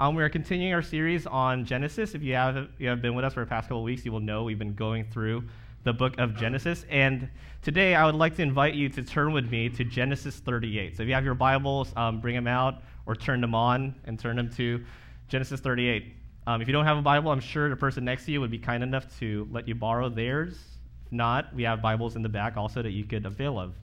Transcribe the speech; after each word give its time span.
Um, 0.00 0.14
we 0.14 0.22
are 0.22 0.30
continuing 0.30 0.72
our 0.72 0.80
series 0.80 1.26
on 1.26 1.66
Genesis. 1.66 2.14
If 2.14 2.22
you 2.22 2.32
have, 2.32 2.68
you 2.78 2.88
have 2.88 3.02
been 3.02 3.14
with 3.14 3.22
us 3.22 3.34
for 3.34 3.40
the 3.40 3.46
past 3.46 3.68
couple 3.68 3.82
weeks, 3.82 4.02
you 4.02 4.10
will 4.10 4.20
know 4.20 4.44
we've 4.44 4.58
been 4.58 4.72
going 4.72 5.04
through 5.04 5.44
the 5.84 5.92
book 5.92 6.18
of 6.18 6.34
Genesis. 6.34 6.86
And 6.88 7.28
today 7.60 7.94
I 7.94 8.06
would 8.06 8.14
like 8.14 8.34
to 8.36 8.42
invite 8.42 8.72
you 8.72 8.88
to 8.88 9.02
turn 9.02 9.34
with 9.34 9.50
me 9.50 9.68
to 9.68 9.84
Genesis 9.84 10.36
38. 10.36 10.96
So 10.96 11.02
if 11.02 11.08
you 11.10 11.14
have 11.14 11.26
your 11.26 11.34
Bibles, 11.34 11.92
um, 11.96 12.18
bring 12.18 12.34
them 12.34 12.46
out 12.46 12.82
or 13.04 13.14
turn 13.14 13.42
them 13.42 13.54
on 13.54 13.94
and 14.06 14.18
turn 14.18 14.36
them 14.36 14.48
to 14.54 14.82
Genesis 15.28 15.60
38. 15.60 16.14
Um, 16.46 16.62
if 16.62 16.66
you 16.66 16.72
don't 16.72 16.86
have 16.86 16.96
a 16.96 17.02
Bible, 17.02 17.30
I'm 17.30 17.38
sure 17.38 17.68
the 17.68 17.76
person 17.76 18.02
next 18.02 18.24
to 18.24 18.32
you 18.32 18.40
would 18.40 18.50
be 18.50 18.58
kind 18.58 18.82
enough 18.82 19.04
to 19.18 19.46
let 19.52 19.68
you 19.68 19.74
borrow 19.74 20.08
theirs. 20.08 20.58
If 21.04 21.12
not, 21.12 21.54
we 21.54 21.64
have 21.64 21.82
Bibles 21.82 22.16
in 22.16 22.22
the 22.22 22.28
back 22.30 22.56
also 22.56 22.80
that 22.80 22.92
you 22.92 23.04
could 23.04 23.26
avail 23.26 23.60
of 23.60 23.74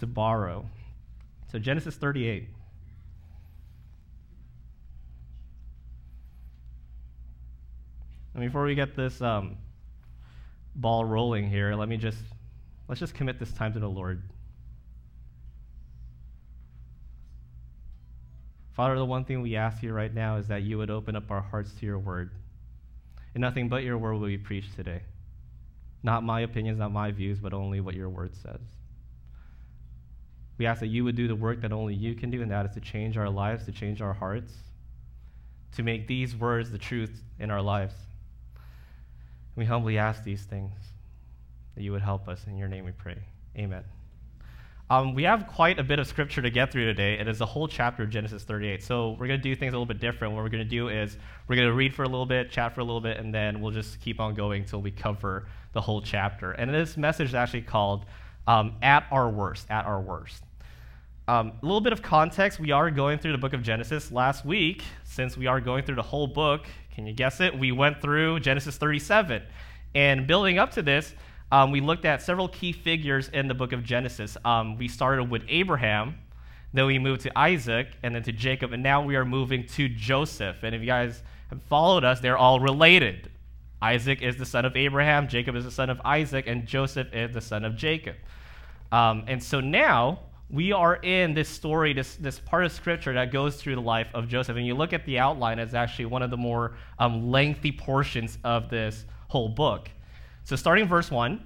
to 0.00 0.06
borrow. 0.06 0.66
So 1.50 1.58
Genesis 1.58 1.96
38. 1.96 2.48
And 8.34 8.42
before 8.42 8.64
we 8.64 8.74
get 8.74 8.96
this 8.96 9.20
um, 9.22 9.56
ball 10.74 11.04
rolling 11.04 11.48
here, 11.48 11.74
let 11.74 11.88
me 11.88 11.96
just 11.96 12.18
let's 12.88 12.98
just 12.98 13.14
commit 13.14 13.38
this 13.38 13.52
time 13.52 13.72
to 13.74 13.78
the 13.78 13.88
Lord. 13.88 14.22
Father, 18.72 18.96
the 18.96 19.04
one 19.04 19.24
thing 19.24 19.40
we 19.40 19.54
ask 19.54 19.82
you 19.84 19.92
right 19.92 20.12
now 20.12 20.36
is 20.36 20.48
that 20.48 20.62
you 20.62 20.78
would 20.78 20.90
open 20.90 21.14
up 21.14 21.30
our 21.30 21.40
hearts 21.40 21.72
to 21.74 21.86
your 21.86 21.98
word. 21.98 22.32
And 23.34 23.40
nothing 23.40 23.68
but 23.68 23.84
your 23.84 23.98
word 23.98 24.14
will 24.14 24.26
be 24.26 24.38
preached 24.38 24.74
today. 24.74 25.02
Not 26.02 26.24
my 26.24 26.40
opinions, 26.40 26.78
not 26.78 26.92
my 26.92 27.12
views, 27.12 27.38
but 27.38 27.54
only 27.54 27.80
what 27.80 27.94
your 27.94 28.08
word 28.08 28.34
says. 28.34 28.60
We 30.58 30.66
ask 30.66 30.80
that 30.80 30.88
you 30.88 31.04
would 31.04 31.16
do 31.16 31.28
the 31.28 31.36
work 31.36 31.60
that 31.62 31.72
only 31.72 31.94
you 31.94 32.14
can 32.14 32.30
do, 32.30 32.42
and 32.42 32.50
that 32.50 32.66
is 32.66 32.74
to 32.74 32.80
change 32.80 33.16
our 33.16 33.30
lives, 33.30 33.64
to 33.66 33.72
change 33.72 34.02
our 34.02 34.12
hearts, 34.12 34.52
to 35.76 35.82
make 35.82 36.06
these 36.06 36.36
words 36.36 36.70
the 36.70 36.78
truth 36.78 37.22
in 37.38 37.50
our 37.50 37.62
lives. 37.62 37.94
We 39.56 39.64
humbly 39.64 39.98
ask 39.98 40.24
these 40.24 40.42
things 40.42 40.72
that 41.74 41.82
you 41.82 41.92
would 41.92 42.02
help 42.02 42.28
us. 42.28 42.44
In 42.46 42.56
your 42.56 42.68
name 42.68 42.84
we 42.84 42.92
pray. 42.92 43.18
Amen. 43.56 43.84
Um, 44.90 45.14
we 45.14 45.22
have 45.22 45.46
quite 45.46 45.78
a 45.78 45.82
bit 45.82 45.98
of 45.98 46.06
scripture 46.06 46.42
to 46.42 46.50
get 46.50 46.70
through 46.70 46.84
today. 46.84 47.18
It 47.18 47.26
is 47.26 47.40
a 47.40 47.46
whole 47.46 47.66
chapter 47.66 48.02
of 48.02 48.10
Genesis 48.10 48.42
38. 48.42 48.82
So 48.82 49.12
we're 49.12 49.26
going 49.26 49.40
to 49.40 49.42
do 49.42 49.56
things 49.56 49.72
a 49.72 49.76
little 49.76 49.86
bit 49.86 49.98
different. 49.98 50.34
What 50.34 50.42
we're 50.42 50.50
going 50.50 50.62
to 50.62 50.68
do 50.68 50.88
is 50.88 51.16
we're 51.48 51.56
going 51.56 51.68
to 51.68 51.74
read 51.74 51.94
for 51.94 52.02
a 52.02 52.08
little 52.08 52.26
bit, 52.26 52.50
chat 52.50 52.74
for 52.74 52.82
a 52.82 52.84
little 52.84 53.00
bit, 53.00 53.16
and 53.16 53.34
then 53.34 53.60
we'll 53.60 53.70
just 53.72 53.98
keep 54.00 54.20
on 54.20 54.34
going 54.34 54.62
until 54.62 54.82
we 54.82 54.90
cover 54.90 55.46
the 55.72 55.80
whole 55.80 56.02
chapter. 56.02 56.52
And 56.52 56.72
this 56.72 56.98
message 56.98 57.28
is 57.28 57.34
actually 57.34 57.62
called 57.62 58.04
um, 58.46 58.74
At 58.82 59.06
Our 59.10 59.30
Worst. 59.30 59.70
At 59.70 59.86
Our 59.86 60.00
Worst. 60.00 60.42
Um, 61.26 61.52
a 61.62 61.64
little 61.64 61.80
bit 61.80 61.94
of 61.94 62.02
context 62.02 62.60
we 62.60 62.70
are 62.70 62.90
going 62.90 63.18
through 63.18 63.32
the 63.32 63.38
book 63.38 63.54
of 63.54 63.62
Genesis. 63.62 64.12
Last 64.12 64.44
week, 64.44 64.84
since 65.04 65.38
we 65.38 65.46
are 65.46 65.60
going 65.62 65.84
through 65.84 65.94
the 65.94 66.02
whole 66.02 66.26
book, 66.26 66.66
can 66.94 67.06
you 67.06 67.12
guess 67.12 67.40
it? 67.40 67.58
We 67.58 67.72
went 67.72 68.00
through 68.00 68.40
Genesis 68.40 68.76
37. 68.76 69.42
And 69.94 70.26
building 70.26 70.58
up 70.58 70.72
to 70.72 70.82
this, 70.82 71.14
um, 71.50 71.70
we 71.70 71.80
looked 71.80 72.04
at 72.04 72.22
several 72.22 72.48
key 72.48 72.72
figures 72.72 73.28
in 73.28 73.48
the 73.48 73.54
book 73.54 73.72
of 73.72 73.84
Genesis. 73.84 74.36
Um, 74.44 74.76
we 74.76 74.88
started 74.88 75.30
with 75.30 75.44
Abraham, 75.48 76.18
then 76.72 76.86
we 76.86 76.98
moved 76.98 77.20
to 77.22 77.38
Isaac, 77.38 77.88
and 78.02 78.14
then 78.14 78.22
to 78.24 78.32
Jacob, 78.32 78.72
and 78.72 78.82
now 78.82 79.04
we 79.04 79.14
are 79.16 79.24
moving 79.24 79.66
to 79.68 79.88
Joseph. 79.88 80.62
And 80.62 80.74
if 80.74 80.80
you 80.80 80.86
guys 80.86 81.22
have 81.50 81.62
followed 81.62 82.04
us, 82.04 82.20
they're 82.20 82.38
all 82.38 82.58
related. 82.58 83.30
Isaac 83.80 84.22
is 84.22 84.36
the 84.36 84.46
son 84.46 84.64
of 84.64 84.76
Abraham, 84.76 85.28
Jacob 85.28 85.54
is 85.56 85.64
the 85.64 85.70
son 85.70 85.90
of 85.90 86.00
Isaac, 86.04 86.46
and 86.46 86.66
Joseph 86.66 87.12
is 87.12 87.32
the 87.32 87.40
son 87.40 87.64
of 87.64 87.76
Jacob. 87.76 88.16
Um, 88.90 89.24
and 89.26 89.42
so 89.42 89.60
now 89.60 90.20
we 90.50 90.72
are 90.72 90.96
in 90.96 91.34
this 91.34 91.48
story, 91.48 91.92
this, 91.92 92.16
this 92.16 92.38
part 92.38 92.64
of 92.64 92.72
scripture 92.72 93.12
that 93.14 93.32
goes 93.32 93.56
through 93.56 93.74
the 93.74 93.80
life 93.80 94.08
of 94.14 94.28
Joseph. 94.28 94.56
And 94.56 94.66
you 94.66 94.74
look 94.74 94.92
at 94.92 95.04
the 95.06 95.18
outline, 95.18 95.58
it's 95.58 95.74
actually 95.74 96.06
one 96.06 96.22
of 96.22 96.30
the 96.30 96.36
more 96.36 96.76
um, 96.98 97.30
lengthy 97.30 97.72
portions 97.72 98.38
of 98.44 98.68
this 98.68 99.04
whole 99.28 99.48
book. 99.48 99.90
So, 100.44 100.56
starting 100.56 100.86
verse 100.86 101.10
1, 101.10 101.42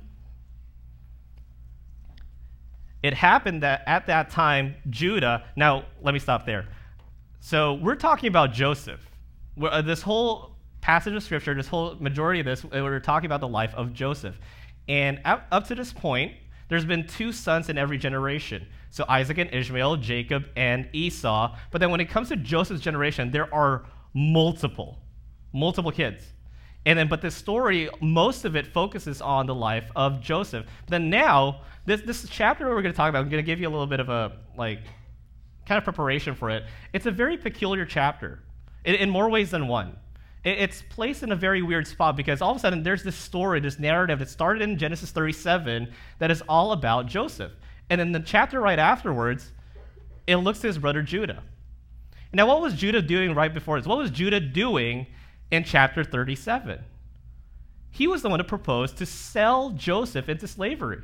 it 3.02 3.14
happened 3.14 3.62
that 3.62 3.82
at 3.86 4.06
that 4.06 4.30
time, 4.30 4.74
Judah, 4.90 5.44
now 5.54 5.84
let 6.02 6.12
me 6.12 6.18
stop 6.18 6.44
there. 6.44 6.66
So, 7.40 7.74
we're 7.74 7.94
talking 7.94 8.28
about 8.28 8.52
Joseph. 8.52 9.00
Uh, 9.62 9.80
this 9.80 10.02
whole 10.02 10.56
passage 10.80 11.14
of 11.14 11.22
scripture, 11.22 11.54
this 11.54 11.68
whole 11.68 11.94
majority 12.00 12.40
of 12.40 12.46
this, 12.46 12.64
we're 12.64 12.98
talking 12.98 13.26
about 13.26 13.40
the 13.40 13.48
life 13.48 13.72
of 13.74 13.92
Joseph. 13.92 14.36
And 14.88 15.20
up 15.24 15.68
to 15.68 15.74
this 15.74 15.92
point, 15.92 16.32
there's 16.68 16.84
been 16.84 17.06
two 17.06 17.32
sons 17.32 17.68
in 17.68 17.78
every 17.78 17.98
generation. 17.98 18.66
So 18.90 19.04
Isaac 19.08 19.38
and 19.38 19.52
Ishmael, 19.52 19.96
Jacob 19.96 20.46
and 20.56 20.88
Esau. 20.92 21.56
But 21.70 21.80
then 21.80 21.90
when 21.90 22.00
it 22.00 22.08
comes 22.08 22.28
to 22.28 22.36
Joseph's 22.36 22.80
generation, 22.80 23.30
there 23.30 23.52
are 23.54 23.86
multiple, 24.14 24.98
multiple 25.52 25.92
kids. 25.92 26.24
And 26.86 26.98
then, 26.98 27.08
but 27.08 27.20
the 27.20 27.30
story, 27.30 27.90
most 28.00 28.44
of 28.44 28.56
it 28.56 28.66
focuses 28.66 29.20
on 29.20 29.46
the 29.46 29.54
life 29.54 29.90
of 29.94 30.20
Joseph. 30.20 30.66
Then 30.88 31.10
now, 31.10 31.62
this, 31.84 32.00
this 32.02 32.26
chapter 32.30 32.66
we're 32.66 32.82
going 32.82 32.92
to 32.92 32.96
talk 32.96 33.10
about, 33.10 33.20
I'm 33.20 33.28
going 33.28 33.42
to 33.42 33.46
give 33.46 33.60
you 33.60 33.68
a 33.68 33.70
little 33.70 33.86
bit 33.86 34.00
of 34.00 34.08
a, 34.08 34.32
like, 34.56 34.80
kind 35.66 35.76
of 35.76 35.84
preparation 35.84 36.34
for 36.34 36.48
it. 36.50 36.64
It's 36.94 37.06
a 37.06 37.10
very 37.10 37.36
peculiar 37.36 37.84
chapter 37.84 38.42
in, 38.84 38.94
in 38.94 39.10
more 39.10 39.28
ways 39.28 39.50
than 39.50 39.68
one. 39.68 39.96
It, 40.44 40.58
it's 40.58 40.82
placed 40.88 41.22
in 41.22 41.30
a 41.30 41.36
very 41.36 41.62
weird 41.62 41.86
spot 41.86 42.16
because 42.16 42.40
all 42.40 42.52
of 42.52 42.56
a 42.56 42.60
sudden 42.60 42.82
there's 42.82 43.02
this 43.02 43.16
story, 43.16 43.60
this 43.60 43.78
narrative 43.78 44.18
that 44.20 44.30
started 44.30 44.62
in 44.62 44.78
Genesis 44.78 45.10
37 45.10 45.92
that 46.20 46.30
is 46.30 46.42
all 46.48 46.72
about 46.72 47.06
Joseph. 47.06 47.52
And 47.90 48.00
then 48.00 48.12
the 48.12 48.20
chapter 48.20 48.60
right 48.60 48.78
afterwards, 48.78 49.52
it 50.26 50.36
looks 50.36 50.60
to 50.60 50.66
his 50.66 50.78
brother 50.78 51.02
Judah. 51.02 51.42
Now, 52.32 52.46
what 52.46 52.60
was 52.60 52.74
Judah 52.74 53.00
doing 53.00 53.34
right 53.34 53.52
before 53.52 53.78
this? 53.78 53.86
What 53.86 53.98
was 53.98 54.10
Judah 54.10 54.40
doing 54.40 55.06
in 55.50 55.64
chapter 55.64 56.04
37? 56.04 56.80
He 57.90 58.06
was 58.06 58.22
the 58.22 58.28
one 58.28 58.38
who 58.38 58.44
proposed 58.44 58.98
to 58.98 59.06
sell 59.06 59.70
Joseph 59.70 60.28
into 60.28 60.46
slavery. 60.46 61.00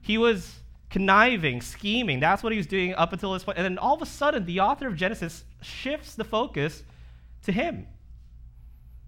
He 0.00 0.16
was 0.16 0.60
conniving, 0.88 1.60
scheming. 1.60 2.20
That's 2.20 2.42
what 2.42 2.52
he 2.52 2.58
was 2.58 2.66
doing 2.66 2.94
up 2.94 3.12
until 3.12 3.32
this 3.32 3.44
point. 3.44 3.58
And 3.58 3.64
then 3.64 3.78
all 3.78 3.94
of 3.94 4.02
a 4.02 4.06
sudden, 4.06 4.46
the 4.46 4.60
author 4.60 4.86
of 4.86 4.96
Genesis 4.96 5.44
shifts 5.60 6.14
the 6.14 6.24
focus 6.24 6.82
to 7.42 7.52
him. 7.52 7.86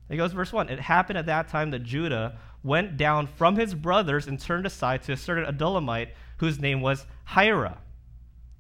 It 0.09 0.17
goes, 0.17 0.33
verse 0.33 0.53
1 0.53 0.69
It 0.69 0.81
happened 0.81 1.19
at 1.19 1.27
that 1.27 1.49
time 1.49 1.71
that 1.71 1.83
Judah 1.83 2.39
went 2.63 2.97
down 2.97 3.27
from 3.27 3.57
his 3.57 3.75
brothers 3.75 4.27
and 4.27 4.39
turned 4.39 4.67
aside 4.67 5.03
to 5.05 5.13
a 5.13 5.17
certain 5.17 5.45
Adullamite 5.45 6.11
whose 6.39 6.59
name 6.59 6.81
was 6.81 7.07
Hira. 7.27 7.79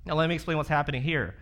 Now, 0.05 0.15
let 0.15 0.29
me 0.29 0.35
explain 0.35 0.57
what's 0.57 0.69
happening 0.69 1.03
here. 1.03 1.35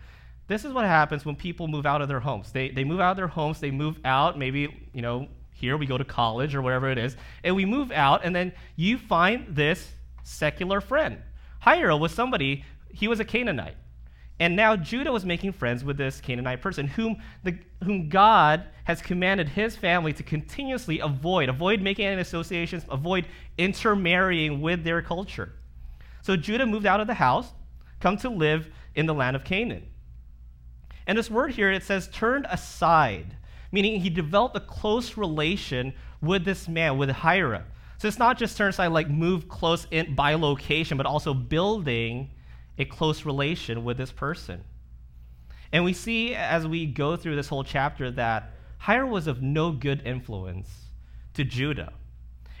This 0.47 0.63
is 0.63 0.71
what 0.71 0.85
happens 0.85 1.25
when 1.25 1.35
people 1.35 1.67
move 1.67 1.85
out 1.85 2.01
of 2.01 2.07
their 2.07 2.19
homes. 2.19 2.51
They, 2.51 2.69
they 2.69 2.83
move 2.83 2.99
out 2.99 3.11
of 3.11 3.17
their 3.17 3.27
homes, 3.27 3.59
they 3.59 3.71
move 3.71 3.99
out, 4.05 4.39
maybe, 4.39 4.89
you 4.93 5.01
know, 5.01 5.27
here 5.51 5.75
we 5.75 5.85
go 5.85 5.97
to 5.97 6.05
college 6.05 6.55
or 6.55 6.61
wherever 6.61 6.89
it 6.89 6.97
is, 6.97 7.17
and 7.43 7.55
we 7.55 7.65
move 7.65 7.91
out, 7.91 8.23
and 8.23 8.35
then 8.35 8.53
you 8.75 8.97
find 8.97 9.55
this 9.55 9.91
secular 10.23 10.79
friend. 10.79 11.17
Hira 11.61 11.97
was 11.97 12.11
somebody, 12.13 12.63
he 12.89 13.07
was 13.07 13.19
a 13.19 13.25
Canaanite. 13.25 13.75
And 14.39 14.55
now 14.55 14.75
Judah 14.75 15.11
was 15.11 15.25
making 15.25 15.53
friends 15.53 15.83
with 15.83 15.97
this 15.97 16.21
Canaanite 16.21 16.61
person 16.61 16.87
whom, 16.87 17.17
the, 17.43 17.57
whom 17.83 18.07
God 18.07 18.65
has 18.83 19.01
commanded 19.01 19.49
his 19.49 19.75
family 19.75 20.13
to 20.13 20.23
continuously 20.23 20.99
avoid, 20.99 21.49
avoid 21.49 21.81
making 21.81 22.05
any 22.05 22.21
associations, 22.21 22.85
avoid 22.89 23.25
intermarrying 23.57 24.61
with 24.61 24.83
their 24.83 25.01
culture. 25.01 25.53
So 26.27 26.35
Judah 26.35 26.65
moved 26.65 26.85
out 26.85 26.99
of 26.99 27.07
the 27.07 27.13
house, 27.13 27.53
come 28.01 28.17
to 28.17 28.27
live 28.27 28.67
in 28.95 29.05
the 29.05 29.13
land 29.13 29.37
of 29.37 29.45
Canaan. 29.45 29.87
And 31.07 31.17
this 31.17 31.31
word 31.31 31.51
here, 31.51 31.71
it 31.71 31.83
says 31.83 32.09
turned 32.09 32.45
aside, 32.49 33.37
meaning 33.71 34.01
he 34.01 34.09
developed 34.09 34.57
a 34.57 34.59
close 34.59 35.15
relation 35.15 35.93
with 36.19 36.43
this 36.43 36.67
man, 36.67 36.97
with 36.97 37.09
Hira. 37.09 37.63
So 37.97 38.09
it's 38.09 38.19
not 38.19 38.37
just 38.37 38.57
turn 38.57 38.71
aside, 38.71 38.87
like 38.87 39.09
move 39.09 39.47
close 39.47 39.87
in 39.89 40.15
by 40.15 40.33
location, 40.33 40.97
but 40.97 41.05
also 41.05 41.33
building 41.33 42.31
a 42.77 42.83
close 42.83 43.23
relation 43.23 43.85
with 43.85 43.95
this 43.95 44.11
person. 44.11 44.65
And 45.71 45.85
we 45.85 45.93
see 45.93 46.35
as 46.35 46.67
we 46.67 46.87
go 46.87 47.15
through 47.15 47.37
this 47.37 47.47
whole 47.47 47.63
chapter 47.63 48.11
that 48.11 48.51
Hira 48.79 49.07
was 49.07 49.27
of 49.27 49.41
no 49.41 49.71
good 49.71 50.05
influence 50.05 50.87
to 51.35 51.45
Judah. 51.45 51.93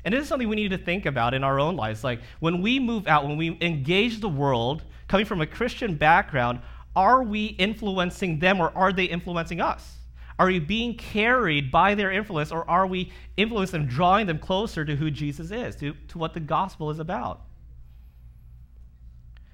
And 0.07 0.13
this 0.13 0.21
is 0.21 0.29
something 0.29 0.47
we 0.47 0.55
need 0.55 0.69
to 0.69 0.77
think 0.77 1.05
about 1.05 1.33
in 1.33 1.43
our 1.43 1.59
own 1.59 1.75
lives. 1.75 2.01
Like 2.01 2.21
when 2.39 2.61
we 2.61 2.79
move 2.79 3.07
out, 3.07 3.27
when 3.27 3.35
we 3.35 3.57
engage 3.59 4.21
the 4.21 4.29
world, 4.29 4.83
coming 5.09 5.25
from 5.25 5.41
a 5.41 5.45
Christian 5.45 5.95
background, 5.95 6.61
are 6.95 7.21
we 7.23 7.47
influencing 7.47 8.39
them 8.39 8.61
or 8.61 8.71
are 8.73 8.93
they 8.93 9.03
influencing 9.03 9.59
us? 9.59 9.97
Are 10.39 10.47
we 10.47 10.59
being 10.59 10.95
carried 10.95 11.71
by 11.71 11.93
their 11.93 12.09
influence 12.09 12.53
or 12.53 12.63
are 12.69 12.87
we 12.87 13.11
influencing 13.35 13.81
them, 13.81 13.89
drawing 13.89 14.27
them 14.27 14.39
closer 14.39 14.85
to 14.85 14.95
who 14.95 15.11
Jesus 15.11 15.51
is, 15.51 15.75
to, 15.75 15.93
to 16.07 16.17
what 16.17 16.33
the 16.33 16.39
gospel 16.39 16.89
is 16.89 16.99
about? 16.99 17.41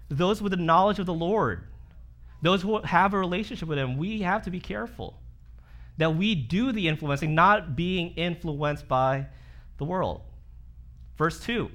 Those 0.10 0.40
with 0.40 0.52
the 0.52 0.58
knowledge 0.58 1.00
of 1.00 1.08
the 1.08 1.16
Lord, 1.16 1.64
those 2.44 2.62
who 2.62 2.80
have 2.82 3.16
a 3.16 3.18
relationship 3.18 3.68
with 3.68 3.80
Him, 3.80 3.98
we 3.98 4.22
have 4.22 4.44
to 4.44 4.52
be 4.52 4.60
careful 4.60 5.20
that 5.98 6.16
we 6.16 6.36
do 6.36 6.72
the 6.72 6.88
influencing, 6.88 7.34
not 7.34 7.76
being 7.76 8.12
influenced 8.12 8.88
by 8.88 9.26
the 9.80 9.86
world. 9.86 10.22
Verse 11.18 11.39
2 11.42 11.69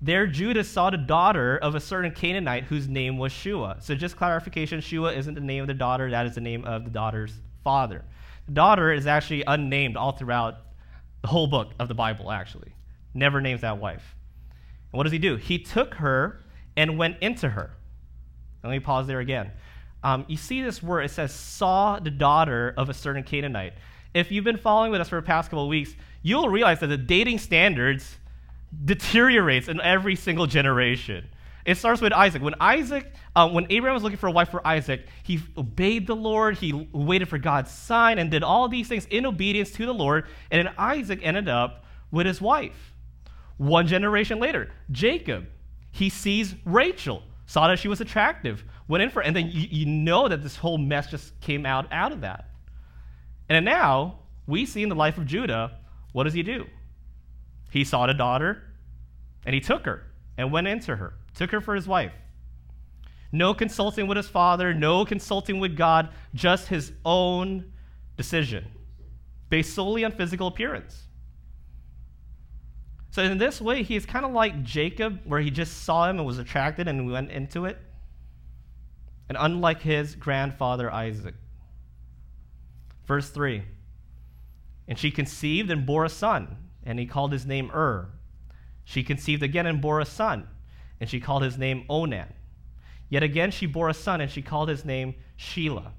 There 0.00 0.26
Judah 0.26 0.64
saw 0.64 0.90
the 0.90 0.96
daughter 0.96 1.58
of 1.58 1.74
a 1.74 1.80
certain 1.80 2.12
Canaanite 2.12 2.64
whose 2.64 2.88
name 2.88 3.18
was 3.18 3.32
Shua. 3.32 3.76
So, 3.80 3.94
just 3.94 4.16
clarification 4.16 4.80
Shua 4.80 5.12
isn't 5.12 5.34
the 5.34 5.40
name 5.40 5.62
of 5.62 5.68
the 5.68 5.74
daughter, 5.74 6.10
that 6.10 6.26
is 6.26 6.34
the 6.34 6.40
name 6.40 6.64
of 6.64 6.84
the 6.84 6.90
daughter's 6.90 7.40
father. 7.64 8.04
The 8.46 8.52
daughter 8.52 8.92
is 8.92 9.06
actually 9.06 9.44
unnamed 9.46 9.96
all 9.96 10.12
throughout 10.12 10.58
the 11.22 11.28
whole 11.28 11.46
book 11.46 11.72
of 11.78 11.88
the 11.88 11.94
Bible, 11.94 12.30
actually. 12.30 12.74
Never 13.14 13.40
names 13.40 13.60
that 13.60 13.78
wife. 13.78 14.16
And 14.92 14.98
what 14.98 15.04
does 15.04 15.12
he 15.12 15.18
do? 15.18 15.36
He 15.36 15.58
took 15.58 15.94
her 15.94 16.40
and 16.76 16.98
went 16.98 17.18
into 17.20 17.48
her. 17.48 17.76
Let 18.64 18.70
me 18.70 18.80
pause 18.80 19.06
there 19.06 19.20
again. 19.20 19.50
Um, 20.04 20.24
you 20.28 20.36
see 20.36 20.62
this 20.62 20.82
word, 20.82 21.02
it 21.02 21.10
says, 21.10 21.32
saw 21.32 21.98
the 21.98 22.10
daughter 22.10 22.74
of 22.76 22.88
a 22.88 22.94
certain 22.94 23.22
Canaanite. 23.22 23.74
If 24.14 24.32
you've 24.32 24.44
been 24.44 24.56
following 24.56 24.90
with 24.90 25.00
us 25.00 25.08
for 25.08 25.16
the 25.16 25.22
past 25.22 25.50
couple 25.50 25.64
of 25.64 25.68
weeks, 25.68 25.94
you'll 26.22 26.48
realize 26.48 26.80
that 26.80 26.88
the 26.88 26.96
dating 26.96 27.38
standards 27.38 28.16
deteriorates 28.84 29.68
in 29.68 29.80
every 29.80 30.16
single 30.16 30.46
generation. 30.46 31.26
It 31.64 31.76
starts 31.76 32.00
with 32.00 32.12
Isaac. 32.12 32.42
When 32.42 32.54
Isaac, 32.60 33.12
uh, 33.36 33.48
when 33.48 33.66
Abraham 33.70 33.94
was 33.94 34.02
looking 34.02 34.18
for 34.18 34.26
a 34.26 34.32
wife 34.32 34.50
for 34.50 34.66
Isaac, 34.66 35.06
he 35.22 35.40
obeyed 35.56 36.06
the 36.06 36.16
Lord. 36.16 36.58
He 36.58 36.88
waited 36.92 37.28
for 37.28 37.38
God's 37.38 37.70
sign 37.70 38.18
and 38.18 38.30
did 38.30 38.42
all 38.42 38.68
these 38.68 38.88
things 38.88 39.06
in 39.10 39.26
obedience 39.26 39.70
to 39.72 39.86
the 39.86 39.94
Lord. 39.94 40.26
And 40.50 40.66
then 40.66 40.74
Isaac 40.76 41.20
ended 41.22 41.48
up 41.48 41.84
with 42.10 42.26
his 42.26 42.40
wife. 42.40 42.94
One 43.58 43.86
generation 43.86 44.40
later, 44.40 44.72
Jacob, 44.90 45.46
he 45.92 46.08
sees 46.08 46.54
Rachel, 46.64 47.22
saw 47.46 47.68
that 47.68 47.78
she 47.78 47.86
was 47.86 48.00
attractive, 48.00 48.64
went 48.88 49.02
in 49.02 49.10
for, 49.10 49.22
and 49.22 49.36
then 49.36 49.48
you, 49.52 49.68
you 49.70 49.86
know 49.86 50.26
that 50.26 50.42
this 50.42 50.56
whole 50.56 50.78
mess 50.78 51.10
just 51.10 51.38
came 51.40 51.64
out 51.64 51.86
out 51.92 52.10
of 52.10 52.22
that. 52.22 52.48
And 53.48 53.64
now 53.64 54.18
we 54.48 54.66
see 54.66 54.82
in 54.82 54.88
the 54.88 54.96
life 54.96 55.16
of 55.16 55.26
Judah, 55.26 55.78
what 56.12 56.24
does 56.24 56.34
he 56.34 56.42
do? 56.42 56.66
He 57.70 57.84
sought 57.84 58.10
a 58.10 58.14
daughter, 58.14 58.62
and 59.44 59.54
he 59.54 59.60
took 59.60 59.84
her 59.86 60.06
and 60.36 60.52
went 60.52 60.68
into 60.68 60.96
her 60.96 61.14
took 61.34 61.50
her 61.50 61.60
for 61.60 61.74
his 61.74 61.88
wife. 61.88 62.12
No 63.30 63.54
consulting 63.54 64.06
with 64.06 64.16
his 64.16 64.28
father, 64.28 64.74
no 64.74 65.04
consulting 65.04 65.58
with 65.58 65.76
God, 65.76 66.10
just 66.34 66.68
his 66.68 66.92
own 67.04 67.72
decision, 68.16 68.66
based 69.48 69.74
solely 69.74 70.04
on 70.04 70.12
physical 70.12 70.46
appearance. 70.46 71.04
So, 73.10 73.22
in 73.22 73.38
this 73.38 73.60
way, 73.60 73.82
he 73.82 73.96
is 73.96 74.06
kind 74.06 74.24
of 74.24 74.32
like 74.32 74.62
Jacob, 74.62 75.20
where 75.24 75.40
he 75.40 75.50
just 75.50 75.84
saw 75.84 76.08
him 76.08 76.18
and 76.18 76.26
was 76.26 76.38
attracted 76.38 76.88
and 76.88 77.10
went 77.10 77.30
into 77.30 77.66
it. 77.66 77.78
And 79.28 79.36
unlike 79.40 79.82
his 79.82 80.14
grandfather 80.14 80.90
Isaac. 80.90 81.34
Verse 83.06 83.30
3 83.30 83.62
And 84.88 84.98
she 84.98 85.10
conceived 85.10 85.70
and 85.70 85.86
bore 85.86 86.04
a 86.04 86.08
son, 86.08 86.56
and 86.84 86.98
he 86.98 87.06
called 87.06 87.32
his 87.32 87.46
name 87.46 87.70
Ur. 87.72 88.10
She 88.84 89.02
conceived 89.02 89.42
again 89.42 89.66
and 89.66 89.80
bore 89.80 90.00
a 90.00 90.04
son 90.04 90.48
and 91.02 91.10
she 91.10 91.18
called 91.18 91.42
his 91.42 91.58
name 91.58 91.84
Onan. 91.90 92.32
Yet 93.08 93.24
again 93.24 93.50
she 93.50 93.66
bore 93.66 93.88
a 93.88 93.94
son, 93.94 94.20
and 94.20 94.30
she 94.30 94.40
called 94.40 94.68
his 94.68 94.84
name 94.84 95.16
Shelah. 95.36 95.90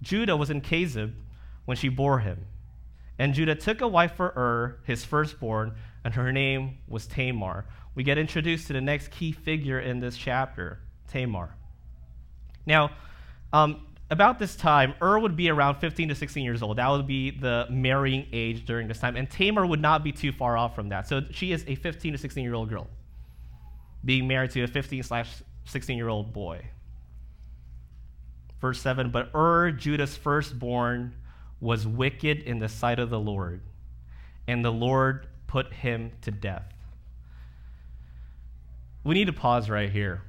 Judah 0.00 0.38
was 0.38 0.48
in 0.48 0.62
Chezib 0.62 1.12
when 1.66 1.76
she 1.76 1.90
bore 1.90 2.20
him. 2.20 2.46
And 3.18 3.34
Judah 3.34 3.54
took 3.54 3.82
a 3.82 3.86
wife 3.86 4.14
for 4.16 4.32
Ur, 4.34 4.78
his 4.86 5.04
firstborn, 5.04 5.74
and 6.02 6.14
her 6.14 6.32
name 6.32 6.78
was 6.88 7.06
Tamar. 7.06 7.66
We 7.94 8.04
get 8.04 8.16
introduced 8.16 8.68
to 8.68 8.72
the 8.72 8.80
next 8.80 9.10
key 9.10 9.32
figure 9.32 9.80
in 9.80 10.00
this 10.00 10.16
chapter, 10.16 10.80
Tamar. 11.08 11.54
Now, 12.64 12.92
um, 13.52 13.86
about 14.10 14.38
this 14.38 14.54
time, 14.54 14.94
Ur 15.02 15.18
would 15.18 15.36
be 15.36 15.50
around 15.50 15.76
15 15.76 16.08
to 16.10 16.14
16 16.14 16.44
years 16.44 16.62
old. 16.62 16.78
That 16.78 16.88
would 16.88 17.06
be 17.06 17.30
the 17.30 17.66
marrying 17.70 18.26
age 18.32 18.64
during 18.64 18.86
this 18.86 18.98
time. 18.98 19.16
And 19.16 19.28
Tamar 19.28 19.66
would 19.66 19.80
not 19.80 20.04
be 20.04 20.12
too 20.12 20.32
far 20.32 20.56
off 20.56 20.74
from 20.74 20.90
that. 20.90 21.08
So 21.08 21.22
she 21.30 21.52
is 21.52 21.64
a 21.66 21.74
15 21.74 22.12
to 22.12 22.18
16 22.18 22.42
year 22.42 22.54
old 22.54 22.68
girl 22.68 22.86
being 24.04 24.28
married 24.28 24.52
to 24.52 24.62
a 24.62 24.68
15 24.68 25.02
slash 25.02 25.28
16 25.64 25.96
year 25.96 26.08
old 26.08 26.32
boy. 26.32 26.64
Verse 28.60 28.80
7 28.80 29.10
But 29.10 29.30
Ur, 29.34 29.72
Judah's 29.72 30.16
firstborn, 30.16 31.14
was 31.60 31.86
wicked 31.86 32.42
in 32.42 32.58
the 32.58 32.68
sight 32.68 32.98
of 32.98 33.10
the 33.10 33.18
Lord, 33.18 33.60
and 34.46 34.64
the 34.64 34.72
Lord 34.72 35.26
put 35.46 35.72
him 35.72 36.12
to 36.22 36.30
death. 36.30 36.72
We 39.04 39.14
need 39.14 39.26
to 39.26 39.32
pause 39.32 39.70
right 39.70 39.90
here. 39.90 40.22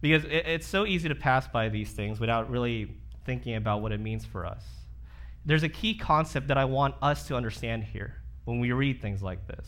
Because 0.00 0.24
it's 0.28 0.66
so 0.66 0.86
easy 0.86 1.08
to 1.08 1.14
pass 1.14 1.48
by 1.48 1.68
these 1.68 1.90
things 1.90 2.20
without 2.20 2.50
really 2.50 2.96
thinking 3.24 3.56
about 3.56 3.82
what 3.82 3.92
it 3.92 4.00
means 4.00 4.24
for 4.24 4.46
us. 4.46 4.64
There's 5.44 5.64
a 5.64 5.68
key 5.68 5.94
concept 5.94 6.48
that 6.48 6.58
I 6.58 6.64
want 6.66 6.94
us 7.02 7.26
to 7.28 7.36
understand 7.36 7.84
here 7.84 8.14
when 8.44 8.60
we 8.60 8.72
read 8.72 9.02
things 9.02 9.22
like 9.22 9.46
this 9.46 9.66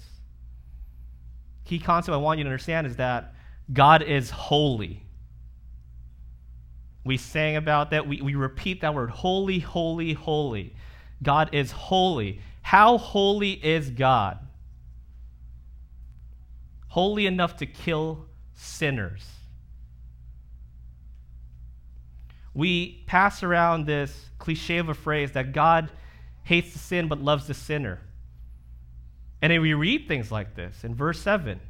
key 1.71 1.79
concept 1.79 2.13
I 2.13 2.19
want 2.19 2.39
you 2.39 2.45
to 2.45 2.51
understand 2.51 2.87
is 2.89 2.97
that 2.97 3.33
God 3.73 4.03
is 4.03 4.29
holy. 4.29 5.05
We 7.05 7.17
sang 7.17 7.55
about 7.55 7.93
that. 7.93 8.09
We, 8.09 8.21
we 8.21 8.35
repeat 8.35 8.81
that 8.81 8.93
word 8.93 9.11
holy, 9.11 9.61
holy, 9.61 10.13
holy. 10.13 10.75
God 11.23 11.51
is 11.53 11.71
holy. 11.71 12.41
How 12.63 12.99
holy 12.99 13.53
is 13.53 13.91
God? 13.91 14.39
Holy 16.89 17.27
enough 17.27 17.57
to 17.59 17.67
kill 17.67 18.27
sinners. 18.55 19.25
We 22.55 23.05
pass 23.07 23.43
around 23.43 23.87
this 23.87 24.31
cliche 24.39 24.79
of 24.79 24.89
a 24.89 24.95
phrase 24.95 25.33
that 25.33 25.53
God 25.53 25.91
hates 26.43 26.73
the 26.73 26.79
sin 26.79 27.09
but 27.09 27.21
loves 27.21 27.47
the 27.47 27.55
sinner. 27.55 28.01
And 29.43 29.53
then 29.53 29.61
we 29.61 29.75
read 29.75 30.09
things 30.09 30.31
like 30.31 30.55
this 30.55 30.85
in 30.85 30.95
verse 30.95 31.21
7. 31.21 31.61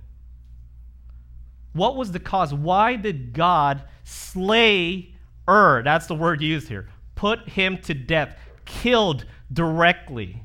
What 1.72 1.96
was 1.96 2.12
the 2.12 2.18
cause? 2.18 2.52
Why 2.52 2.96
did 2.96 3.32
God 3.32 3.84
slay 4.04 5.14
Ur? 5.48 5.82
That's 5.82 6.06
the 6.06 6.14
word 6.14 6.40
used 6.40 6.68
here. 6.68 6.88
Put 7.14 7.48
him 7.50 7.78
to 7.82 7.94
death, 7.94 8.36
killed 8.64 9.24
directly. 9.52 10.42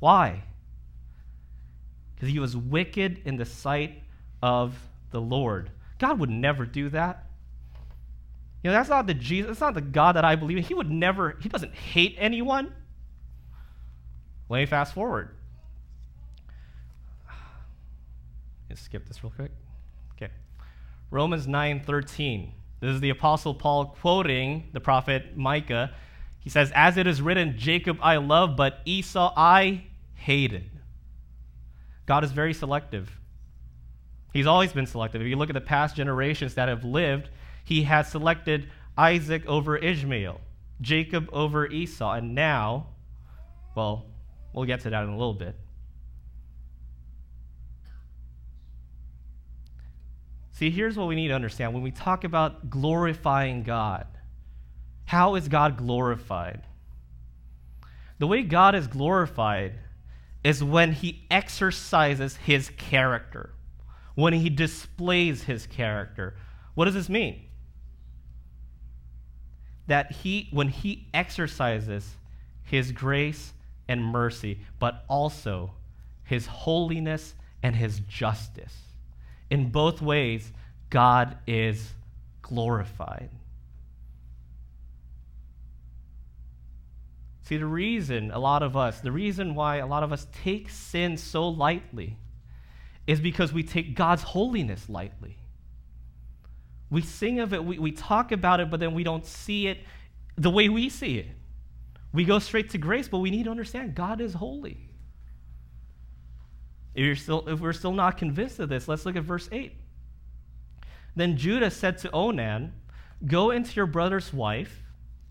Why? 0.00 0.42
Because 2.14 2.30
he 2.30 2.38
was 2.38 2.56
wicked 2.56 3.22
in 3.24 3.36
the 3.36 3.44
sight 3.44 4.02
of 4.42 4.74
the 5.10 5.20
Lord. 5.20 5.70
God 5.98 6.18
would 6.18 6.30
never 6.30 6.64
do 6.64 6.88
that. 6.90 7.26
You 8.62 8.70
know, 8.70 8.76
that's 8.76 8.90
not 8.90 9.06
the 9.06 9.14
Jesus, 9.14 9.48
that's 9.48 9.60
not 9.60 9.74
the 9.74 9.80
God 9.80 10.16
that 10.16 10.24
I 10.24 10.36
believe 10.36 10.58
in. 10.58 10.62
He 10.62 10.74
would 10.74 10.90
never, 10.90 11.38
he 11.40 11.48
doesn't 11.48 11.74
hate 11.74 12.16
anyone. 12.18 12.74
Let 14.48 14.58
me 14.58 14.66
fast 14.66 14.92
forward. 14.92 15.30
Let's 18.68 18.82
skip 18.82 19.06
this 19.08 19.22
real 19.24 19.32
quick. 19.34 19.50
Okay. 20.12 20.32
Romans 21.10 21.46
9:13. 21.46 22.52
This 22.80 22.90
is 22.94 23.00
the 23.00 23.10
apostle 23.10 23.54
Paul 23.54 23.86
quoting 23.86 24.70
the 24.72 24.80
prophet 24.80 25.36
Micah. 25.36 25.92
He 26.38 26.50
says, 26.50 26.72
"As 26.74 26.96
it 26.96 27.06
is 27.06 27.20
written, 27.20 27.58
Jacob 27.58 27.98
I 28.00 28.16
love, 28.16 28.56
but 28.56 28.80
Esau 28.84 29.32
I 29.36 29.84
hated." 30.14 30.70
God 32.06 32.24
is 32.24 32.32
very 32.32 32.54
selective. 32.54 33.20
He's 34.32 34.46
always 34.46 34.72
been 34.72 34.86
selective. 34.86 35.20
If 35.20 35.28
you 35.28 35.36
look 35.36 35.50
at 35.50 35.54
the 35.54 35.60
past 35.60 35.96
generations 35.96 36.54
that 36.54 36.68
have 36.68 36.84
lived, 36.84 37.28
he 37.70 37.84
has 37.84 38.10
selected 38.10 38.68
Isaac 38.98 39.46
over 39.46 39.76
Ishmael, 39.76 40.40
Jacob 40.80 41.28
over 41.32 41.68
Esau, 41.68 42.14
and 42.14 42.34
now, 42.34 42.88
well, 43.76 44.06
we'll 44.52 44.64
get 44.64 44.80
to 44.80 44.90
that 44.90 45.04
in 45.04 45.08
a 45.08 45.16
little 45.16 45.34
bit. 45.34 45.54
See, 50.50 50.70
here's 50.70 50.96
what 50.96 51.06
we 51.06 51.14
need 51.14 51.28
to 51.28 51.34
understand. 51.34 51.72
When 51.72 51.84
we 51.84 51.92
talk 51.92 52.24
about 52.24 52.70
glorifying 52.70 53.62
God, 53.62 54.08
how 55.04 55.36
is 55.36 55.46
God 55.46 55.76
glorified? 55.76 56.62
The 58.18 58.26
way 58.26 58.42
God 58.42 58.74
is 58.74 58.88
glorified 58.88 59.74
is 60.42 60.64
when 60.64 60.90
he 60.90 61.24
exercises 61.30 62.34
his 62.34 62.70
character, 62.70 63.50
when 64.16 64.32
he 64.32 64.50
displays 64.50 65.44
his 65.44 65.68
character. 65.68 66.34
What 66.74 66.86
does 66.86 66.94
this 66.94 67.08
mean? 67.08 67.44
That 69.90 70.12
he, 70.12 70.46
when 70.52 70.68
he 70.68 71.08
exercises 71.12 72.14
his 72.62 72.92
grace 72.92 73.52
and 73.88 74.04
mercy, 74.04 74.60
but 74.78 75.04
also 75.08 75.72
his 76.22 76.46
holiness 76.46 77.34
and 77.60 77.74
his 77.74 77.98
justice 77.98 78.76
in 79.50 79.70
both 79.70 80.00
ways, 80.00 80.52
God 80.90 81.36
is 81.44 81.92
glorified. 82.40 83.30
See, 87.42 87.56
the 87.56 87.66
reason 87.66 88.30
a 88.30 88.38
lot 88.38 88.62
of 88.62 88.76
us, 88.76 89.00
the 89.00 89.10
reason 89.10 89.56
why 89.56 89.78
a 89.78 89.86
lot 89.88 90.04
of 90.04 90.12
us 90.12 90.28
take 90.44 90.70
sin 90.70 91.16
so 91.16 91.48
lightly 91.48 92.16
is 93.08 93.20
because 93.20 93.52
we 93.52 93.64
take 93.64 93.96
God's 93.96 94.22
holiness 94.22 94.88
lightly. 94.88 95.36
We 96.90 97.02
sing 97.02 97.40
of 97.40 97.54
it, 97.54 97.64
we, 97.64 97.78
we 97.78 97.92
talk 97.92 98.32
about 98.32 98.60
it, 98.60 98.70
but 98.70 98.80
then 98.80 98.94
we 98.94 99.04
don't 99.04 99.24
see 99.24 99.68
it 99.68 99.78
the 100.36 100.50
way 100.50 100.68
we 100.68 100.88
see 100.88 101.18
it. 101.18 101.28
We 102.12 102.24
go 102.24 102.38
straight 102.38 102.70
to 102.70 102.78
grace, 102.78 103.08
but 103.08 103.18
we 103.18 103.30
need 103.30 103.44
to 103.44 103.50
understand 103.50 103.94
God 103.94 104.20
is 104.20 104.34
holy. 104.34 104.88
If, 106.94 107.04
you're 107.04 107.16
still, 107.16 107.48
if 107.48 107.60
we're 107.60 107.72
still 107.72 107.92
not 107.92 108.18
convinced 108.18 108.58
of 108.58 108.68
this, 108.68 108.88
let's 108.88 109.06
look 109.06 109.14
at 109.14 109.22
verse 109.22 109.48
8. 109.52 109.72
Then 111.14 111.36
Judah 111.36 111.70
said 111.70 111.98
to 111.98 112.10
Onan, 112.10 112.72
Go 113.26 113.50
into 113.50 113.74
your 113.76 113.86
brother's 113.86 114.32
wife, 114.32 114.82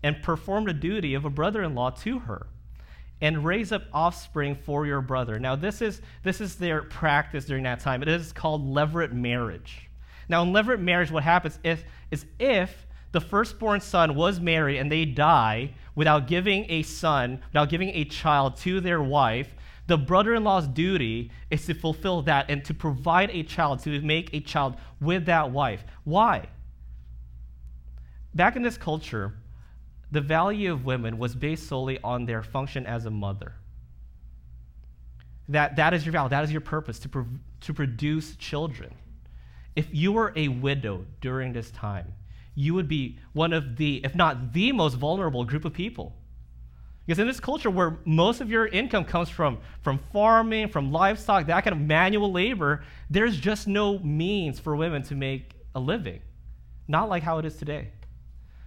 and 0.02 0.22
perform 0.22 0.64
the 0.64 0.72
duty 0.72 1.14
of 1.14 1.24
a 1.24 1.30
brother 1.30 1.62
in 1.62 1.74
law 1.74 1.90
to 1.90 2.20
her 2.20 2.46
and 3.20 3.44
raise 3.44 3.70
up 3.70 3.82
offspring 3.92 4.54
for 4.54 4.86
your 4.86 5.02
brother. 5.02 5.38
Now, 5.38 5.54
this 5.54 5.82
is, 5.82 6.00
this 6.22 6.40
is 6.40 6.56
their 6.56 6.82
practice 6.82 7.44
during 7.44 7.64
that 7.64 7.80
time. 7.80 8.00
It 8.02 8.08
is 8.08 8.32
called 8.32 8.66
levirate 8.66 9.12
marriage. 9.12 9.89
Now, 10.30 10.44
in 10.44 10.52
levirate 10.52 10.80
marriage, 10.80 11.10
what 11.10 11.24
happens 11.24 11.58
if, 11.64 11.84
is 12.12 12.24
if 12.38 12.86
the 13.10 13.20
firstborn 13.20 13.80
son 13.80 14.14
was 14.14 14.38
married 14.38 14.78
and 14.78 14.90
they 14.90 15.04
die 15.04 15.74
without 15.96 16.28
giving 16.28 16.66
a 16.68 16.84
son, 16.84 17.40
without 17.48 17.68
giving 17.68 17.88
a 17.88 18.04
child 18.04 18.56
to 18.58 18.80
their 18.80 19.02
wife, 19.02 19.56
the 19.88 19.98
brother 19.98 20.32
in 20.36 20.44
law's 20.44 20.68
duty 20.68 21.32
is 21.50 21.66
to 21.66 21.74
fulfill 21.74 22.22
that 22.22 22.48
and 22.48 22.64
to 22.66 22.72
provide 22.72 23.30
a 23.30 23.42
child, 23.42 23.80
to 23.80 24.00
make 24.02 24.32
a 24.32 24.38
child 24.38 24.76
with 25.00 25.26
that 25.26 25.50
wife. 25.50 25.82
Why? 26.04 26.46
Back 28.32 28.54
in 28.54 28.62
this 28.62 28.76
culture, 28.76 29.34
the 30.12 30.20
value 30.20 30.72
of 30.72 30.84
women 30.84 31.18
was 31.18 31.34
based 31.34 31.66
solely 31.66 31.98
on 32.04 32.26
their 32.26 32.44
function 32.44 32.86
as 32.86 33.04
a 33.04 33.10
mother. 33.10 33.54
That, 35.48 35.74
that 35.74 35.92
is 35.92 36.06
your 36.06 36.12
value, 36.12 36.28
that 36.28 36.44
is 36.44 36.52
your 36.52 36.60
purpose, 36.60 37.00
to, 37.00 37.08
pro- 37.08 37.26
to 37.62 37.74
produce 37.74 38.36
children. 38.36 38.94
If 39.76 39.88
you 39.92 40.12
were 40.12 40.32
a 40.36 40.48
widow 40.48 41.06
during 41.20 41.52
this 41.52 41.70
time, 41.70 42.12
you 42.54 42.74
would 42.74 42.88
be 42.88 43.18
one 43.32 43.52
of 43.52 43.76
the, 43.76 44.00
if 44.04 44.14
not 44.14 44.52
the 44.52 44.72
most 44.72 44.94
vulnerable 44.94 45.44
group 45.44 45.64
of 45.64 45.72
people. 45.72 46.16
Because 47.06 47.18
in 47.18 47.26
this 47.26 47.40
culture 47.40 47.70
where 47.70 47.98
most 48.04 48.40
of 48.40 48.50
your 48.50 48.66
income 48.66 49.04
comes 49.04 49.28
from, 49.28 49.58
from 49.82 49.98
farming, 50.12 50.68
from 50.68 50.92
livestock, 50.92 51.46
that 51.46 51.64
kind 51.64 51.74
of 51.74 51.80
manual 51.80 52.30
labor, 52.30 52.84
there's 53.08 53.36
just 53.36 53.66
no 53.66 53.98
means 53.98 54.60
for 54.60 54.76
women 54.76 55.02
to 55.04 55.14
make 55.14 55.54
a 55.74 55.80
living. 55.80 56.20
Not 56.86 57.08
like 57.08 57.22
how 57.22 57.38
it 57.38 57.44
is 57.44 57.56
today. 57.56 57.88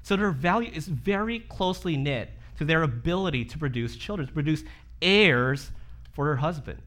So 0.02 0.16
their 0.16 0.32
value 0.32 0.72
is 0.74 0.88
very 0.88 1.40
closely 1.40 1.96
knit 1.96 2.32
to 2.58 2.66
their 2.66 2.84
ability 2.84 3.46
to 3.46 3.58
produce 3.58 3.96
children, 3.96 4.28
to 4.28 4.34
produce 4.34 4.64
heirs 5.02 5.72
for 6.12 6.26
their 6.26 6.36
husband. 6.36 6.82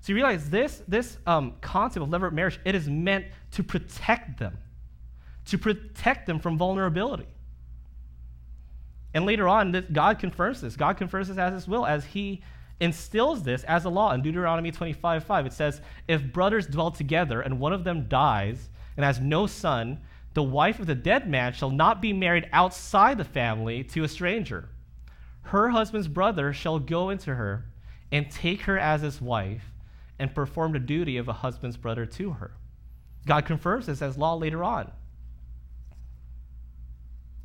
So 0.00 0.12
you 0.12 0.16
realize 0.16 0.48
this, 0.48 0.82
this 0.88 1.18
um, 1.26 1.54
concept 1.60 2.02
of 2.02 2.08
levirate 2.08 2.32
marriage, 2.32 2.58
it 2.64 2.74
is 2.74 2.88
meant 2.88 3.26
to 3.52 3.62
protect 3.62 4.38
them, 4.38 4.56
to 5.46 5.58
protect 5.58 6.26
them 6.26 6.38
from 6.38 6.56
vulnerability. 6.56 7.26
And 9.12 9.26
later 9.26 9.46
on, 9.46 9.72
this, 9.72 9.84
God 9.92 10.18
confirms 10.18 10.60
this. 10.60 10.76
God 10.76 10.96
confirms 10.96 11.28
this 11.28 11.36
as 11.36 11.52
his 11.52 11.68
will, 11.68 11.84
as 11.84 12.04
he 12.04 12.42
instills 12.80 13.42
this 13.42 13.62
as 13.64 13.84
a 13.84 13.90
law. 13.90 14.12
In 14.12 14.22
Deuteronomy 14.22 14.70
25 14.70 15.24
5, 15.24 15.46
it 15.46 15.52
says, 15.52 15.82
If 16.08 16.32
brothers 16.32 16.66
dwell 16.66 16.90
together 16.90 17.42
and 17.42 17.60
one 17.60 17.74
of 17.74 17.84
them 17.84 18.08
dies 18.08 18.70
and 18.96 19.04
has 19.04 19.20
no 19.20 19.46
son, 19.46 20.00
the 20.32 20.42
wife 20.42 20.78
of 20.78 20.86
the 20.86 20.94
dead 20.94 21.28
man 21.28 21.52
shall 21.52 21.70
not 21.70 22.00
be 22.00 22.12
married 22.12 22.48
outside 22.52 23.18
the 23.18 23.24
family 23.24 23.84
to 23.84 24.04
a 24.04 24.08
stranger. 24.08 24.68
Her 25.42 25.70
husband's 25.70 26.08
brother 26.08 26.52
shall 26.52 26.78
go 26.78 27.10
into 27.10 27.34
her 27.34 27.66
and 28.12 28.30
take 28.30 28.62
her 28.62 28.78
as 28.78 29.02
his 29.02 29.20
wife 29.20 29.69
and 30.20 30.34
perform 30.34 30.72
the 30.72 30.78
duty 30.78 31.16
of 31.16 31.28
a 31.28 31.32
husband's 31.32 31.78
brother 31.78 32.04
to 32.04 32.32
her. 32.32 32.52
God 33.26 33.46
confirms 33.46 33.86
this 33.86 34.02
as 34.02 34.18
law 34.18 34.34
later 34.34 34.62
on. 34.62 34.92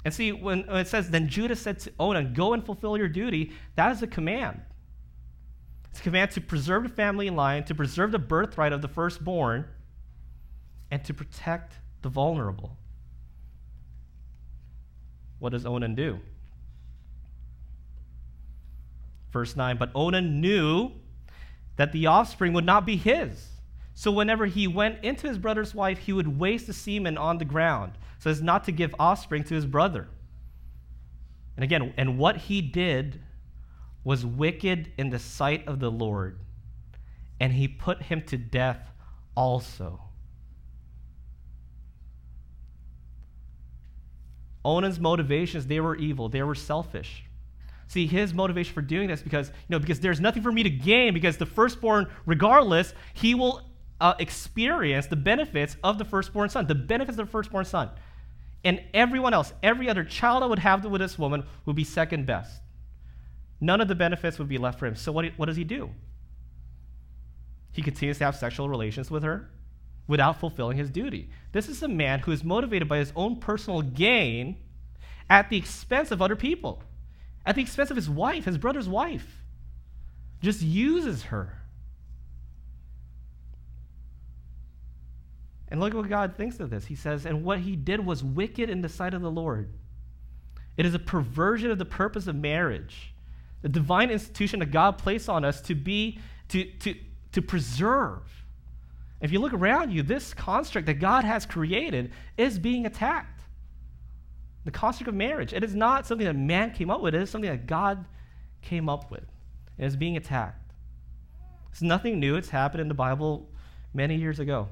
And 0.03 0.13
see, 0.13 0.34
when 0.34 0.60
it 0.70 0.88
says, 0.88 1.10
then 1.10 1.29
Judah 1.29 1.55
said 1.55 1.79
to 1.79 1.94
Onan, 2.00 2.34
Go 2.34 2.53
and 2.53 2.63
fulfill 2.63 2.98
your 2.98 3.08
duty, 3.08 3.53
that 3.75 3.94
is 3.94 4.03
a 4.03 4.08
command. 4.08 4.62
It's 5.89 6.01
a 6.01 6.03
command 6.03 6.32
to 6.32 6.41
preserve 6.41 6.84
the 6.84 6.89
family 6.89 7.29
line, 7.29 7.63
to 7.63 7.74
preserve 7.74 8.12
the 8.12 8.20
birthright 8.20 8.74
of 8.74 8.82
the 8.82 8.89
firstborn, 8.89 9.65
and 10.91 11.03
to 11.05 11.13
protect 11.13 11.75
the 12.01 12.10
vulnerable. 12.10 12.77
What 15.39 15.53
does 15.53 15.65
Onan 15.65 15.96
do? 15.96 16.20
Verse 19.32 19.55
9 19.55 19.77
But 19.77 19.91
Onan 19.96 20.41
knew 20.41 20.91
that 21.75 21.91
the 21.91 22.08
offspring 22.08 22.53
would 22.53 22.65
not 22.65 22.86
be 22.86 22.96
his. 22.96 23.50
So 23.94 24.12
whenever 24.12 24.46
he 24.46 24.67
went 24.67 25.03
into 25.03 25.27
his 25.27 25.38
brother's 25.38 25.74
wife, 25.74 26.00
he 26.00 26.13
would 26.13 26.39
waste 26.39 26.67
the 26.67 26.74
semen 26.74 27.17
on 27.17 27.38
the 27.38 27.46
ground, 27.46 27.94
so 28.20 28.29
as 28.29 28.41
not 28.41 28.63
to 28.65 28.72
give 28.72 28.94
offspring 29.00 29.44
to 29.46 29.55
his 29.55 29.65
brother. 29.65 30.08
And 31.55 31.63
again, 31.63 31.94
and 31.98 32.17
what 32.17 32.38
he 32.38 32.62
did 32.62 33.22
was 34.03 34.25
wicked 34.25 34.91
in 34.98 35.10
the 35.10 35.20
sight 35.20 35.67
of 35.67 35.79
the 35.79 35.89
Lord, 35.89 36.39
and 37.39 37.53
he 37.53 37.67
put 37.67 38.03
him 38.03 38.22
to 38.24 38.38
death 38.38 38.91
also. 39.36 40.01
Onan's 44.63 45.00
motivations, 45.00 45.67
they 45.67 45.79
were 45.79 45.96
evil, 45.96 46.27
they 46.27 46.41
were 46.41 46.55
selfish. 46.55 47.25
See, 47.88 48.08
his 48.08 48.34
motivation 48.34 48.74
for 48.74 48.82
doing 48.82 49.08
this 49.08 49.22
because, 49.22 49.50
you 49.50 49.54
know, 49.70 49.80
because 49.80 50.00
there's 50.00 50.20
nothing 50.20 50.42
for 50.42 50.51
me 50.51 50.63
to 50.63 50.70
gain 50.70 51.13
because 51.13 51.38
the 51.38 51.46
firstborn, 51.46 52.08
regardless, 52.25 52.94
he 53.13 53.36
will 53.36 53.62
uh, 54.01 54.15
experience 54.20 55.08
the 55.08 55.15
benefits 55.15 55.77
of 55.84 55.98
the 55.98 56.06
firstborn 56.06 56.50
son, 56.50 56.68
the 56.68 56.75
benefits 56.75 57.18
of 57.18 57.27
the 57.27 57.32
firstborn 57.32 57.65
son. 57.65 57.89
And 58.63 58.82
everyone 58.94 59.34
else, 59.34 59.54
every 59.62 59.88
other 59.88 60.04
child 60.04 60.42
I 60.42 60.48
would 60.48 60.60
have 60.60 60.84
with 60.86 61.00
this 61.00 61.20
woman 61.20 61.46
would 61.65 61.75
be 61.75 61.84
second 61.84 62.25
best. 62.25 62.62
None 63.62 63.80
of 63.80 63.88
the 63.88 63.96
benefits 63.96 64.39
would 64.39 64.50
be 64.50 64.58
left 64.58 64.80
for 64.80 64.88
him. 64.88 64.96
So 64.96 65.12
what, 65.12 65.25
what 65.38 65.46
does 65.46 65.56
he 65.56 65.63
do? 65.63 65.92
He 67.72 67.82
continues 67.82 68.18
to 68.18 68.25
have 68.25 68.36
sexual 68.36 68.70
relations 68.70 69.12
with 69.12 69.24
her 69.24 69.50
without 70.08 70.39
fulfilling 70.39 70.77
his 70.77 70.89
duty. 70.89 71.30
This 71.51 71.68
is 71.68 71.84
a 71.84 71.88
man 71.88 72.20
who 72.20 72.32
is 72.32 72.44
motivated 72.44 72.88
by 72.88 72.98
his 72.98 73.12
own 73.15 73.38
personal 73.38 73.82
gain 73.82 74.58
at 75.30 75.50
the 75.50 75.58
expense 75.58 76.12
of 76.12 76.22
other 76.22 76.36
people, 76.36 76.84
at 77.46 77.56
the 77.56 77.62
expense 77.62 77.92
of 77.92 77.96
his 77.96 78.10
wife, 78.10 78.46
his 78.46 78.58
brother's 78.58 78.90
wife. 78.90 79.44
Just 80.42 80.62
uses 80.62 81.24
her. 81.24 81.62
And 85.70 85.80
look 85.80 85.94
what 85.94 86.08
God 86.10 86.36
thinks 86.36 86.60
of 86.60 86.70
this. 86.70 86.86
He 86.86 86.96
says, 86.96 87.25
And 87.25 87.44
what 87.44 87.60
he 87.60 87.75
did 87.75 88.06
was 88.06 88.24
wicked 88.24 88.70
in 88.70 88.82
the 88.82 88.90
sight 88.90 89.14
of 89.14 89.22
the 89.22 89.32
Lord. 89.32 89.74
It 90.78 90.86
is 90.86 90.94
a 90.94 91.00
perversion 91.00 91.72
of 91.72 91.78
the 91.78 91.86
purpose 91.86 92.28
of 92.28 92.36
marriage, 92.36 93.14
the 93.62 93.70
divine 93.70 94.12
institution 94.12 94.60
that 94.60 94.72
God 94.72 94.98
placed 94.98 95.30
on 95.30 95.44
us 95.46 95.62
to 95.62 95.75
be, 95.75 96.20
to, 96.50 96.66
to, 96.66 96.96
to 97.32 97.42
preserve 97.42 98.22
if 99.22 99.32
you 99.32 99.40
look 99.40 99.54
around 99.54 99.92
you, 99.92 100.04
this 100.04 100.34
construct 100.34 100.88
that 100.88 100.96
God 100.96 101.24
has 101.24 101.46
created 101.46 102.12
is 102.38 102.60
being 102.60 102.86
attacked. 102.86 103.35
The 104.66 104.72
construct 104.72 105.08
of 105.08 105.16
marriage. 105.16 105.54
It 105.54 105.64
is 105.64 105.76
not 105.76 106.06
something 106.06 106.26
that 106.26 106.36
man 106.36 106.72
came 106.72 106.90
up 106.90 107.02
with, 107.02 107.16
it 107.16 107.22
is 107.22 107.30
something 107.30 107.50
that 107.50 107.68
God 107.68 108.06
came 108.62 108.90
up 108.90 109.12
with. 109.12 109.24
It 109.78 109.86
is 109.86 109.96
being 109.96 110.18
attacked. 110.18 110.74
It's 111.72 111.82
nothing 111.82 112.20
new, 112.20 112.36
it's 112.36 112.50
happened 112.50 112.82
in 112.82 112.88
the 112.88 112.94
Bible 112.94 113.48
many 113.94 114.16
years 114.16 114.40
ago. 114.40 114.70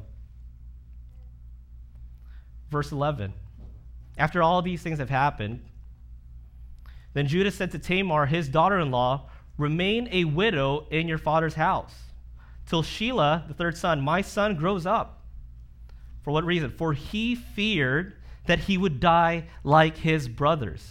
Verse 2.72 2.92
11. 2.92 3.34
After 4.18 4.42
all 4.42 4.62
these 4.62 4.82
things 4.82 5.00
have 5.00 5.10
happened, 5.10 5.64
then 7.14 7.28
Judah 7.28 7.52
said 7.52 7.72
to 7.72 7.80
Tamar, 7.80 8.26
his 8.26 8.50
daughter 8.50 8.80
in 8.80 8.92
law, 8.92 9.30
Remain 9.58 10.10
a 10.12 10.26
widow 10.26 10.88
in 10.90 11.08
your 11.08 11.20
father's 11.20 11.54
house 11.54 11.94
till 12.66 12.82
Shelah, 12.82 13.48
the 13.48 13.54
third 13.54 13.78
son, 13.78 14.02
my 14.02 14.22
son, 14.22 14.56
grows 14.56 14.86
up. 14.86 15.22
For 16.24 16.32
what 16.32 16.44
reason? 16.44 16.72
For 16.72 16.94
he 16.94 17.36
feared 17.36 18.14
that 18.46 18.60
he 18.60 18.78
would 18.78 19.00
die 19.00 19.46
like 19.64 19.98
his 19.98 20.28
brothers. 20.28 20.90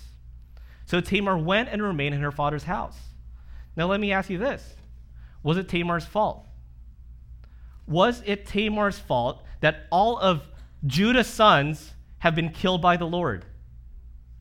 So 0.86 1.00
Tamar 1.00 1.38
went 1.38 1.68
and 1.68 1.82
remained 1.82 2.14
in 2.14 2.20
her 2.22 2.32
father's 2.32 2.64
house. 2.64 2.96
Now, 3.76 3.86
let 3.86 4.00
me 4.00 4.12
ask 4.12 4.28
you 4.30 4.38
this 4.38 4.76
Was 5.42 5.56
it 5.56 5.68
Tamar's 5.68 6.04
fault? 6.04 6.46
Was 7.86 8.22
it 8.26 8.46
Tamar's 8.46 8.98
fault 8.98 9.42
that 9.60 9.86
all 9.90 10.18
of 10.18 10.48
Judah's 10.86 11.26
sons 11.26 11.92
have 12.18 12.34
been 12.34 12.50
killed 12.50 12.80
by 12.80 12.96
the 12.96 13.06
Lord? 13.06 13.44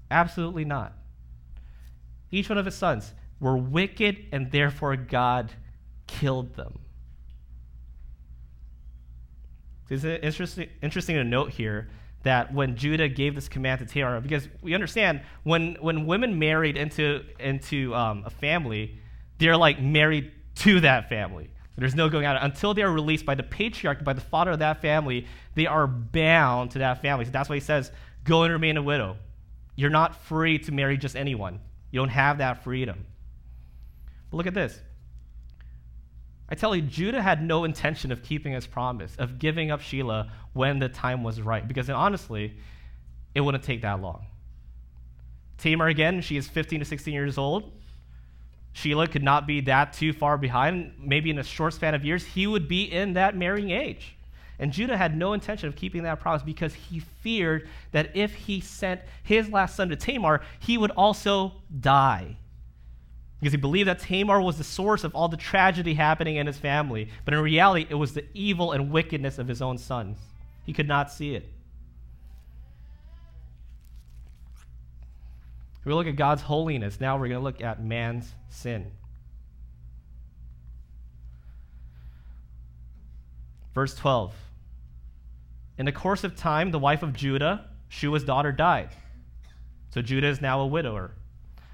Absolutely 0.10 0.66
not. 0.66 0.94
Each 2.32 2.50
one 2.50 2.58
of 2.58 2.66
his 2.66 2.76
sons 2.76 3.14
were 3.40 3.58
wicked, 3.58 4.26
and 4.32 4.52
therefore 4.52 4.96
God 4.96 5.52
killed 6.08 6.56
them. 6.56 6.80
It's 9.90 10.06
interesting, 10.06 10.70
interesting 10.82 11.16
to 11.18 11.24
note 11.24 11.52
here 11.52 11.90
that 12.24 12.54
when 12.54 12.76
Judah 12.76 13.10
gave 13.10 13.36
this 13.36 13.48
command 13.48 13.80
to 13.80 13.86
Tamar, 13.86 14.22
because 14.22 14.48
we 14.62 14.74
understand 14.74 15.22
when, 15.44 15.76
when 15.80 16.06
women 16.06 16.38
married 16.38 16.78
into, 16.78 17.24
into 17.40 17.94
um, 17.96 18.24
a 18.26 18.30
family, 18.30 19.00
they're 19.40 19.58
like 19.58 19.82
married 19.82 20.32
to 20.56 20.80
that 20.82 21.10
family. 21.10 21.50
There's 21.78 21.96
no 21.96 22.10
going 22.10 22.26
out. 22.26 22.44
Until 22.44 22.76
they 22.76 22.84
are 22.84 22.92
released 22.92 23.26
by 23.26 23.34
the 23.34 23.42
patriarch, 23.42 24.04
by 24.04 24.14
the 24.14 24.22
father 24.22 24.52
of 24.52 24.60
that 24.60 24.82
family, 24.82 25.26
they 25.56 25.66
are 25.66 25.88
bound 25.88 26.72
to 26.72 26.80
that 26.80 27.02
family. 27.02 27.26
So 27.26 27.32
that's 27.32 27.50
why 27.50 27.56
he 27.56 27.62
says, 27.62 27.92
go 28.24 28.44
and 28.44 28.54
remain 28.54 28.78
a 28.78 28.84
widow. 28.84 29.18
You're 29.76 29.90
not 29.90 30.16
free 30.16 30.60
to 30.60 30.72
marry 30.72 30.98
just 30.98 31.16
anyone. 31.16 31.60
You 31.90 32.00
don't 32.00 32.10
have 32.10 32.38
that 32.38 32.64
freedom. 32.64 33.06
But 34.30 34.38
look 34.38 34.46
at 34.46 34.54
this. 34.54 34.80
I 36.52 36.56
tell 36.56 36.76
you, 36.76 36.82
Judah 36.82 37.22
had 37.22 37.42
no 37.42 37.64
intention 37.64 38.12
of 38.12 38.24
keeping 38.24 38.52
his 38.52 38.68
promise, 38.68 39.16
of 39.16 39.40
giving 39.40 39.72
up 39.72 39.80
Shelah 39.80 40.30
when 40.52 40.80
the 40.80 40.90
time 40.90 41.24
was 41.24 41.42
right, 41.42 41.66
because 41.66 41.90
honestly, 41.90 42.58
it 43.34 43.40
wouldn't 43.40 43.64
take 43.64 43.84
that 43.84 44.02
long. 44.02 44.26
Tamar, 45.58 45.88
again, 45.88 46.20
she 46.20 46.36
is 46.36 46.50
15 46.50 46.80
to 46.80 46.86
16 46.86 47.14
years 47.14 47.38
old. 47.38 47.72
Shelah 48.76 49.10
could 49.10 49.24
not 49.24 49.48
be 49.48 49.62
that 49.62 49.94
too 49.94 50.12
far 50.12 50.38
behind. 50.38 50.94
Maybe 51.00 51.30
in 51.30 51.40
a 51.40 51.44
short 51.44 51.74
span 51.74 51.96
of 51.96 52.04
years, 52.04 52.26
he 52.26 52.48
would 52.48 52.68
be 52.68 52.84
in 52.84 53.14
that 53.14 53.34
marrying 53.34 53.72
age. 53.72 54.18
And 54.60 54.74
Judah 54.74 54.98
had 54.98 55.16
no 55.16 55.32
intention 55.32 55.70
of 55.70 55.78
keeping 55.78 56.04
that 56.04 56.20
promise 56.20 56.44
because 56.44 56.74
he 56.74 57.00
feared 57.00 57.70
that 57.94 58.16
if 58.16 58.34
he 58.34 58.60
sent 58.60 59.00
his 59.24 59.50
last 59.50 59.78
son 59.78 59.88
to 59.88 59.96
Tamar, 59.96 60.42
he 60.60 60.78
would 60.78 60.92
also 60.92 61.54
die. 61.80 62.36
Because 63.42 63.54
he 63.54 63.58
believed 63.58 63.90
that 63.90 64.00
Tamar 64.00 64.40
was 64.40 64.60
the 64.60 64.64
source 64.64 65.04
of 65.04 65.16
all 65.16 65.28
the 65.28 65.36
tragedy 65.36 65.96
happening 65.96 66.36
in 66.36 66.46
his 66.46 66.60
family. 66.60 67.10
But 67.26 67.34
in 67.34 67.40
reality, 67.40 67.88
it 67.90 67.96
was 67.96 68.14
the 68.14 68.24
evil 68.36 68.72
and 68.72 68.92
wickedness 68.92 69.40
of 69.40 69.48
his 69.48 69.64
own 69.64 69.80
sons. 69.80 70.20
He 70.64 70.74
could 70.74 70.88
not 70.88 71.12
see 71.12 71.34
it. 71.34 71.52
We 75.84 75.94
look 75.94 76.06
at 76.06 76.16
God's 76.16 76.44
holiness. 76.44 77.02
Now 77.02 77.18
we're 77.18 77.30
going 77.30 77.40
to 77.40 77.44
look 77.44 77.62
at 77.62 77.84
man's 77.84 78.32
sin. 78.50 78.92
Verse 83.74 83.96
12. 83.96 84.36
In 85.80 85.86
the 85.86 85.92
course 85.92 86.24
of 86.24 86.36
time, 86.36 86.70
the 86.70 86.78
wife 86.78 87.02
of 87.02 87.14
Judah, 87.14 87.70
Shua's 87.90 88.24
daughter, 88.24 88.52
died. 88.52 88.90
So 89.90 90.04
Judah 90.04 90.28
is 90.28 90.42
now 90.42 90.62
a 90.62 90.68
widower. 90.68 91.16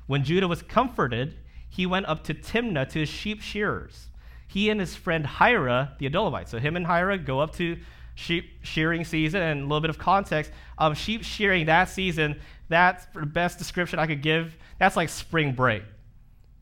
When 0.05 0.24
Judah 0.24 0.47
was 0.47 0.62
comforted, 0.62 1.36
he 1.69 1.86
went 1.86 2.05
up 2.07 2.24
to 2.25 2.33
Timnah 2.33 2.89
to 2.89 3.00
his 3.00 3.09
sheep 3.09 3.41
shearers. 3.41 4.07
He 4.47 4.69
and 4.69 4.79
his 4.79 4.95
friend 4.95 5.25
Hira, 5.25 5.95
the 6.00 6.09
Adullamite. 6.09 6.47
So 6.47 6.59
him 6.59 6.75
and 6.75 6.86
Hira 6.86 7.17
go 7.17 7.39
up 7.39 7.55
to 7.55 7.77
sheep 8.15 8.50
shearing 8.63 9.03
season, 9.03 9.41
and 9.41 9.62
a 9.62 9.63
little 9.63 9.81
bit 9.81 9.89
of 9.89 9.97
context. 9.97 10.51
Um, 10.77 10.93
sheep 10.93 11.24
shearing 11.24 11.65
that 11.67 11.89
season, 11.89 12.39
that's 12.69 13.05
the 13.13 13.25
best 13.25 13.57
description 13.57 14.00
I 14.00 14.07
could 14.07 14.21
give. 14.21 14.57
That's 14.79 14.95
like 14.95 15.09
spring 15.09 15.53
break. 15.53 15.83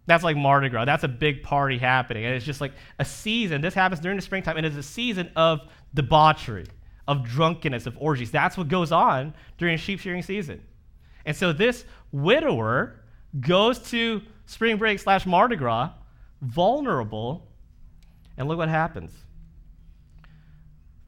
That's 0.07 0.23
like 0.23 0.37
Mardi 0.37 0.69
Gras. 0.69 0.85
That's 0.85 1.03
a 1.03 1.07
big 1.07 1.43
party 1.43 1.77
happening. 1.77 2.25
And 2.25 2.35
it's 2.35 2.45
just 2.45 2.61
like 2.61 2.73
a 2.99 3.05
season. 3.05 3.61
This 3.61 3.73
happens 3.73 3.99
during 3.99 4.17
the 4.17 4.21
springtime, 4.21 4.57
and 4.57 4.65
it's 4.65 4.75
a 4.75 4.83
season 4.83 5.31
of 5.35 5.61
debauchery 5.93 6.65
of 7.07 7.23
drunkenness, 7.23 7.85
of 7.85 7.97
orgies. 7.99 8.31
That's 8.31 8.57
what 8.57 8.67
goes 8.67 8.91
on 8.91 9.33
during 9.57 9.77
sheep 9.77 9.99
shearing 9.99 10.21
season. 10.21 10.61
And 11.25 11.35
so 11.35 11.53
this 11.53 11.85
widower 12.11 13.01
goes 13.39 13.79
to 13.89 14.21
spring 14.45 14.77
break 14.77 14.99
slash 14.99 15.25
Mardi 15.25 15.55
Gras, 15.55 15.91
vulnerable, 16.41 17.47
and 18.37 18.47
look 18.47 18.57
what 18.57 18.69
happens. 18.69 19.11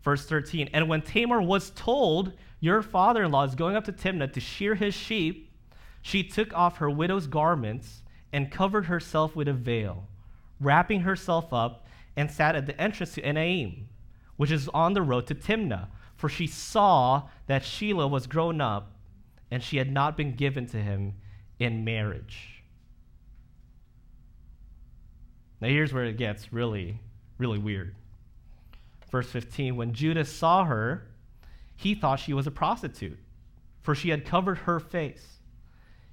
Verse 0.04 0.26
13 0.26 0.70
And 0.74 0.88
when 0.88 1.02
Tamar 1.02 1.42
was 1.42 1.72
told, 1.72 2.34
Your 2.60 2.82
father 2.82 3.24
in 3.24 3.32
law 3.32 3.44
is 3.44 3.56
going 3.56 3.76
up 3.76 3.86
to 3.86 3.94
Timnah 3.94 4.32
to 4.34 4.40
shear 4.40 4.76
his 4.76 4.94
sheep, 4.94 5.52
she 6.02 6.24
took 6.24 6.54
off 6.54 6.78
her 6.78 6.90
widow's 6.90 7.28
garments 7.28 8.04
and 8.32 8.52
covered 8.52 8.86
herself 8.86 9.36
with 9.36 9.48
a 9.48 9.54
veil, 9.54 10.08
wrapping 10.60 11.02
herself 11.02 11.52
up, 11.52 11.86
and 12.16 12.32
sat 12.32 12.56
at 12.56 12.66
the 12.66 12.80
entrance 12.80 13.14
to 13.14 13.22
Enaim 13.22 13.88
which 14.38 14.52
is 14.52 14.70
on 14.70 14.94
the 14.94 15.02
road 15.02 15.28
to 15.28 15.36
Timnah, 15.36 15.88
for 16.16 16.30
she 16.30 16.48
saw 16.48 17.24
that 17.48 17.64
Shelah 17.64 18.10
was 18.10 18.26
grown 18.28 18.62
up 18.62 18.94
and 19.52 19.62
she 19.62 19.78
had 19.78 19.92
not 19.92 20.16
been 20.16 20.36
given 20.36 20.66
to 20.68 20.78
him 20.78 21.16
in 21.60 21.84
marriage. 21.84 22.57
Now, 25.60 25.68
here's 25.70 25.94
where 25.94 26.06
it 26.06 26.18
gets 26.18 26.54
really, 26.54 27.00
really 27.38 27.58
weird. 27.58 27.96
Verse 29.12 29.30
15 29.30 29.76
When 29.76 29.94
Judas 29.94 30.32
saw 30.32 30.66
her, 30.66 31.08
he 31.76 31.96
thought 31.96 32.20
she 32.20 32.34
was 32.34 32.48
a 32.48 32.52
prostitute, 32.52 33.20
for 33.82 33.96
she 33.96 34.10
had 34.10 34.26
covered 34.26 34.60
her 34.60 34.80
face. 34.80 35.38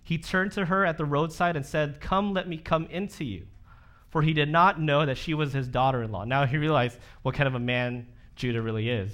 He 0.02 0.18
turned 0.18 0.52
to 0.52 0.66
her 0.66 0.84
at 0.84 0.98
the 0.98 1.04
roadside 1.04 1.56
and 1.56 1.64
said, 1.64 2.00
Come, 2.00 2.34
let 2.34 2.48
me 2.48 2.58
come 2.58 2.86
into 2.86 3.24
you. 3.24 3.46
For 4.10 4.22
he 4.22 4.32
did 4.32 4.50
not 4.50 4.80
know 4.80 5.04
that 5.06 5.18
she 5.18 5.34
was 5.34 5.52
his 5.52 5.66
daughter 5.66 6.02
in 6.02 6.12
law. 6.12 6.24
Now 6.24 6.46
he 6.46 6.56
realized 6.56 6.98
what 7.22 7.34
kind 7.34 7.48
of 7.48 7.54
a 7.54 7.60
man 7.60 8.06
Judah 8.36 8.62
really 8.62 8.88
is. 8.88 9.12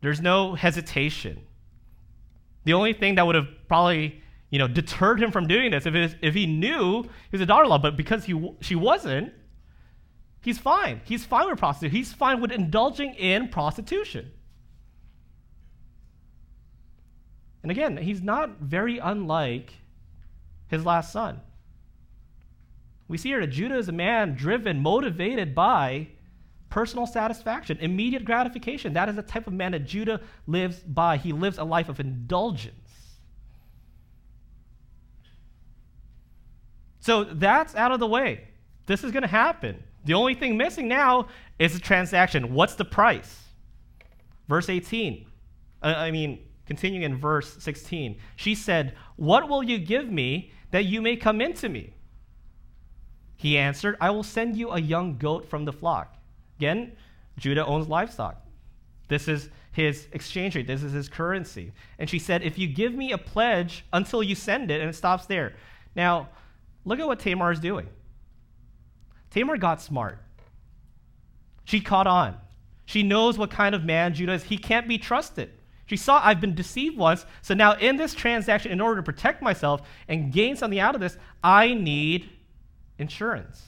There's 0.00 0.20
no 0.20 0.54
hesitation. 0.54 1.40
The 2.64 2.74
only 2.74 2.92
thing 2.92 3.16
that 3.16 3.26
would 3.26 3.34
have 3.34 3.48
probably 3.66 4.22
you 4.50 4.58
know, 4.58 4.68
deterred 4.68 5.20
him 5.20 5.30
from 5.30 5.46
doing 5.46 5.70
this 5.70 5.86
if, 5.86 5.94
was, 5.94 6.14
if 6.22 6.34
he 6.34 6.46
knew 6.46 7.02
he 7.02 7.08
was 7.32 7.40
a 7.40 7.46
daughter-in-law, 7.46 7.78
but 7.78 7.96
because 7.96 8.24
he, 8.24 8.54
she 8.60 8.74
wasn't, 8.74 9.32
he's 10.42 10.58
fine. 10.58 11.00
He's 11.04 11.24
fine 11.24 11.48
with 11.48 11.58
prostitution. 11.58 11.96
He's 11.96 12.12
fine 12.12 12.40
with 12.40 12.50
indulging 12.50 13.14
in 13.14 13.48
prostitution. 13.48 14.30
And 17.62 17.70
again, 17.70 17.96
he's 17.96 18.22
not 18.22 18.60
very 18.60 18.98
unlike 18.98 19.74
his 20.68 20.86
last 20.86 21.12
son. 21.12 21.40
We 23.08 23.18
see 23.18 23.30
here 23.30 23.40
that 23.40 23.48
Judah 23.48 23.76
is 23.76 23.88
a 23.88 23.92
man 23.92 24.34
driven, 24.34 24.80
motivated 24.80 25.54
by 25.54 26.08
personal 26.70 27.06
satisfaction, 27.06 27.78
immediate 27.80 28.24
gratification. 28.24 28.92
That 28.92 29.08
is 29.08 29.16
the 29.16 29.22
type 29.22 29.46
of 29.46 29.54
man 29.54 29.72
that 29.72 29.86
Judah 29.86 30.20
lives 30.46 30.78
by. 30.80 31.16
He 31.16 31.32
lives 31.32 31.58
a 31.58 31.64
life 31.64 31.88
of 31.88 32.00
indulgence. 32.00 32.87
So 37.08 37.24
that's 37.24 37.74
out 37.74 37.90
of 37.90 38.00
the 38.00 38.06
way. 38.06 38.48
This 38.84 39.02
is 39.02 39.12
going 39.12 39.22
to 39.22 39.28
happen. 39.28 39.82
The 40.04 40.12
only 40.12 40.34
thing 40.34 40.58
missing 40.58 40.88
now 40.88 41.28
is 41.58 41.72
the 41.72 41.78
transaction. 41.78 42.52
What's 42.52 42.74
the 42.74 42.84
price? 42.84 43.44
Verse 44.46 44.68
18. 44.68 45.24
Uh, 45.82 45.86
I 45.86 46.10
mean, 46.10 46.40
continuing 46.66 47.04
in 47.04 47.16
verse 47.16 47.56
16. 47.60 48.18
She 48.36 48.54
said, 48.54 48.94
What 49.16 49.48
will 49.48 49.62
you 49.62 49.78
give 49.78 50.10
me 50.10 50.52
that 50.70 50.84
you 50.84 51.00
may 51.00 51.16
come 51.16 51.40
into 51.40 51.70
me? 51.70 51.94
He 53.36 53.56
answered, 53.56 53.96
I 54.02 54.10
will 54.10 54.22
send 54.22 54.58
you 54.58 54.72
a 54.72 54.78
young 54.78 55.16
goat 55.16 55.48
from 55.48 55.64
the 55.64 55.72
flock. 55.72 56.14
Again, 56.58 56.92
Judah 57.38 57.64
owns 57.64 57.88
livestock. 57.88 58.36
This 59.08 59.28
is 59.28 59.48
his 59.72 60.08
exchange 60.12 60.56
rate. 60.56 60.66
This 60.66 60.82
is 60.82 60.92
his 60.92 61.08
currency. 61.08 61.72
And 61.98 62.10
she 62.10 62.18
said, 62.18 62.42
If 62.42 62.58
you 62.58 62.66
give 62.66 62.92
me 62.92 63.12
a 63.12 63.18
pledge 63.18 63.86
until 63.94 64.22
you 64.22 64.34
send 64.34 64.70
it, 64.70 64.82
and 64.82 64.90
it 64.90 64.94
stops 64.94 65.24
there. 65.24 65.54
Now, 65.96 66.28
look 66.84 66.98
at 67.00 67.06
what 67.06 67.20
Tamar 67.20 67.52
is 67.52 67.60
doing. 67.60 67.88
Tamar 69.30 69.56
got 69.56 69.82
smart. 69.82 70.18
She 71.64 71.80
caught 71.80 72.06
on. 72.06 72.36
She 72.86 73.02
knows 73.02 73.36
what 73.36 73.50
kind 73.50 73.74
of 73.74 73.84
man 73.84 74.14
Judah 74.14 74.32
is. 74.32 74.44
He 74.44 74.56
can't 74.56 74.88
be 74.88 74.96
trusted. 74.96 75.50
She 75.84 75.96
saw 75.96 76.20
I've 76.22 76.40
been 76.40 76.54
deceived 76.54 76.96
once, 76.96 77.24
so 77.40 77.54
now 77.54 77.74
in 77.74 77.96
this 77.96 78.14
transaction, 78.14 78.72
in 78.72 78.80
order 78.80 78.96
to 78.96 79.02
protect 79.02 79.42
myself 79.42 79.88
and 80.06 80.32
gain 80.32 80.56
something 80.56 80.78
out 80.78 80.94
of 80.94 81.00
this, 81.00 81.16
I 81.42 81.74
need 81.74 82.28
insurance. 82.98 83.62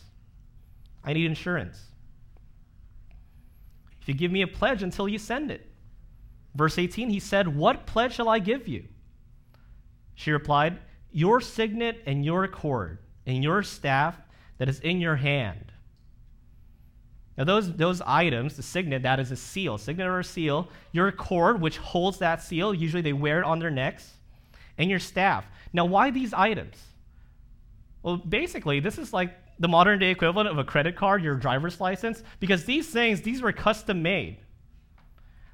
I 1.02 1.14
need 1.14 1.26
insurance. 1.26 1.82
If 4.02 4.08
you 4.08 4.14
give 4.14 4.32
me 4.32 4.42
a 4.42 4.46
pledge 4.46 4.82
until 4.82 5.08
you 5.08 5.18
send 5.18 5.50
it. 5.50 5.66
Verse 6.54 6.78
18, 6.78 7.10
he 7.10 7.20
said, 7.20 7.56
What 7.56 7.86
pledge 7.86 8.14
shall 8.14 8.28
I 8.28 8.38
give 8.38 8.68
you? 8.68 8.84
She 10.14 10.30
replied, 10.30 10.78
Your 11.12 11.40
signet 11.40 12.02
and 12.06 12.24
your 12.24 12.46
cord 12.48 12.98
and 13.26 13.42
your 13.42 13.62
staff 13.62 14.16
that 14.58 14.68
is 14.68 14.80
in 14.80 15.00
your 15.00 15.16
hand. 15.16 15.72
Now, 17.36 17.44
those, 17.44 17.74
those 17.74 18.02
items, 18.02 18.56
the 18.56 18.62
signet, 18.62 19.02
that 19.02 19.18
is 19.18 19.30
a 19.30 19.36
seal, 19.36 19.78
signet 19.78 20.06
or 20.06 20.18
a 20.18 20.24
seal, 20.24 20.68
your 20.92 21.10
cord, 21.10 21.60
which 21.60 21.78
holds 21.78 22.18
that 22.18 22.42
seal, 22.42 22.74
usually 22.74 23.00
they 23.02 23.14
wear 23.14 23.38
it 23.38 23.44
on 23.44 23.58
their 23.58 23.70
necks, 23.70 24.12
and 24.76 24.90
your 24.90 24.98
staff. 24.98 25.46
Now, 25.72 25.86
why 25.86 26.10
these 26.10 26.34
items? 26.34 26.76
Well, 28.02 28.18
basically, 28.18 28.80
this 28.80 28.98
is 28.98 29.12
like 29.12 29.34
the 29.58 29.68
modern 29.68 29.98
day 29.98 30.10
equivalent 30.10 30.48
of 30.48 30.58
a 30.58 30.64
credit 30.64 30.96
card, 30.96 31.22
your 31.22 31.34
driver's 31.34 31.80
license, 31.80 32.22
because 32.40 32.64
these 32.64 32.88
things, 32.88 33.22
these 33.22 33.40
were 33.40 33.52
custom 33.52 34.02
made. 34.02 34.38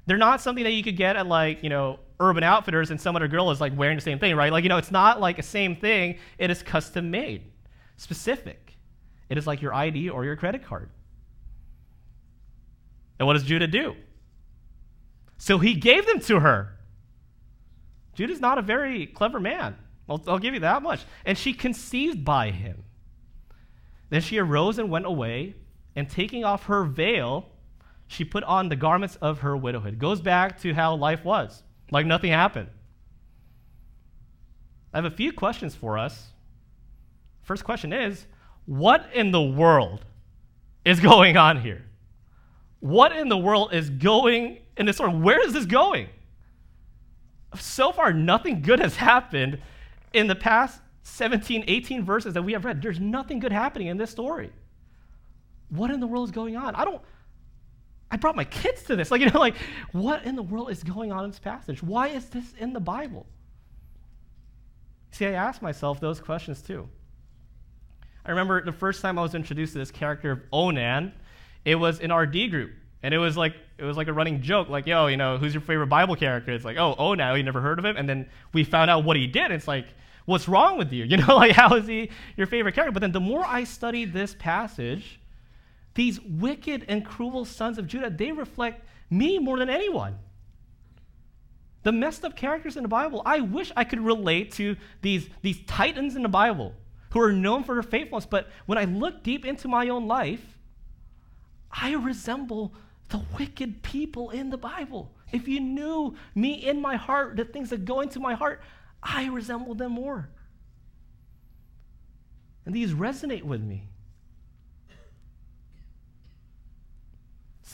They're 0.07 0.17
not 0.17 0.41
something 0.41 0.63
that 0.63 0.71
you 0.71 0.83
could 0.83 0.97
get 0.97 1.15
at 1.15 1.27
like, 1.27 1.63
you 1.63 1.69
know, 1.69 1.99
Urban 2.19 2.43
Outfitters 2.43 2.91
and 2.91 2.99
some 2.99 3.15
other 3.15 3.27
girl 3.27 3.51
is 3.51 3.61
like 3.61 3.77
wearing 3.77 3.97
the 3.97 4.01
same 4.01 4.19
thing, 4.19 4.35
right? 4.35 4.51
Like, 4.51 4.63
you 4.63 4.69
know, 4.69 4.77
it's 4.77 4.91
not 4.91 5.19
like 5.19 5.39
a 5.39 5.43
same 5.43 5.75
thing. 5.75 6.17
It 6.37 6.49
is 6.49 6.63
custom 6.63 7.11
made, 7.11 7.51
specific. 7.97 8.77
It 9.29 9.37
is 9.37 9.45
like 9.45 9.61
your 9.61 9.73
ID 9.73 10.09
or 10.09 10.25
your 10.25 10.35
credit 10.35 10.65
card. 10.65 10.89
And 13.19 13.27
what 13.27 13.33
does 13.33 13.43
Judah 13.43 13.67
do? 13.67 13.95
So 15.37 15.59
he 15.59 15.75
gave 15.75 16.05
them 16.05 16.19
to 16.21 16.39
her. 16.39 16.73
Judah's 18.15 18.39
not 18.39 18.57
a 18.57 18.63
very 18.63 19.05
clever 19.05 19.39
man. 19.39 19.75
I'll, 20.09 20.23
I'll 20.27 20.39
give 20.39 20.53
you 20.53 20.61
that 20.61 20.81
much. 20.81 21.05
And 21.25 21.37
she 21.37 21.53
conceived 21.53 22.25
by 22.25 22.51
him. 22.51 22.83
Then 24.09 24.21
she 24.21 24.39
arose 24.39 24.79
and 24.79 24.89
went 24.89 25.05
away, 25.05 25.55
and 25.95 26.09
taking 26.09 26.45
off 26.45 26.65
her 26.65 26.83
veil, 26.85 27.49
she 28.07 28.23
put 28.23 28.43
on 28.45 28.69
the 28.69 28.75
garments 28.75 29.17
of 29.17 29.39
her 29.39 29.55
widowhood. 29.57 29.99
Goes 29.99 30.21
back 30.21 30.61
to 30.61 30.73
how 30.73 30.95
life 30.95 31.25
was, 31.25 31.61
like 31.91 32.05
nothing 32.05 32.31
happened. 32.31 32.69
I 34.93 34.97
have 34.97 35.05
a 35.05 35.15
few 35.15 35.31
questions 35.31 35.75
for 35.75 35.97
us. 35.97 36.27
First 37.43 37.63
question 37.63 37.93
is 37.93 38.25
what 38.65 39.07
in 39.13 39.31
the 39.31 39.41
world 39.41 40.05
is 40.85 40.99
going 41.11 41.37
on 41.37 41.61
here? 41.61 41.85
What 42.79 43.15
in 43.15 43.29
the 43.29 43.37
world 43.37 43.73
is 43.73 43.89
going 43.89 44.59
in 44.77 44.85
this 44.85 44.97
story? 44.97 45.13
Where 45.13 45.45
is 45.45 45.53
this 45.53 45.65
going? 45.65 46.09
so 47.55 47.91
far, 47.91 48.13
nothing 48.13 48.61
good 48.61 48.79
has 48.79 48.95
happened 48.97 49.59
in 50.13 50.27
the 50.27 50.35
past 50.35 50.81
17, 51.03 51.63
18 51.67 52.03
verses 52.03 52.33
that 52.33 52.43
we 52.43 52.53
have 52.53 52.65
read. 52.65 52.81
There's 52.81 52.99
nothing 52.99 53.39
good 53.39 53.51
happening 53.51 53.87
in 53.87 53.97
this 53.97 54.11
story. 54.11 54.51
What 55.69 55.91
in 55.91 55.99
the 55.99 56.07
world 56.07 56.27
is 56.27 56.31
going 56.31 56.55
on? 56.55 56.75
I 56.75 56.85
don't. 56.85 57.01
I 58.09 58.17
brought 58.17 58.35
my 58.35 58.45
kids 58.45 58.83
to 58.83 58.95
this. 58.95 59.11
Like, 59.11 59.21
you 59.21 59.29
know, 59.29 59.39
like, 59.39 59.55
what 59.91 60.23
in 60.23 60.35
the 60.35 60.43
world 60.43 60.71
is 60.71 60.83
going 60.83 61.11
on 61.11 61.25
in 61.25 61.31
this 61.31 61.39
passage? 61.39 61.83
Why 61.83 62.07
is 62.07 62.25
this 62.29 62.53
in 62.57 62.73
the 62.73 62.79
Bible? 62.79 63.25
See, 65.11 65.25
I 65.25 65.31
asked 65.31 65.61
myself 65.61 65.99
those 65.99 66.19
questions 66.19 66.61
too. 66.61 66.87
I 68.25 68.31
remember 68.31 68.63
the 68.63 68.71
first 68.71 69.01
time 69.01 69.17
I 69.17 69.21
was 69.21 69.35
introduced 69.35 69.73
to 69.73 69.79
this 69.79 69.91
character 69.91 70.31
of 70.31 70.41
Onan, 70.51 71.13
it 71.65 71.75
was 71.75 71.99
in 71.99 72.11
our 72.11 72.25
D 72.25 72.47
group. 72.47 72.71
And 73.03 73.13
it 73.13 73.19
was 73.19 73.37
like 73.37 73.55
it 73.77 73.83
was 73.83 73.95
like 73.95 74.07
a 74.07 74.13
running 74.13 74.41
joke, 74.41 74.69
like, 74.69 74.87
yo, 74.87 75.07
you 75.07 75.17
know, 75.17 75.37
who's 75.37 75.53
your 75.53 75.61
favorite 75.61 75.87
Bible 75.87 76.15
character? 76.15 76.51
It's 76.51 76.65
like, 76.65 76.77
oh, 76.77 76.95
Onan, 76.97 77.37
you 77.37 77.43
never 77.43 77.61
heard 77.61 77.77
of 77.77 77.85
him? 77.85 77.95
And 77.95 78.09
then 78.09 78.27
we 78.53 78.63
found 78.63 78.89
out 78.89 79.03
what 79.03 79.15
he 79.15 79.27
did. 79.27 79.51
It's 79.51 79.67
like, 79.67 79.85
what's 80.25 80.47
wrong 80.47 80.77
with 80.77 80.91
you? 80.91 81.05
You 81.09 81.17
know, 81.17 81.35
like 81.35 81.51
how 81.53 81.75
is 81.75 81.87
he 81.87 82.09
your 82.35 82.47
favorite 82.47 82.73
character? 82.75 82.91
But 82.91 83.01
then 83.01 83.11
the 83.11 83.19
more 83.19 83.45
I 83.45 83.63
studied 83.63 84.13
this 84.13 84.35
passage, 84.37 85.19
these 85.97 86.21
wicked 86.21 86.85
and 86.87 87.03
cruel 87.03 87.43
sons 87.43 87.79
of 87.79 87.87
Judah, 87.87 88.11
they 88.11 88.31
reflect 88.31 88.85
me 89.09 89.39
more 89.39 89.57
than 89.57 89.67
anyone. 89.67 90.19
The 91.81 91.91
messed 91.91 92.23
up 92.23 92.35
characters 92.35 92.77
in 92.77 92.83
the 92.83 92.87
Bible, 92.87 93.23
I 93.25 93.39
wish 93.39 93.71
I 93.75 93.83
could 93.83 94.01
relate 94.01 94.51
to 94.53 94.75
these, 95.01 95.27
these 95.41 95.59
titans 95.65 96.15
in 96.15 96.21
the 96.21 96.29
Bible 96.29 96.75
who 97.09 97.19
are 97.19 97.33
known 97.33 97.63
for 97.63 97.73
their 97.73 97.81
faithfulness. 97.81 98.27
But 98.27 98.47
when 98.67 98.77
I 98.77 98.83
look 98.83 99.23
deep 99.23 99.43
into 99.43 99.67
my 99.67 99.89
own 99.89 100.07
life, 100.07 100.59
I 101.71 101.93
resemble 101.93 102.75
the 103.09 103.21
wicked 103.39 103.81
people 103.81 104.29
in 104.29 104.51
the 104.51 104.57
Bible. 104.57 105.11
If 105.31 105.47
you 105.47 105.59
knew 105.59 106.15
me 106.35 106.53
in 106.53 106.79
my 106.79 106.95
heart, 106.95 107.37
the 107.37 107.45
things 107.45 107.71
that 107.71 107.85
go 107.85 108.01
into 108.01 108.19
my 108.19 108.35
heart, 108.35 108.61
I 109.01 109.29
resemble 109.29 109.73
them 109.73 109.93
more. 109.93 110.29
And 112.67 112.75
these 112.75 112.93
resonate 112.93 113.43
with 113.43 113.61
me. 113.61 113.87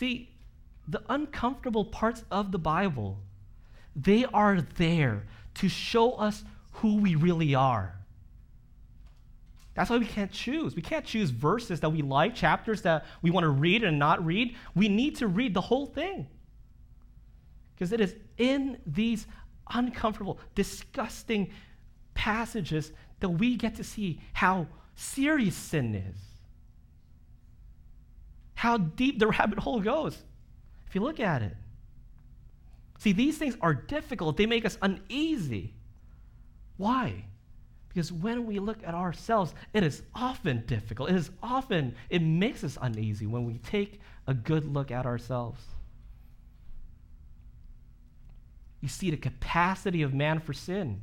See, 0.03 0.27
the 0.85 1.01
uncomfortable 1.07 1.85
parts 1.85 2.25
of 2.29 2.51
the 2.51 2.59
Bible, 2.59 3.19
they 3.95 4.25
are 4.25 4.59
there 4.59 5.23
to 5.53 5.69
show 5.69 6.11
us 6.15 6.43
who 6.73 6.97
we 6.97 7.15
really 7.15 7.55
are. 7.55 7.95
That's 9.75 9.89
why 9.89 9.99
we 9.99 10.05
can't 10.05 10.29
choose. 10.29 10.75
We 10.75 10.81
can't 10.81 11.05
choose 11.05 11.29
verses 11.29 11.79
that 11.79 11.89
we 11.89 12.01
like, 12.01 12.35
chapters 12.35 12.81
that 12.81 13.05
we 13.21 13.31
want 13.31 13.45
to 13.45 13.49
read 13.49 13.85
and 13.85 13.97
not 13.97 14.25
read. 14.25 14.57
We 14.75 14.89
need 14.89 15.15
to 15.19 15.27
read 15.27 15.53
the 15.53 15.61
whole 15.61 15.85
thing. 15.85 16.27
Because 17.73 17.93
it 17.93 18.01
is 18.01 18.13
in 18.37 18.79
these 18.85 19.25
uncomfortable, 19.73 20.37
disgusting 20.53 21.49
passages 22.13 22.91
that 23.21 23.29
we 23.29 23.55
get 23.55 23.75
to 23.75 23.85
see 23.85 24.19
how 24.33 24.67
serious 24.95 25.55
sin 25.55 25.95
is, 25.95 26.32
how 28.63 28.77
deep 28.77 29.19
the 29.19 29.27
rabbit 29.27 29.59
hole 29.59 29.81
goes. 29.81 30.17
If 30.87 30.95
you 30.95 31.01
look 31.01 31.19
at 31.19 31.41
it, 31.41 31.53
see, 32.97 33.11
these 33.11 33.37
things 33.37 33.57
are 33.59 33.73
difficult, 33.73 34.37
they 34.37 34.45
make 34.45 34.63
us 34.63 34.77
uneasy. 34.81 35.73
Why? 36.77 37.25
Because 37.89 38.13
when 38.13 38.45
we 38.45 38.59
look 38.59 38.77
at 38.85 38.93
ourselves, 38.93 39.53
it 39.73 39.83
is 39.83 40.01
often 40.15 40.63
difficult. 40.65 41.09
It 41.09 41.17
is 41.17 41.29
often, 41.43 41.93
it 42.09 42.21
makes 42.21 42.63
us 42.63 42.77
uneasy 42.81 43.27
when 43.27 43.43
we 43.43 43.57
take 43.57 43.99
a 44.27 44.33
good 44.33 44.63
look 44.63 44.91
at 44.91 45.05
ourselves. 45.05 45.61
You 48.79 48.87
see 48.87 49.11
the 49.11 49.17
capacity 49.17 50.03
of 50.03 50.13
man 50.13 50.39
for 50.39 50.53
sin, 50.53 51.01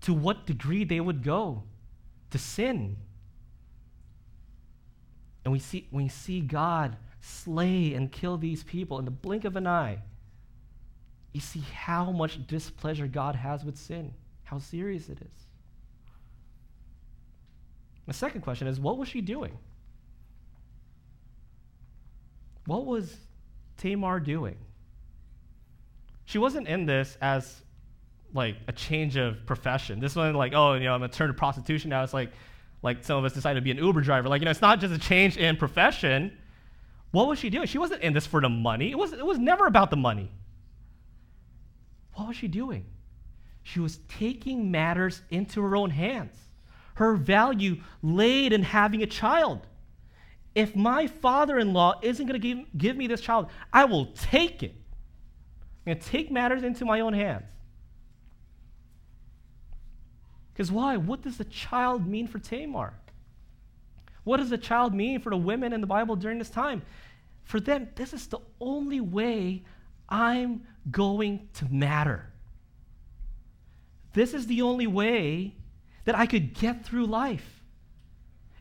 to 0.00 0.14
what 0.14 0.46
degree 0.46 0.84
they 0.84 1.00
would 1.00 1.22
go 1.22 1.64
to 2.30 2.38
sin. 2.38 2.96
And 5.46 5.52
we 5.52 5.60
see, 5.60 5.86
we 5.92 6.08
see 6.08 6.40
God 6.40 6.96
slay 7.20 7.94
and 7.94 8.10
kill 8.10 8.36
these 8.36 8.64
people 8.64 8.98
in 8.98 9.04
the 9.04 9.12
blink 9.12 9.44
of 9.44 9.54
an 9.54 9.64
eye, 9.64 10.00
you 11.32 11.40
see 11.40 11.62
how 11.72 12.10
much 12.10 12.44
displeasure 12.48 13.06
God 13.06 13.36
has 13.36 13.64
with 13.64 13.78
sin, 13.78 14.12
how 14.42 14.58
serious 14.58 15.08
it 15.08 15.18
is. 15.20 15.46
The 18.08 18.12
second 18.12 18.40
question 18.40 18.66
is 18.66 18.80
what 18.80 18.98
was 18.98 19.08
she 19.08 19.20
doing? 19.20 19.56
What 22.66 22.84
was 22.84 23.16
Tamar 23.76 24.18
doing? 24.18 24.56
She 26.24 26.38
wasn't 26.38 26.66
in 26.66 26.86
this 26.86 27.16
as 27.22 27.62
like 28.34 28.56
a 28.66 28.72
change 28.72 29.14
of 29.14 29.46
profession. 29.46 30.00
This 30.00 30.16
wasn't 30.16 30.38
like, 30.38 30.54
oh, 30.54 30.74
you 30.74 30.86
know, 30.86 30.94
I'm 30.94 30.98
gonna 31.02 31.12
turn 31.12 31.28
to 31.28 31.34
prostitution 31.34 31.90
now. 31.90 32.02
It's 32.02 32.12
like 32.12 32.32
like 32.86 33.04
some 33.04 33.18
of 33.18 33.24
us 33.24 33.34
decided 33.34 33.60
to 33.60 33.64
be 33.64 33.70
an 33.70 33.76
Uber 33.76 34.00
driver. 34.00 34.28
Like, 34.28 34.40
you 34.40 34.46
know, 34.46 34.50
it's 34.50 34.62
not 34.62 34.80
just 34.80 34.94
a 34.94 34.98
change 34.98 35.36
in 35.36 35.58
profession. 35.58 36.36
What 37.10 37.28
was 37.28 37.38
she 37.38 37.50
doing? 37.50 37.66
She 37.66 37.78
wasn't 37.78 38.02
in 38.02 38.14
this 38.14 38.26
for 38.26 38.40
the 38.40 38.48
money. 38.48 38.90
It 38.90 38.98
was, 38.98 39.12
it 39.12 39.24
was 39.24 39.38
never 39.38 39.66
about 39.66 39.90
the 39.90 39.96
money. 39.96 40.30
What 42.14 42.28
was 42.28 42.36
she 42.36 42.48
doing? 42.48 42.86
She 43.62 43.80
was 43.80 43.98
taking 44.08 44.70
matters 44.70 45.20
into 45.30 45.60
her 45.60 45.76
own 45.76 45.90
hands 45.90 46.36
her 46.96 47.14
value 47.14 47.76
laid 48.02 48.52
in 48.52 48.62
having 48.62 49.02
a 49.02 49.06
child. 49.06 49.66
If 50.54 50.74
my 50.74 51.06
father 51.06 51.58
in 51.58 51.72
law 51.72 52.00
isn't 52.02 52.26
going 52.26 52.40
to 52.40 52.46
give, 52.54 52.66
give 52.76 52.96
me 52.96 53.06
this 53.06 53.20
child, 53.20 53.50
I 53.72 53.84
will 53.84 54.06
take 54.14 54.62
it. 54.62 54.74
I'm 55.86 55.92
going 55.92 55.98
to 55.98 56.06
take 56.06 56.30
matters 56.30 56.62
into 56.62 56.84
my 56.84 57.00
own 57.00 57.12
hands. 57.12 57.44
Because 60.56 60.72
why? 60.72 60.96
What 60.96 61.20
does 61.20 61.36
the 61.36 61.44
child 61.44 62.06
mean 62.06 62.26
for 62.26 62.38
Tamar? 62.38 62.94
What 64.24 64.38
does 64.38 64.48
the 64.48 64.56
child 64.56 64.94
mean 64.94 65.20
for 65.20 65.28
the 65.28 65.36
women 65.36 65.74
in 65.74 65.82
the 65.82 65.86
Bible 65.86 66.16
during 66.16 66.38
this 66.38 66.48
time? 66.48 66.80
For 67.44 67.60
them, 67.60 67.88
this 67.94 68.14
is 68.14 68.26
the 68.28 68.38
only 68.58 69.02
way 69.02 69.64
I'm 70.08 70.66
going 70.90 71.50
to 71.54 71.66
matter. 71.66 72.32
This 74.14 74.32
is 74.32 74.46
the 74.46 74.62
only 74.62 74.86
way 74.86 75.54
that 76.06 76.14
I 76.14 76.24
could 76.24 76.54
get 76.54 76.86
through 76.86 77.04
life. 77.04 77.60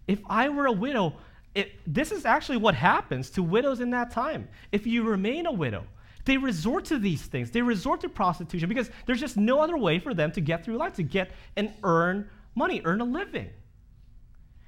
If 0.05 0.19
I 0.27 0.49
were 0.49 0.65
a 0.65 0.73
widow, 0.73 1.13
it, 1.53 1.71
this 1.87 2.11
is 2.11 2.25
actually 2.25 2.57
what 2.57 2.75
happens 2.75 3.29
to 3.31 3.41
widows 3.41 3.79
in 3.79 3.91
that 3.91 4.11
time. 4.11 4.49
If 4.73 4.85
you 4.85 5.03
remain 5.03 5.45
a 5.45 5.51
widow, 5.53 5.87
they 6.25 6.37
resort 6.37 6.85
to 6.85 6.97
these 6.97 7.21
things. 7.21 7.51
They 7.51 7.61
resort 7.61 8.01
to 8.01 8.09
prostitution 8.09 8.67
because 8.67 8.89
there's 9.05 9.19
just 9.19 9.37
no 9.37 9.59
other 9.59 9.77
way 9.77 9.99
for 9.99 10.13
them 10.13 10.31
to 10.33 10.41
get 10.41 10.65
through 10.65 10.77
life, 10.77 10.95
to 10.95 11.03
get 11.03 11.31
and 11.55 11.71
earn 11.83 12.29
money, 12.55 12.81
earn 12.83 13.01
a 13.01 13.05
living. 13.05 13.49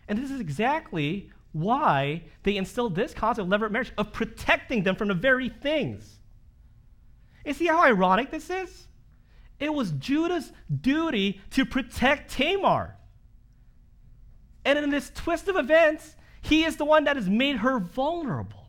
And 0.08 0.18
this 0.18 0.32
is 0.32 0.40
exactly 0.40 1.32
why 1.52 2.24
they 2.44 2.58
instilled 2.58 2.96
this 2.96 3.14
concept 3.14 3.52
of 3.52 3.52
levirate 3.52 3.72
marriage, 3.72 3.92
of 3.98 4.14
protecting 4.14 4.84
them 4.84 4.96
from 4.96 5.08
the 5.08 5.14
very 5.14 5.50
things. 5.50 6.20
You 7.46 7.54
see 7.54 7.66
how 7.66 7.84
ironic 7.84 8.30
this 8.30 8.50
is? 8.50 8.88
It 9.60 9.74
was 9.74 9.92
Judah's 9.92 10.52
duty 10.82 11.42
to 11.52 11.66
protect 11.66 12.32
Tamar. 12.32 12.96
And 14.64 14.78
in 14.78 14.90
this 14.90 15.12
twist 15.16 15.48
of 15.48 15.56
events, 15.56 16.16
he 16.42 16.64
is 16.66 16.76
the 16.76 16.86
one 16.86 17.06
that 17.06 17.16
has 17.16 17.28
made 17.28 17.58
her 17.58 17.80
vulnerable. 17.80 18.67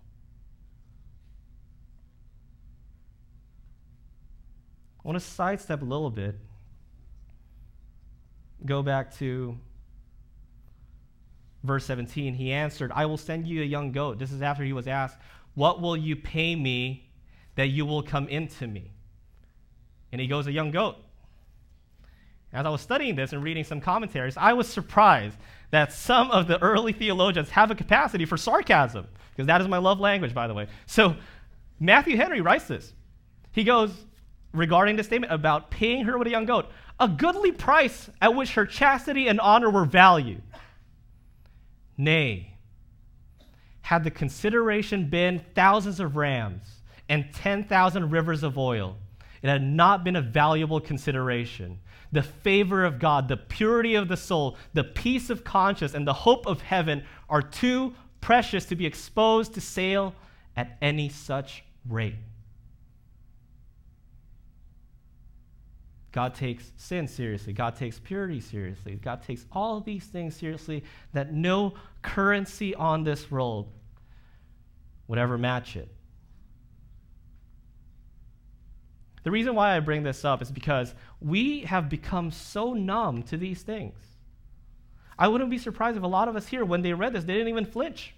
I 5.04 5.08
want 5.08 5.18
to 5.18 5.24
sidestep 5.24 5.82
a 5.82 5.84
little 5.84 6.10
bit. 6.10 6.36
Go 8.64 8.82
back 8.82 9.16
to 9.18 9.56
verse 11.62 11.84
17. 11.84 12.34
He 12.34 12.52
answered, 12.52 12.90
I 12.94 13.06
will 13.06 13.16
send 13.16 13.46
you 13.46 13.62
a 13.62 13.64
young 13.64 13.92
goat. 13.92 14.18
This 14.18 14.32
is 14.32 14.42
after 14.42 14.64
he 14.64 14.72
was 14.72 14.88
asked, 14.88 15.18
What 15.54 15.80
will 15.80 15.96
you 15.96 16.16
pay 16.16 16.56
me 16.56 17.10
that 17.54 17.68
you 17.68 17.86
will 17.86 18.02
come 18.02 18.28
into 18.28 18.66
me? 18.66 18.92
and 20.12 20.20
he 20.20 20.26
goes, 20.26 20.46
A 20.46 20.52
young 20.52 20.70
goat. 20.70 20.96
As 22.52 22.64
I 22.64 22.70
was 22.70 22.80
studying 22.80 23.14
this 23.14 23.32
and 23.32 23.42
reading 23.42 23.64
some 23.64 23.80
commentaries, 23.80 24.36
I 24.36 24.54
was 24.54 24.68
surprised 24.68 25.36
that 25.70 25.92
some 25.92 26.30
of 26.30 26.48
the 26.48 26.60
early 26.62 26.94
theologians 26.94 27.50
have 27.50 27.70
a 27.70 27.74
capacity 27.74 28.24
for 28.24 28.38
sarcasm, 28.38 29.06
because 29.30 29.46
that 29.48 29.60
is 29.60 29.68
my 29.68 29.76
love 29.76 30.00
language, 30.00 30.32
by 30.32 30.46
the 30.46 30.54
way. 30.54 30.66
So 30.86 31.16
Matthew 31.78 32.16
Henry 32.16 32.40
writes 32.40 32.64
this. 32.64 32.94
He 33.52 33.64
goes, 33.64 33.92
regarding 34.52 34.96
the 34.96 35.04
statement 35.04 35.32
about 35.32 35.70
paying 35.70 36.04
her 36.04 36.18
with 36.18 36.28
a 36.28 36.30
young 36.30 36.46
goat, 36.46 36.70
a 37.00 37.08
goodly 37.08 37.52
price 37.52 38.10
at 38.20 38.34
which 38.34 38.54
her 38.54 38.66
chastity 38.66 39.28
and 39.28 39.40
honor 39.40 39.70
were 39.70 39.84
valued. 39.84 40.42
Nay, 41.96 42.54
had 43.82 44.04
the 44.04 44.10
consideration 44.10 45.08
been 45.08 45.44
thousands 45.54 46.00
of 46.00 46.16
rams 46.16 46.62
and 47.08 47.32
10,000 47.32 48.10
rivers 48.10 48.42
of 48.42 48.58
oil, 48.58 48.96
it 49.42 49.48
had 49.48 49.62
not 49.62 50.04
been 50.04 50.16
a 50.16 50.22
valuable 50.22 50.80
consideration. 50.80 51.78
The 52.10 52.22
favor 52.22 52.84
of 52.84 52.98
God, 52.98 53.28
the 53.28 53.36
purity 53.36 53.94
of 53.94 54.08
the 54.08 54.16
soul, 54.16 54.56
the 54.74 54.84
peace 54.84 55.30
of 55.30 55.44
conscience, 55.44 55.94
and 55.94 56.06
the 56.06 56.12
hope 56.12 56.46
of 56.46 56.62
heaven 56.62 57.04
are 57.28 57.42
too 57.42 57.94
precious 58.20 58.64
to 58.66 58.76
be 58.76 58.86
exposed 58.86 59.54
to 59.54 59.60
sale 59.60 60.14
at 60.56 60.76
any 60.82 61.08
such 61.08 61.64
rate. 61.88 62.16
God 66.12 66.34
takes 66.34 66.72
sin 66.76 67.06
seriously. 67.06 67.52
God 67.52 67.76
takes 67.76 67.98
purity 67.98 68.40
seriously. 68.40 68.96
God 68.96 69.22
takes 69.22 69.44
all 69.52 69.80
these 69.80 70.04
things 70.04 70.34
seriously 70.34 70.84
that 71.12 71.32
no 71.32 71.74
currency 72.02 72.74
on 72.74 73.04
this 73.04 73.30
world 73.30 73.70
would 75.06 75.18
ever 75.18 75.36
match 75.36 75.76
it. 75.76 75.88
The 79.24 79.30
reason 79.30 79.54
why 79.54 79.76
I 79.76 79.80
bring 79.80 80.04
this 80.04 80.24
up 80.24 80.40
is 80.40 80.50
because 80.50 80.94
we 81.20 81.60
have 81.62 81.90
become 81.90 82.30
so 82.30 82.72
numb 82.72 83.22
to 83.24 83.36
these 83.36 83.62
things. 83.62 83.98
I 85.18 85.28
wouldn't 85.28 85.50
be 85.50 85.58
surprised 85.58 85.96
if 85.96 86.02
a 86.02 86.06
lot 86.06 86.28
of 86.28 86.36
us 86.36 86.46
here, 86.46 86.64
when 86.64 86.82
they 86.82 86.94
read 86.94 87.12
this, 87.12 87.24
they 87.24 87.34
didn't 87.34 87.48
even 87.48 87.66
flinch. 87.66 88.14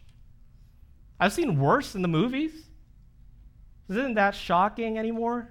I've 1.18 1.32
seen 1.32 1.58
worse 1.58 1.94
in 1.94 2.02
the 2.02 2.08
movies. 2.08 2.52
Isn't 3.88 4.14
that 4.14 4.34
shocking 4.34 4.98
anymore? 4.98 5.50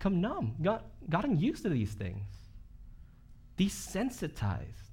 Become 0.00 0.22
numb, 0.22 0.54
got, 0.62 0.86
gotten 1.10 1.38
used 1.38 1.62
to 1.64 1.68
these 1.68 1.92
things, 1.92 2.24
desensitized. 3.58 4.88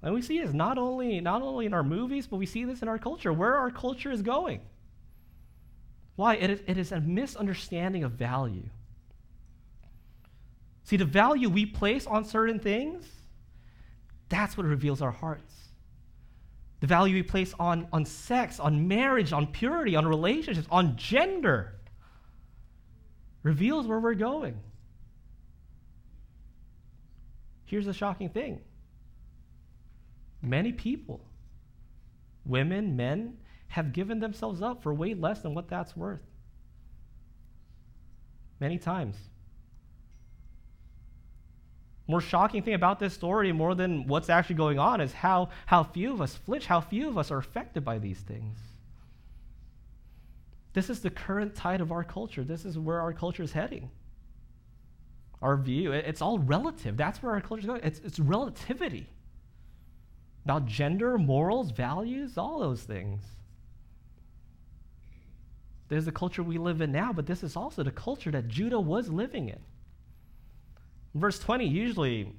And 0.00 0.14
we 0.14 0.22
see 0.22 0.38
this 0.38 0.52
not 0.52 0.78
only, 0.78 1.20
not 1.20 1.42
only 1.42 1.66
in 1.66 1.74
our 1.74 1.82
movies, 1.82 2.28
but 2.28 2.36
we 2.36 2.46
see 2.46 2.64
this 2.64 2.82
in 2.82 2.88
our 2.88 2.98
culture, 2.98 3.32
where 3.32 3.56
our 3.56 3.68
culture 3.68 4.12
is 4.12 4.22
going. 4.22 4.60
Why? 6.14 6.36
It 6.36 6.50
is, 6.50 6.62
it 6.68 6.78
is 6.78 6.92
a 6.92 7.00
misunderstanding 7.00 8.04
of 8.04 8.12
value. 8.12 8.68
See, 10.84 10.96
the 10.96 11.04
value 11.04 11.48
we 11.48 11.66
place 11.66 12.06
on 12.06 12.24
certain 12.24 12.60
things, 12.60 13.08
that's 14.28 14.56
what 14.56 14.66
reveals 14.66 15.02
our 15.02 15.10
hearts. 15.10 15.52
The 16.78 16.86
value 16.86 17.16
we 17.16 17.24
place 17.24 17.54
on, 17.58 17.88
on 17.92 18.04
sex, 18.04 18.60
on 18.60 18.86
marriage, 18.86 19.32
on 19.32 19.48
purity, 19.48 19.96
on 19.96 20.06
relationships, 20.06 20.68
on 20.70 20.94
gender, 20.96 21.72
reveals 23.44 23.86
where 23.86 24.00
we're 24.00 24.14
going. 24.14 24.58
Here's 27.66 27.86
the 27.86 27.92
shocking 27.92 28.30
thing 28.30 28.60
many 30.42 30.72
people, 30.72 31.20
women, 32.44 32.96
men, 32.96 33.36
have 33.68 33.92
given 33.92 34.18
themselves 34.18 34.60
up 34.60 34.82
for 34.82 34.92
way 34.92 35.14
less 35.14 35.40
than 35.40 35.54
what 35.54 35.68
that's 35.68 35.96
worth. 35.96 36.20
Many 38.58 38.78
times. 38.78 39.16
More 42.06 42.20
shocking 42.20 42.62
thing 42.62 42.74
about 42.74 43.00
this 43.00 43.14
story, 43.14 43.50
more 43.50 43.74
than 43.74 44.06
what's 44.06 44.28
actually 44.28 44.56
going 44.56 44.78
on, 44.78 45.00
is 45.00 45.12
how, 45.12 45.48
how 45.64 45.82
few 45.82 46.12
of 46.12 46.20
us 46.20 46.34
flinch, 46.34 46.66
how 46.66 46.82
few 46.82 47.08
of 47.08 47.16
us 47.16 47.30
are 47.30 47.38
affected 47.38 47.82
by 47.82 47.98
these 47.98 48.20
things. 48.20 48.58
This 50.74 50.90
is 50.90 51.00
the 51.00 51.10
current 51.10 51.54
tide 51.54 51.80
of 51.80 51.92
our 51.92 52.04
culture. 52.04 52.44
This 52.44 52.64
is 52.64 52.78
where 52.78 53.00
our 53.00 53.12
culture 53.12 53.44
is 53.44 53.52
heading. 53.52 53.90
Our 55.40 55.56
view, 55.56 55.92
it's 55.92 56.20
all 56.20 56.38
relative. 56.38 56.96
That's 56.96 57.22
where 57.22 57.32
our 57.32 57.40
culture 57.40 57.60
is 57.60 57.66
going. 57.66 57.80
It's, 57.84 58.00
it's 58.00 58.18
relativity 58.18 59.08
about 60.44 60.66
gender, 60.66 61.16
morals, 61.16 61.70
values, 61.70 62.36
all 62.36 62.58
those 62.58 62.82
things. 62.82 63.22
There's 65.88 66.06
the 66.06 66.12
culture 66.12 66.42
we 66.42 66.58
live 66.58 66.80
in 66.80 66.90
now, 66.92 67.12
but 67.12 67.26
this 67.26 67.42
is 67.42 67.56
also 67.56 67.82
the 67.82 67.90
culture 67.90 68.30
that 68.32 68.48
Judah 68.48 68.80
was 68.80 69.08
living 69.08 69.48
in. 69.48 69.60
verse 71.14 71.38
20, 71.38 71.66
usually, 71.66 72.32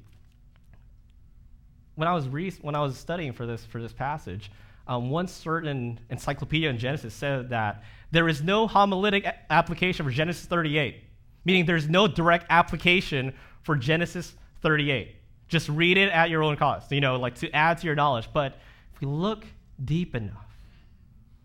when 1.95 2.07
I 2.07 2.13
was, 2.13 2.27
re- 2.27 2.51
when 2.61 2.75
I 2.75 2.81
was 2.81 2.97
studying 2.97 3.31
for 3.31 3.45
this, 3.45 3.63
for 3.63 3.81
this 3.81 3.93
passage, 3.93 4.51
um, 4.87 5.09
one 5.09 5.27
certain 5.27 5.99
encyclopedia 6.09 6.69
in 6.69 6.77
Genesis 6.77 7.13
said 7.13 7.49
that 7.49 7.83
there 8.15 8.29
is 8.29 8.41
no 8.41 8.67
homiletic 8.67 9.31
application 9.49 10.05
for 10.05 10.11
Genesis 10.11 10.45
38, 10.45 11.03
meaning 11.43 11.65
there's 11.65 11.89
no 11.89 12.07
direct 12.07 12.45
application 12.49 13.33
for 13.63 13.75
Genesis 13.75 14.33
38. 14.61 15.15
Just 15.47 15.69
read 15.69 15.97
it 15.97 16.09
at 16.11 16.29
your 16.29 16.43
own 16.43 16.55
cost, 16.55 16.91
you 16.91 17.01
know, 17.01 17.17
like 17.17 17.35
to 17.35 17.51
add 17.51 17.77
to 17.79 17.85
your 17.85 17.95
knowledge. 17.95 18.29
But 18.33 18.57
if 18.93 19.01
we 19.01 19.07
look 19.07 19.45
deep 19.83 20.15
enough, 20.15 20.45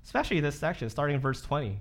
especially 0.04 0.40
this 0.40 0.58
section, 0.58 0.88
starting 0.90 1.16
in 1.16 1.20
verse 1.20 1.42
20, 1.42 1.78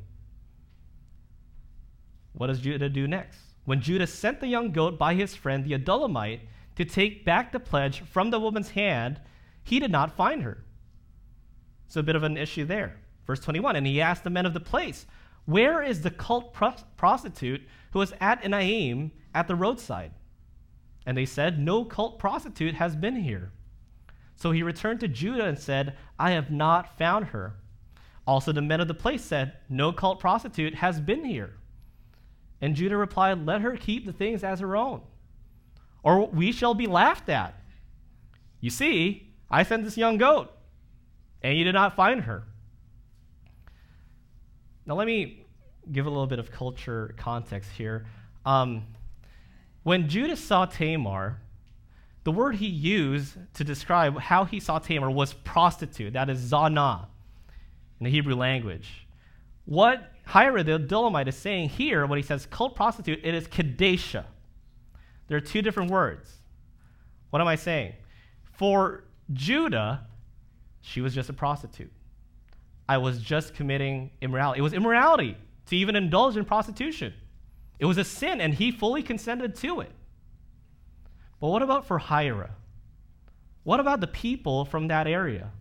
what 2.34 2.48
does 2.48 2.60
Judah 2.60 2.90
do 2.90 3.08
next? 3.08 3.40
When 3.66 3.82
Judah 3.82 4.08
sent 4.08 4.40
the 4.40 4.48
young 4.48 4.72
goat 4.72 4.98
by 4.98 5.14
his 5.14 5.36
friend 5.36 5.64
the 5.64 5.78
Adullamite 5.78 6.42
to 6.76 6.86
take 6.86 7.26
back 7.26 7.52
the 7.52 7.60
pledge 7.60 8.02
from 8.02 8.32
the 8.32 8.40
woman's 8.40 8.72
hand, 8.72 9.22
he 9.64 9.80
did 9.80 9.92
not 9.92 10.16
find 10.16 10.42
her. 10.44 10.64
So 11.88 12.00
a 12.00 12.04
bit 12.04 12.16
of 12.16 12.24
an 12.24 12.38
issue 12.38 12.66
there. 12.66 12.98
Verse 13.30 13.42
21 13.42 13.76
And 13.76 13.86
he 13.86 14.02
asked 14.02 14.24
the 14.24 14.32
men 14.32 14.48
of 14.48 14.56
the 14.56 14.60
place, 14.60 15.06
Where 15.46 15.84
is 15.84 16.02
the 16.02 16.10
cult 16.10 16.52
prostitute 16.98 17.62
who 17.92 18.00
was 18.00 18.12
at 18.20 18.42
Enaim 18.42 19.12
at 19.36 19.48
the 19.48 19.56
roadside? 19.56 20.14
And 21.06 21.16
they 21.16 21.28
said, 21.28 21.60
No 21.60 21.86
cult 21.86 22.18
prostitute 22.18 22.74
has 22.74 22.96
been 22.96 23.18
here. 23.18 23.52
So 24.36 24.50
he 24.50 24.64
returned 24.64 25.00
to 25.02 25.08
Judah 25.08 25.46
and 25.46 25.60
said, 25.60 25.96
I 26.18 26.32
have 26.32 26.50
not 26.50 26.98
found 26.98 27.26
her. 27.26 27.58
Also, 28.26 28.52
the 28.52 28.64
men 28.64 28.82
of 28.82 28.88
the 28.88 28.96
place 28.96 29.24
said, 29.24 29.54
No 29.70 29.94
cult 29.94 30.20
prostitute 30.20 30.74
has 30.74 31.00
been 31.00 31.24
here. 31.24 31.54
And 32.60 32.74
Judah 32.74 32.98
replied, 32.98 33.46
Let 33.46 33.62
her 33.62 33.78
keep 33.78 34.08
the 34.08 34.12
things 34.12 34.44
as 34.44 34.60
her 34.60 34.76
own, 34.76 35.04
or 36.02 36.26
we 36.26 36.52
shall 36.52 36.74
be 36.74 36.88
laughed 36.88 37.30
at. 37.30 37.54
You 38.60 38.72
see, 38.72 39.36
I 39.52 39.62
sent 39.62 39.84
this 39.84 39.98
young 39.98 40.18
goat, 40.18 40.52
and 41.44 41.56
you 41.56 41.64
did 41.64 41.74
not 41.74 41.96
find 41.96 42.22
her. 42.22 42.46
Now, 44.90 44.96
let 44.96 45.06
me 45.06 45.46
give 45.92 46.08
a 46.08 46.10
little 46.10 46.26
bit 46.26 46.40
of 46.40 46.52
culture 46.52 47.14
context 47.16 47.70
here. 47.78 48.08
Um, 48.44 48.88
when 49.84 50.10
Judah 50.10 50.36
saw 50.36 50.66
Tamar, 50.66 51.40
the 52.24 52.32
word 52.32 52.56
he 52.56 52.66
used 52.66 53.38
to 53.54 53.64
describe 53.64 54.20
how 54.20 54.46
he 54.46 54.60
saw 54.60 54.80
Tamar 54.80 55.12
was 55.12 55.34
prostitute. 55.34 56.14
That 56.14 56.28
is 56.28 56.52
zana 56.52 57.06
in 58.00 58.06
the 58.06 58.10
Hebrew 58.10 58.34
language. 58.34 59.08
What 59.66 60.12
Hira, 60.26 60.64
the 60.64 60.80
Adullamite, 60.80 61.28
is 61.28 61.36
saying 61.36 61.70
here, 61.70 62.08
when 62.08 62.18
he 62.18 62.24
says 62.24 62.48
cult 62.48 62.76
prostitute, 62.76 63.20
it 63.24 63.36
is 63.36 63.48
kadesha. 63.48 64.26
There 65.28 65.38
are 65.38 65.42
two 65.42 65.62
different 65.62 65.92
words. 65.92 66.34
What 67.30 67.44
am 67.44 67.48
I 67.48 67.58
saying? 67.58 67.94
For 68.54 69.04
Judah, 69.32 70.08
she 70.82 71.00
was 71.00 71.14
just 71.14 71.30
a 71.30 71.34
prostitute. 71.34 71.92
I 72.90 72.98
was 72.98 73.20
just 73.20 73.54
committing 73.54 74.10
immorality. 74.20 74.58
It 74.58 74.64
was 74.64 74.74
immorality 74.74 75.38
to 75.68 75.76
even 75.76 75.96
indulge 75.96 76.36
in 76.36 76.44
prostitution. 76.44 77.14
It 77.78 77.86
was 77.86 78.00
a 78.00 78.04
sin, 78.04 78.42
and 78.42 78.52
he 78.52 78.72
fully 78.72 79.04
consented 79.04 79.54
to 79.58 79.82
it. 79.82 79.92
But 81.40 81.50
what 81.50 81.62
about 81.62 81.86
for 81.86 82.00
Hira? 82.00 82.50
What 83.62 83.80
about 83.80 84.02
the 84.02 84.08
people 84.08 84.66
from 84.66 84.88
that 84.88 85.06
area? 85.06 85.52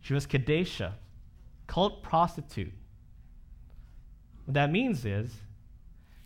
She 0.00 0.12
was 0.12 0.26
Kadesha, 0.26 0.94
cult 1.68 2.02
prostitute. 2.02 2.74
What 4.46 4.54
that 4.54 4.72
means 4.72 5.04
is 5.04 5.32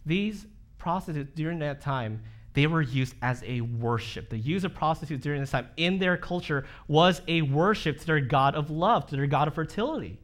these 0.07 0.47
prostitutes 0.79 1.33
during 1.35 1.59
that 1.59 1.83
time, 1.83 2.23
they 2.59 2.67
were 2.67 2.83
used 2.83 3.15
as 3.23 3.43
a 3.47 3.61
worship. 3.61 4.31
The 4.31 4.39
use 4.39 4.65
of 4.65 4.75
prostitutes 4.75 5.23
during 5.23 5.41
this 5.41 5.51
time 5.51 5.69
in 5.77 5.99
their 5.99 6.17
culture 6.17 6.67
was 6.89 7.23
a 7.29 7.43
worship 7.43 8.01
to 8.01 8.07
their 8.07 8.21
God 8.21 8.55
of 8.55 8.71
love, 8.71 9.07
to 9.07 9.17
their 9.17 9.27
God 9.27 9.49
of 9.49 9.55
fertility. 9.55 10.19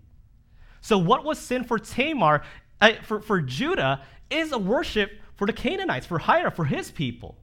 So, 0.81 0.99
what 0.99 1.25
was 1.25 1.39
sin 1.39 1.65
for 1.65 1.79
Tamar 1.79 2.43
uh, 2.81 2.93
for, 3.03 3.21
for 3.21 3.41
Judah 3.41 4.03
is 4.31 4.53
a 4.53 4.59
worship 4.59 5.13
for 5.37 5.47
the 5.47 5.53
Canaanites, 5.53 6.07
for 6.07 6.19
Hira, 6.19 6.51
for 6.51 6.65
his 6.65 6.91
people. 6.91 7.37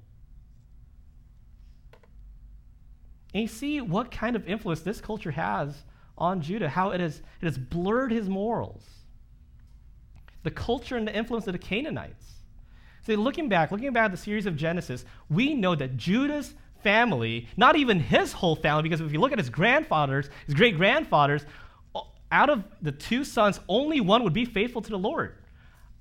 And 3.34 3.44
you 3.44 3.48
see 3.48 3.80
what 3.80 4.12
kind 4.12 4.36
of 4.36 4.48
influence 4.48 4.82
this 4.82 5.00
culture 5.00 5.32
has 5.32 5.84
on 6.18 6.42
Judah, 6.42 6.68
how 6.68 6.92
it 6.92 7.00
has, 7.00 7.22
it 7.42 7.46
has 7.46 7.58
blurred 7.58 8.12
his 8.12 8.28
morals. 8.28 8.86
The 10.44 10.52
culture 10.52 10.98
and 10.98 11.08
the 11.08 11.16
influence 11.16 11.48
of 11.48 11.54
the 11.54 11.60
Canaanites. 11.60 12.41
See, 13.06 13.16
looking 13.16 13.50
back, 13.50 13.72
looking 13.72 13.92
back 13.94 14.06
at 14.06 14.12
the 14.12 14.18
series 14.18 14.46
of 14.46 14.56
Genesis, 14.56 15.06
we 15.30 15.54
know 15.54 15.76
that 15.76 15.98
Judah's 15.98 16.54
family, 16.84 17.48
not 17.58 17.76
even 17.76 18.00
his 18.00 18.32
whole 18.34 18.56
family, 18.56 18.84
because 18.84 19.02
if 19.02 19.12
you 19.12 19.20
look 19.20 19.32
at 19.32 19.38
his 19.38 19.50
grandfathers, 19.50 20.30
his 20.46 20.56
great 20.56 20.78
grandfathers, 20.78 21.46
out 22.32 22.50
of 22.50 22.64
the 22.82 22.92
two 22.92 23.24
sons, 23.24 23.60
only 23.68 24.00
one 24.00 24.24
would 24.24 24.34
be 24.34 24.46
faithful 24.46 24.82
to 24.82 24.90
the 24.90 24.98
Lord 24.98 25.36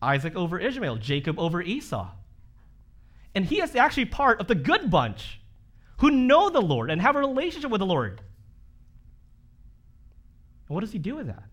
Isaac 0.02 0.34
over 0.36 0.58
Ishmael, 0.58 0.96
Jacob 0.96 1.38
over 1.38 1.60
Esau. 1.60 2.08
And 3.34 3.44
he 3.44 3.60
is 3.60 3.76
actually 3.76 4.06
part 4.06 4.40
of 4.40 4.46
the 4.46 4.54
good 4.54 4.90
bunch 4.90 5.40
who 5.98 6.10
know 6.10 6.48
the 6.48 6.62
Lord 6.62 6.90
and 6.90 7.02
have 7.02 7.16
a 7.16 7.18
relationship 7.18 7.70
with 7.70 7.80
the 7.80 7.86
Lord. 7.86 8.22
And 10.68 10.74
what 10.74 10.80
does 10.80 10.92
he 10.92 10.98
do 10.98 11.16
with 11.16 11.26
that? 11.26 11.44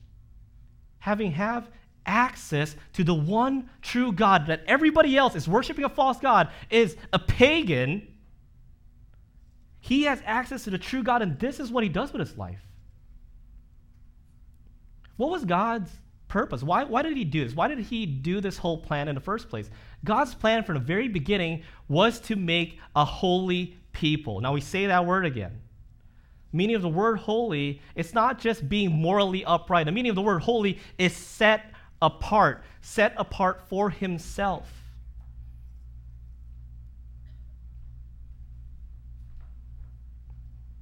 Having 1.00 1.34
have 1.34 1.70
access 2.08 2.76
to 2.93 3.04
the 3.04 3.13
one 3.13 3.70
true 3.82 4.12
God 4.12 4.48
that 4.48 4.63
everybody 4.65 5.17
else 5.17 5.36
is 5.36 5.48
worshiping 5.48 5.86
a 5.86 5.89
false 5.89 6.20
God 6.20 6.50
is 6.70 6.96
a 7.13 7.20
pagan. 7.20 8.08
He 9.80 10.04
has 10.04 10.22
access 10.26 10.63
to 10.63 10.70
the 10.70 10.78
true 10.78 11.04
God, 11.04 11.22
and 11.22 11.38
this 11.38 11.60
is 11.60 11.72
what 11.72 11.84
he 11.84 11.89
does 11.89 12.12
with 12.12 12.22
his 12.22 12.38
life. 12.38 12.62
What 15.17 15.30
was 15.30 15.46
God's 15.46 15.91
purpose. 16.28 16.63
Why, 16.63 16.84
why 16.84 17.02
did 17.02 17.17
he 17.17 17.24
do 17.24 17.43
this? 17.43 17.56
Why 17.56 17.67
did 17.67 17.80
he 17.80 18.06
do 18.06 18.41
this 18.41 18.58
whole 18.58 18.78
plan 18.78 19.08
in 19.08 19.15
the 19.15 19.22
first 19.22 19.50
place? 19.50 19.70
God's 20.04 20.36
plan 20.36 20.63
from 20.63 20.76
the 20.76 20.82
very 20.82 21.08
beginning 21.08 21.63
was 21.88 22.20
to 22.22 22.36
make 22.36 22.80
a 22.96 23.06
holy 23.06 23.78
people. 23.91 24.41
Now 24.41 24.54
we 24.54 24.62
say 24.62 24.88
that 24.88 25.06
word 25.06 25.26
again. 25.26 25.62
Meaning 26.54 26.76
of 26.76 26.82
the 26.82 26.89
word 26.89 27.20
holy, 27.20 27.82
it's 27.96 28.13
not 28.13 28.39
just 28.39 28.70
being 28.70 28.91
morally 28.91 29.43
upright. 29.46 29.86
The 29.86 29.91
meaning 29.91 30.10
of 30.10 30.15
the 30.15 30.22
word 30.22 30.41
holy 30.41 30.80
is 30.98 31.13
set 31.13 31.72
apart, 32.02 32.64
set 32.82 33.14
apart 33.18 33.62
for 33.70 33.90
himself. 33.90 34.72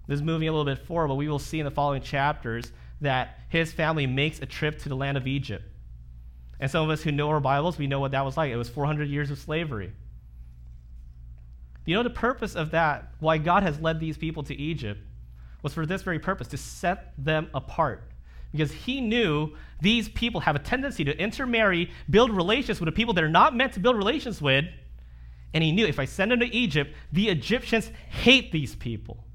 This 0.07 0.17
is 0.17 0.21
moving 0.21 0.47
a 0.47 0.51
little 0.51 0.65
bit 0.65 0.85
forward, 0.85 1.07
but 1.07 1.15
we 1.15 1.27
will 1.27 1.39
see 1.39 1.59
in 1.59 1.65
the 1.65 1.71
following 1.71 2.01
chapters 2.01 2.71
that 3.01 3.39
his 3.49 3.73
family 3.73 4.05
makes 4.05 4.39
a 4.39 4.45
trip 4.45 4.79
to 4.79 4.89
the 4.89 4.95
land 4.95 5.17
of 5.17 5.25
Egypt. 5.27 5.63
And 6.59 6.69
some 6.69 6.83
of 6.83 6.89
us 6.89 7.01
who 7.01 7.11
know 7.11 7.29
our 7.29 7.39
Bibles, 7.39 7.77
we 7.77 7.87
know 7.87 7.99
what 7.99 8.11
that 8.11 8.23
was 8.23 8.37
like. 8.37 8.51
It 8.51 8.55
was 8.55 8.69
400 8.69 9.09
years 9.09 9.31
of 9.31 9.39
slavery. 9.39 9.91
You 11.85 11.95
know 11.95 12.03
the 12.03 12.09
purpose 12.09 12.55
of 12.55 12.71
that, 12.71 13.11
why 13.19 13.37
God 13.37 13.63
has 13.63 13.79
led 13.79 13.99
these 13.99 14.17
people 14.17 14.43
to 14.43 14.55
Egypt, 14.55 15.01
was 15.61 15.73
for 15.73 15.85
this 15.85 16.01
very 16.03 16.19
purpose 16.19 16.47
to 16.49 16.57
set 16.57 17.13
them 17.17 17.49
apart. 17.53 18.03
Because 18.55 18.71
he 18.71 19.01
knew 19.01 19.55
these 19.81 20.07
people 20.09 20.41
have 20.41 20.55
a 20.55 20.59
tendency 20.59 21.03
to 21.03 21.17
intermarry, 21.17 21.91
build 22.09 22.31
relations 22.31 22.79
with 22.79 22.87
the 22.87 22.91
people 22.91 23.13
they're 23.13 23.27
not 23.27 23.55
meant 23.55 23.73
to 23.73 23.79
build 23.79 23.97
relations 23.97 24.41
with. 24.41 24.65
And 25.53 25.63
he 25.63 25.71
knew 25.71 25.85
if 25.85 25.99
I 25.99 26.05
send 26.05 26.31
them 26.31 26.39
to 26.39 26.53
Egypt, 26.53 26.95
the 27.11 27.29
Egyptians 27.29 27.91
hate 28.09 28.51
these 28.51 28.75
people 28.75 29.25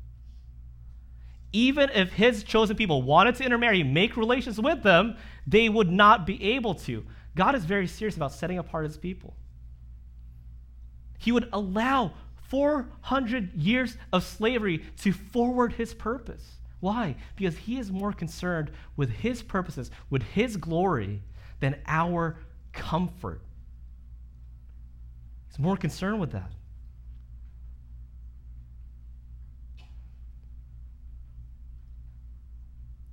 even 1.53 1.91
if 1.91 2.13
his 2.13 2.45
chosen 2.45 2.77
people 2.77 3.03
wanted 3.03 3.35
to 3.37 3.45
intermarry, 3.45 3.83
make 3.83 4.17
relations 4.17 4.61
with 4.61 4.83
them, 4.83 5.17
they 5.47 5.69
would 5.69 5.91
not 5.91 6.27
be 6.27 6.55
able 6.55 6.75
to. 6.75 7.05
God 7.35 7.55
is 7.55 7.65
very 7.65 7.87
serious 7.87 8.17
about 8.17 8.33
setting 8.33 8.59
apart 8.59 8.85
his 8.85 8.97
people. 8.97 9.35
He 11.19 11.33
would 11.33 11.49
allow 11.53 12.13
400 12.49 13.55
years 13.55 13.97
of 14.13 14.25
slavery 14.25 14.85
to 14.99 15.13
forward 15.13 15.75
his 15.75 15.93
purpose. 15.95 16.59
Why? 16.81 17.17
Because 17.37 17.57
he 17.57 17.79
is 17.79 17.93
more 17.93 18.13
concerned 18.13 18.71
with 18.97 19.11
his 19.11 19.43
purposes, 19.43 19.91
with 20.09 20.23
his 20.23 20.57
glory, 20.57 21.23
than 21.61 21.77
our 21.87 22.39
comfort. 22.73 23.43
He's 25.49 25.59
more 25.59 25.77
concerned 25.77 26.21
with 26.21 26.33
that. 26.33 26.51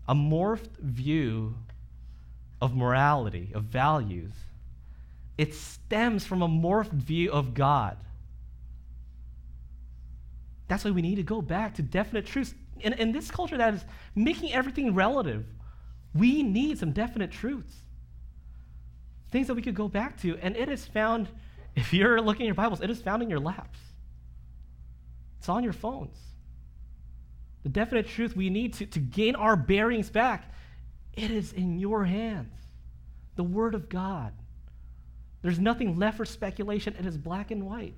a 0.08 0.16
morphed 0.16 0.78
view 0.80 1.56
of 2.62 2.76
morality, 2.76 3.52
of 3.54 3.64
values. 3.64 4.34
It 5.38 5.54
stems 5.54 6.26
from 6.26 6.42
a 6.42 6.48
morphed 6.48 6.92
view 6.92 7.32
of 7.32 7.54
God. 7.54 7.98
That's 10.68 10.84
why 10.84 10.92
we 10.92 11.02
need 11.02 11.16
to 11.16 11.24
go 11.24 11.42
back 11.42 11.76
to 11.76 11.82
definite 11.82 12.26
truths. 12.26 12.56
In, 12.82 12.94
in 12.94 13.12
this 13.12 13.30
culture 13.32 13.58
that 13.58 13.74
is 13.74 13.86
making 14.16 14.54
everything 14.54 14.94
relative, 14.94 15.46
we 16.14 16.44
need 16.44 16.78
some 16.78 16.92
definite 16.92 17.32
truths. 17.32 17.74
Things 19.32 19.48
that 19.48 19.56
we 19.56 19.62
could 19.62 19.76
go 19.76 19.88
back 19.88 20.20
to. 20.22 20.38
And 20.38 20.56
it 20.56 20.70
is 20.70 20.86
found, 20.86 21.28
if 21.76 21.94
you're 21.94 22.22
looking 22.22 22.44
at 22.44 22.48
your 22.48 22.56
Bibles, 22.56 22.82
it 22.82 22.90
is 22.90 23.02
found 23.02 23.22
in 23.24 23.30
your 23.30 23.40
laps. 23.40 23.80
It's 25.40 25.50
on 25.50 25.64
your 25.64 25.74
phones 25.74 26.18
the 27.68 27.74
definite 27.74 28.08
truth 28.08 28.34
we 28.34 28.50
need 28.50 28.76
to, 28.76 28.86
to 28.86 29.00
gain 29.00 29.36
our 29.36 29.58
bearings 29.58 30.10
back, 30.10 30.50
it 31.12 31.32
is 31.32 31.52
in 31.52 31.80
your 31.80 32.06
hands. 32.06 32.54
The 33.36 33.44
Word 33.44 33.76
of 33.76 33.90
God. 33.90 34.32
There's 35.42 35.60
nothing 35.60 36.00
left 36.00 36.16
for 36.16 36.24
speculation. 36.24 36.96
It 36.98 37.06
is 37.06 37.18
black 37.18 37.52
and 37.52 37.66
white. 37.66 37.96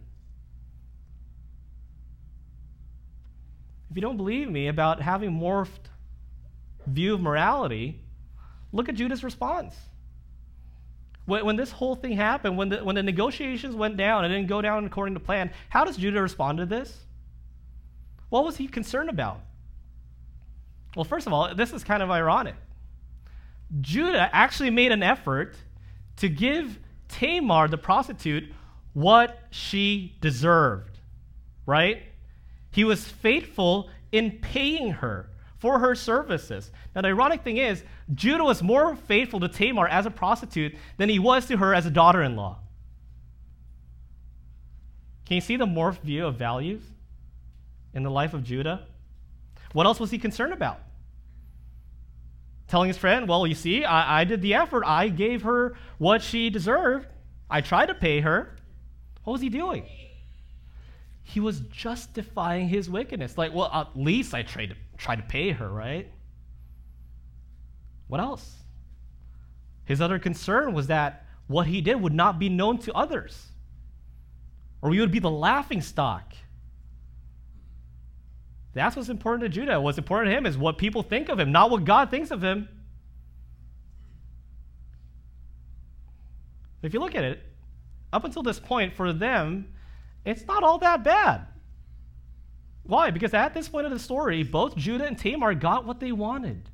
If 3.89 3.95
you 3.95 4.01
don't 4.01 4.17
believe 4.17 4.49
me 4.49 4.67
about 4.67 5.01
having 5.01 5.31
morphed 5.31 5.89
view 6.85 7.13
of 7.15 7.21
morality, 7.21 7.99
look 8.71 8.89
at 8.89 8.95
Judah's 8.95 9.23
response. 9.23 9.75
When, 11.25 11.45
when 11.45 11.55
this 11.55 11.71
whole 11.71 11.95
thing 11.95 12.13
happened, 12.13 12.57
when 12.57 12.69
the, 12.69 12.83
when 12.83 12.95
the 12.95 13.03
negotiations 13.03 13.75
went 13.75 13.97
down 13.97 14.25
and 14.25 14.33
didn't 14.33 14.47
go 14.47 14.61
down 14.61 14.85
according 14.85 15.15
to 15.15 15.19
plan, 15.19 15.51
how 15.69 15.85
does 15.85 15.97
Judah 15.97 16.21
respond 16.21 16.59
to 16.59 16.65
this? 16.65 17.05
What 18.29 18.45
was 18.45 18.57
he 18.57 18.67
concerned 18.67 19.09
about? 19.09 19.41
Well, 20.95 21.05
first 21.05 21.27
of 21.27 21.33
all, 21.33 21.53
this 21.55 21.73
is 21.73 21.83
kind 21.83 22.03
of 22.03 22.11
ironic. 22.11 22.55
Judah 23.81 24.29
actually 24.33 24.71
made 24.71 24.91
an 24.91 25.03
effort 25.03 25.55
to 26.17 26.29
give 26.29 26.79
Tamar, 27.07 27.67
the 27.67 27.77
prostitute, 27.77 28.51
what 28.93 29.39
she 29.51 30.15
deserved, 30.21 30.97
right? 31.65 32.03
He 32.71 32.83
was 32.83 33.05
faithful 33.05 33.89
in 34.11 34.39
paying 34.41 34.91
her 34.93 35.29
for 35.57 35.79
her 35.79 35.93
services. 35.93 36.71
Now, 36.95 37.01
the 37.01 37.09
ironic 37.09 37.43
thing 37.43 37.57
is, 37.57 37.83
Judah 38.13 38.43
was 38.43 38.63
more 38.63 38.95
faithful 38.95 39.39
to 39.41 39.47
Tamar 39.47 39.87
as 39.87 40.05
a 40.05 40.11
prostitute 40.11 40.75
than 40.97 41.09
he 41.09 41.19
was 41.19 41.45
to 41.47 41.57
her 41.57 41.75
as 41.75 41.85
a 41.85 41.91
daughter 41.91 42.23
in 42.23 42.35
law. 42.35 42.59
Can 45.25 45.35
you 45.35 45.41
see 45.41 45.57
the 45.57 45.67
morphed 45.67 46.01
view 46.01 46.25
of 46.25 46.35
values 46.35 46.81
in 47.93 48.03
the 48.03 48.09
life 48.09 48.33
of 48.33 48.43
Judah? 48.43 48.87
What 49.73 49.85
else 49.85 49.99
was 49.99 50.11
he 50.11 50.17
concerned 50.17 50.53
about? 50.53 50.79
Telling 52.67 52.87
his 52.87 52.97
friend, 52.97 53.27
Well, 53.27 53.45
you 53.45 53.55
see, 53.55 53.83
I, 53.83 54.21
I 54.21 54.23
did 54.23 54.41
the 54.41 54.55
effort. 54.55 54.83
I 54.85 55.09
gave 55.09 55.43
her 55.43 55.75
what 55.97 56.21
she 56.21 56.49
deserved. 56.49 57.07
I 57.49 57.61
tried 57.61 57.87
to 57.87 57.95
pay 57.95 58.21
her. 58.21 58.55
What 59.23 59.33
was 59.33 59.41
he 59.41 59.49
doing? 59.49 59.85
He 61.29 61.39
was 61.39 61.59
justifying 61.61 62.67
his 62.69 62.89
wickedness. 62.89 63.37
Like, 63.37 63.53
well, 63.53 63.69
at 63.71 63.95
least 63.95 64.33
I 64.33 64.43
tried 64.43 64.69
to, 64.69 64.75
tried 64.97 65.17
to 65.17 65.23
pay 65.23 65.51
her, 65.51 65.69
right? 65.69 66.11
What 68.07 68.19
else? 68.19 68.55
His 69.85 70.01
other 70.01 70.19
concern 70.19 70.73
was 70.73 70.87
that 70.87 71.25
what 71.47 71.67
he 71.67 71.81
did 71.81 72.01
would 72.01 72.13
not 72.13 72.39
be 72.39 72.49
known 72.49 72.77
to 72.79 72.93
others, 72.93 73.47
or 74.81 74.89
we 74.89 74.99
would 74.99 75.11
be 75.11 75.19
the 75.19 75.29
laughing 75.31 75.81
stock 75.81 76.33
that's 78.73 78.95
what's 78.95 79.09
important 79.09 79.41
to 79.43 79.49
Judah. 79.49 79.81
What's 79.81 79.97
important 79.97 80.31
to 80.31 80.37
him 80.37 80.45
is 80.45 80.57
what 80.57 80.77
people 80.77 81.01
think 81.01 81.29
of 81.29 81.39
him, 81.39 81.51
not 81.51 81.69
what 81.69 81.85
God 81.85 82.11
thinks 82.11 82.31
of 82.31 82.41
him. 82.43 82.69
If 86.81 86.93
you 86.93 86.99
look 86.99 87.15
at 87.15 87.23
it, 87.23 87.41
up 88.13 88.23
until 88.23 88.43
this 88.43 88.59
point, 88.59 88.95
for 88.95 89.11
them, 89.11 89.73
it's 90.25 90.45
not 90.45 90.63
all 90.63 90.77
that 90.79 91.03
bad. 91.03 91.47
Why? 92.83 93.11
Because 93.11 93.33
at 93.33 93.53
this 93.53 93.69
point 93.69 93.85
of 93.85 93.91
the 93.91 93.99
story, 93.99 94.43
both 94.43 94.75
Judah 94.75 95.05
and 95.05 95.17
Tamar 95.17 95.53
got 95.53 95.85
what 95.85 95.99
they 95.99 96.11
wanted. 96.11 96.69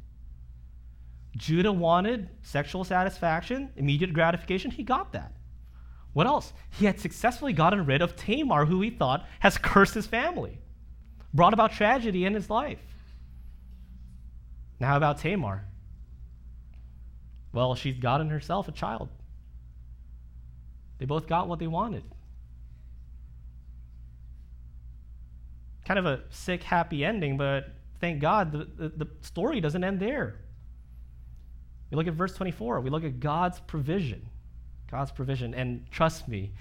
Judah 1.35 1.73
wanted 1.73 2.29
sexual 2.41 2.83
satisfaction, 2.83 3.69
immediate 3.75 4.13
gratification. 4.13 4.71
He 4.71 4.83
got 4.83 5.11
that. 5.13 5.33
What 6.13 6.27
else? 6.27 6.53
He 6.69 6.85
had 6.85 6.99
successfully 6.99 7.51
gotten 7.51 7.85
rid 7.85 8.01
of 8.01 8.15
Tamar, 8.15 8.65
who 8.65 8.81
he 8.81 8.89
thought 8.89 9.25
has 9.39 9.57
cursed 9.57 9.93
his 9.93 10.07
family 10.07 10.59
brought 11.35 11.53
about 11.53 11.73
tragedy 11.73 12.25
in 12.25 12.33
his 12.33 12.49
life. 12.49 12.79
Now, 14.79 14.95
about 14.95 15.19
Tamar? 15.19 15.65
Well, 17.51 17.75
she's 17.75 17.99
gotten 17.99 18.29
herself 18.29 18.67
a 18.67 18.71
child. 18.71 19.09
They 20.97 21.05
both 21.05 21.27
got 21.27 21.47
what 21.47 21.59
they 21.59 21.67
wanted. 21.67 22.03
Kind 25.85 25.99
of 25.99 26.05
a 26.05 26.21
sick, 26.29 26.63
happy 26.63 27.05
ending, 27.05 27.37
but 27.37 27.69
thank 27.99 28.19
God 28.19 28.51
the, 28.51 28.89
the, 28.89 29.05
the 29.05 29.07
story 29.21 29.61
doesn't 29.61 29.83
end 29.83 29.99
there. 29.99 30.35
We 31.91 31.97
look 31.97 32.07
at 32.07 32.13
verse 32.13 32.33
24. 32.33 32.81
We 32.81 32.89
look 32.89 33.03
at 33.03 33.19
God's 33.19 33.59
provision. 33.61 34.27
God's 34.89 35.11
provision. 35.11 35.53
And 35.53 35.89
trust 35.91 36.27
me, 36.27 36.51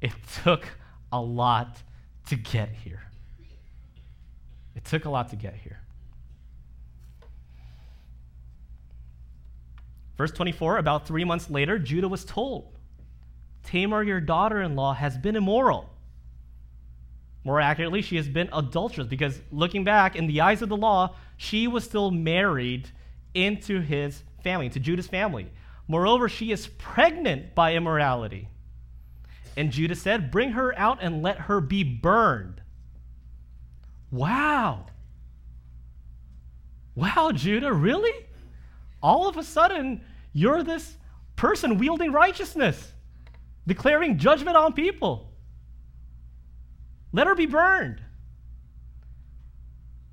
it 0.00 0.12
took 0.42 0.66
a 1.12 1.20
lot 1.20 1.82
to 2.26 2.36
get 2.36 2.70
here. 2.70 3.02
It 4.74 4.84
took 4.84 5.04
a 5.04 5.10
lot 5.10 5.30
to 5.30 5.36
get 5.36 5.54
here. 5.54 5.80
Verse 10.16 10.32
24 10.32 10.78
About 10.78 11.06
three 11.06 11.24
months 11.24 11.50
later, 11.50 11.78
Judah 11.78 12.08
was 12.08 12.24
told, 12.24 12.78
Tamar, 13.64 14.02
your 14.02 14.20
daughter 14.20 14.62
in 14.62 14.76
law, 14.76 14.94
has 14.94 15.16
been 15.16 15.36
immoral. 15.36 15.90
More 17.44 17.60
accurately, 17.60 18.00
she 18.00 18.16
has 18.16 18.26
been 18.26 18.48
adulterous 18.52 19.06
because 19.06 19.40
looking 19.52 19.84
back, 19.84 20.16
in 20.16 20.26
the 20.26 20.40
eyes 20.40 20.62
of 20.62 20.70
the 20.70 20.76
law, 20.76 21.14
she 21.36 21.68
was 21.68 21.84
still 21.84 22.10
married 22.10 22.90
into 23.34 23.80
his 23.80 24.22
family, 24.42 24.66
into 24.66 24.80
Judah's 24.80 25.06
family. 25.06 25.50
Moreover, 25.86 26.28
she 26.28 26.50
is 26.50 26.66
pregnant 26.66 27.54
by 27.54 27.74
immorality. 27.74 28.48
And 29.56 29.70
Judah 29.70 29.94
said, 29.94 30.30
Bring 30.30 30.52
her 30.52 30.76
out 30.78 30.98
and 31.02 31.22
let 31.22 31.38
her 31.40 31.60
be 31.60 31.84
burned. 31.84 32.62
Wow. 34.10 34.86
Wow, 36.94 37.32
Judah, 37.34 37.72
really? 37.72 38.26
All 39.02 39.28
of 39.28 39.36
a 39.36 39.42
sudden, 39.42 40.02
You're 40.32 40.62
this 40.62 40.96
person 41.36 41.78
wielding 41.78 42.10
righteousness, 42.10 42.92
declaring 43.66 44.18
judgment 44.18 44.56
on 44.56 44.72
people. 44.72 45.33
Let 47.14 47.28
her 47.28 47.36
be 47.36 47.46
burned. 47.46 48.02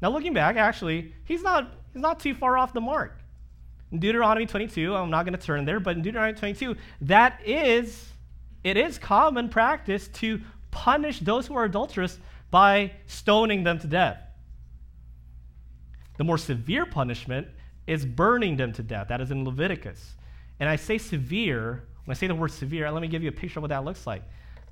Now, 0.04 0.12
looking 0.12 0.34
back, 0.34 0.56
actually, 0.56 1.16
he's 1.26 1.42
not, 1.42 1.74
he's 1.94 2.02
not 2.02 2.20
too 2.20 2.36
far 2.36 2.60
off 2.60 2.74
the 2.74 2.82
mark. 2.82 3.20
In 3.92 4.00
Deuteronomy 4.00 4.46
22, 4.46 4.96
I'm 4.96 5.10
not 5.10 5.26
going 5.26 5.34
to 5.34 5.44
turn 5.44 5.66
there, 5.66 5.80
but 5.80 5.98
in 5.98 6.04
Deuteronomy 6.04 6.38
22, 6.38 6.76
that 7.02 7.40
is, 7.44 8.08
it 8.64 8.78
is 8.78 9.00
common 9.00 9.50
practice 9.50 10.10
to 10.10 10.42
punish 10.70 11.20
those 11.22 11.48
who 11.48 11.56
are 11.56 11.64
adulterous 11.64 12.20
by 12.52 12.92
stoning 13.08 13.64
them 13.64 13.80
to 13.80 13.88
death. 13.88 14.20
The 16.20 16.24
more 16.24 16.38
severe 16.38 16.86
punishment 16.86 17.48
is 17.88 18.06
burning 18.06 18.58
them 18.58 18.74
to 18.74 18.84
death. 18.84 19.08
That 19.08 19.22
is 19.22 19.32
in 19.32 19.44
Leviticus. 19.44 20.14
And 20.60 20.70
I 20.70 20.76
say 20.76 21.00
severe, 21.00 21.84
when 22.06 22.14
I 22.14 22.18
say 22.18 22.28
the 22.28 22.36
word 22.36 22.52
severe, 22.52 22.92
let 22.92 23.02
me 23.02 23.08
give 23.08 23.24
you 23.24 23.30
a 23.30 23.34
picture 23.34 23.58
of 23.58 23.64
what 23.64 23.70
that 23.70 23.84
looks 23.84 24.06
like. 24.06 24.22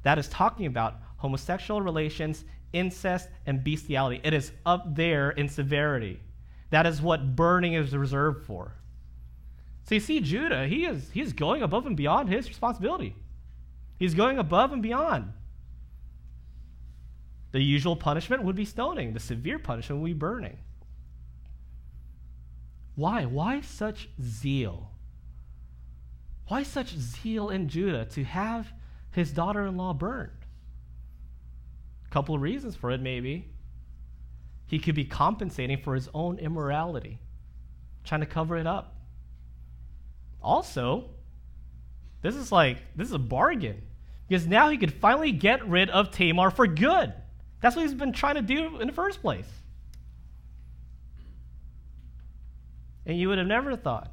That 0.03 0.19
is 0.19 0.27
talking 0.27 0.67
about 0.67 0.99
homosexual 1.19 1.81
relations, 1.81 2.43
incest, 2.73 3.29
and 3.45 3.63
bestiality. 3.63 4.19
It 4.23 4.33
is 4.33 4.51
up 4.65 4.95
there 4.95 5.31
in 5.31 5.47
severity. 5.47 6.19
That 6.71 6.85
is 6.85 7.01
what 7.01 7.35
burning 7.35 7.73
is 7.73 7.95
reserved 7.95 8.45
for. 8.45 8.73
So 9.83 9.95
you 9.95 10.01
see, 10.01 10.19
Judah, 10.19 10.67
he 10.67 10.85
is, 10.85 11.09
he 11.11 11.21
is 11.21 11.33
going 11.33 11.61
above 11.61 11.85
and 11.85 11.97
beyond 11.97 12.29
his 12.29 12.47
responsibility. 12.47 13.15
He's 13.97 14.13
going 14.13 14.37
above 14.37 14.71
and 14.71 14.81
beyond. 14.81 15.33
The 17.51 17.61
usual 17.61 17.95
punishment 17.95 18.43
would 18.43 18.55
be 18.55 18.65
stoning, 18.65 19.13
the 19.13 19.19
severe 19.19 19.59
punishment 19.59 20.01
would 20.01 20.09
be 20.09 20.13
burning. 20.13 20.57
Why? 22.95 23.25
Why 23.25 23.61
such 23.61 24.09
zeal? 24.21 24.91
Why 26.47 26.63
such 26.63 26.95
zeal 26.95 27.49
in 27.49 27.67
Judah 27.67 28.05
to 28.05 28.23
have 28.23 28.71
his 29.11 29.31
daughter 29.31 29.65
in 29.65 29.77
law 29.77 29.93
burned? 29.93 30.38
Couple 32.09 32.35
of 32.35 32.41
reasons 32.41 32.75
for 32.75 32.91
it, 32.91 33.01
maybe. 33.01 33.49
He 34.65 34.79
could 34.79 34.95
be 34.95 35.05
compensating 35.05 35.77
for 35.77 35.95
his 35.95 36.09
own 36.13 36.39
immorality, 36.39 37.19
trying 38.03 38.21
to 38.21 38.27
cover 38.27 38.57
it 38.57 38.67
up. 38.67 38.95
Also, 40.41 41.09
this 42.21 42.35
is 42.35 42.51
like, 42.51 42.77
this 42.95 43.07
is 43.07 43.13
a 43.13 43.19
bargain. 43.19 43.81
Because 44.27 44.45
now 44.45 44.69
he 44.69 44.77
could 44.77 44.93
finally 44.93 45.31
get 45.31 45.67
rid 45.67 45.89
of 45.89 46.11
Tamar 46.11 46.51
for 46.51 46.67
good. 46.67 47.13
That's 47.61 47.75
what 47.75 47.81
he's 47.81 47.95
been 47.95 48.13
trying 48.13 48.35
to 48.35 48.41
do 48.41 48.79
in 48.79 48.87
the 48.87 48.93
first 48.93 49.21
place. 49.21 49.49
And 53.05 53.17
you 53.17 53.27
would 53.29 53.39
have 53.39 53.47
never 53.47 53.75
thought. 53.75 54.11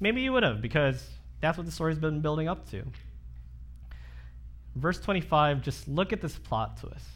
Maybe 0.00 0.22
you 0.22 0.32
would 0.32 0.42
have, 0.42 0.62
because 0.62 1.06
that's 1.40 1.58
what 1.58 1.66
the 1.66 1.72
story's 1.72 1.98
been 1.98 2.22
building 2.22 2.48
up 2.48 2.68
to. 2.70 2.82
Verse 4.76 5.00
25, 5.00 5.62
just 5.62 5.88
look 5.88 6.12
at 6.12 6.20
this 6.20 6.36
plot 6.36 6.78
twist. 6.78 7.06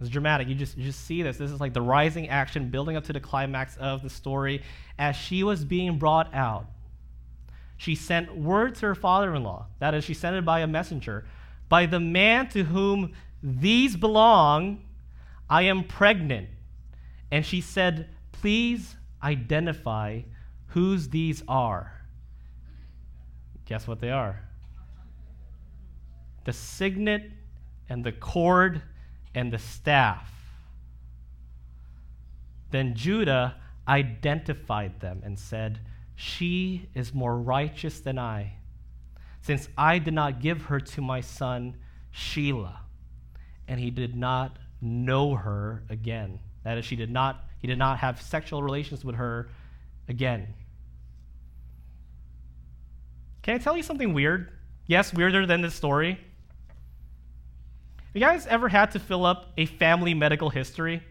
It's 0.00 0.08
dramatic. 0.08 0.48
You 0.48 0.54
just, 0.54 0.76
you 0.76 0.84
just 0.84 1.04
see 1.04 1.22
this. 1.22 1.36
This 1.36 1.50
is 1.50 1.60
like 1.60 1.74
the 1.74 1.82
rising 1.82 2.28
action 2.28 2.70
building 2.70 2.96
up 2.96 3.04
to 3.04 3.12
the 3.12 3.20
climax 3.20 3.76
of 3.76 4.02
the 4.02 4.10
story. 4.10 4.62
As 4.98 5.14
she 5.14 5.42
was 5.44 5.64
being 5.64 5.98
brought 5.98 6.34
out, 6.34 6.66
she 7.76 7.94
sent 7.94 8.36
word 8.36 8.74
to 8.76 8.86
her 8.86 8.94
father 8.94 9.34
in 9.34 9.44
law. 9.44 9.66
That 9.78 9.94
is, 9.94 10.04
she 10.04 10.14
sent 10.14 10.36
it 10.36 10.44
by 10.44 10.60
a 10.60 10.66
messenger. 10.66 11.26
By 11.68 11.86
the 11.86 12.00
man 12.00 12.48
to 12.48 12.64
whom 12.64 13.12
these 13.42 13.96
belong, 13.96 14.82
I 15.48 15.62
am 15.62 15.84
pregnant. 15.84 16.48
And 17.30 17.46
she 17.46 17.60
said, 17.60 18.08
Please 18.32 18.96
identify 19.22 20.22
whose 20.68 21.10
these 21.10 21.42
are. 21.46 21.99
Guess 23.70 23.86
what 23.86 24.00
they 24.00 24.10
are? 24.10 24.42
The 26.44 26.52
signet 26.52 27.30
and 27.88 28.02
the 28.02 28.10
cord 28.10 28.82
and 29.32 29.52
the 29.52 29.58
staff. 29.58 30.28
Then 32.72 32.96
Judah 32.96 33.54
identified 33.86 34.98
them 34.98 35.22
and 35.24 35.38
said, 35.38 35.78
She 36.16 36.88
is 36.96 37.14
more 37.14 37.38
righteous 37.38 38.00
than 38.00 38.18
I, 38.18 38.54
since 39.40 39.68
I 39.78 40.00
did 40.00 40.14
not 40.14 40.40
give 40.40 40.62
her 40.62 40.80
to 40.80 41.00
my 41.00 41.20
son 41.20 41.76
Shelah. 42.12 42.78
And 43.68 43.78
he 43.78 43.92
did 43.92 44.16
not 44.16 44.58
know 44.80 45.36
her 45.36 45.84
again. 45.88 46.40
That 46.64 46.76
is, 46.76 46.84
she 46.84 46.96
did 46.96 47.12
not, 47.12 47.44
he 47.58 47.68
did 47.68 47.78
not 47.78 47.98
have 47.98 48.20
sexual 48.20 48.64
relations 48.64 49.04
with 49.04 49.14
her 49.14 49.48
again. 50.08 50.54
Can 53.42 53.54
I 53.54 53.58
tell 53.58 53.76
you 53.76 53.82
something 53.82 54.12
weird? 54.12 54.50
Yes, 54.86 55.14
weirder 55.14 55.46
than 55.46 55.62
this 55.62 55.74
story. 55.74 56.18
You 58.12 58.20
guys 58.20 58.46
ever 58.46 58.68
had 58.68 58.90
to 58.92 58.98
fill 58.98 59.24
up 59.24 59.52
a 59.56 59.66
family 59.66 60.14
medical 60.14 60.50
history? 60.50 61.02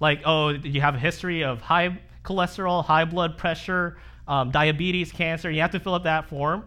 Like, 0.00 0.20
oh, 0.24 0.50
you 0.50 0.80
have 0.80 0.94
a 0.94 0.98
history 0.98 1.42
of 1.44 1.60
high 1.60 1.98
cholesterol, 2.24 2.84
high 2.84 3.04
blood 3.04 3.38
pressure, 3.38 3.98
um, 4.28 4.50
diabetes, 4.50 5.12
cancer. 5.12 5.50
You 5.50 5.62
have 5.62 5.72
to 5.72 5.80
fill 5.80 5.94
up 5.94 6.04
that 6.04 6.28
form. 6.28 6.64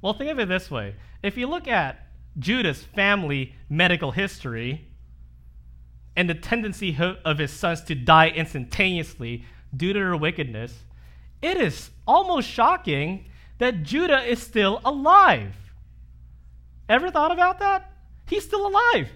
Well, 0.00 0.14
think 0.14 0.30
of 0.30 0.38
it 0.38 0.48
this 0.48 0.70
way 0.70 0.94
if 1.22 1.36
you 1.36 1.46
look 1.46 1.66
at 1.66 2.06
Judah's 2.38 2.82
family 2.82 3.54
medical 3.68 4.12
history 4.12 4.88
and 6.16 6.30
the 6.30 6.34
tendency 6.34 6.96
of 7.24 7.38
his 7.38 7.52
sons 7.52 7.82
to 7.82 7.94
die 7.94 8.28
instantaneously 8.28 9.44
due 9.76 9.92
to 9.92 9.98
their 9.98 10.16
wickedness, 10.16 10.84
it 11.42 11.56
is 11.56 11.90
almost 12.06 12.48
shocking 12.48 13.27
that 13.58 13.82
Judah 13.82 14.22
is 14.22 14.40
still 14.40 14.80
alive. 14.84 15.54
Ever 16.88 17.10
thought 17.10 17.32
about 17.32 17.58
that? 17.58 17.90
He's 18.26 18.44
still 18.44 18.66
alive. 18.66 19.10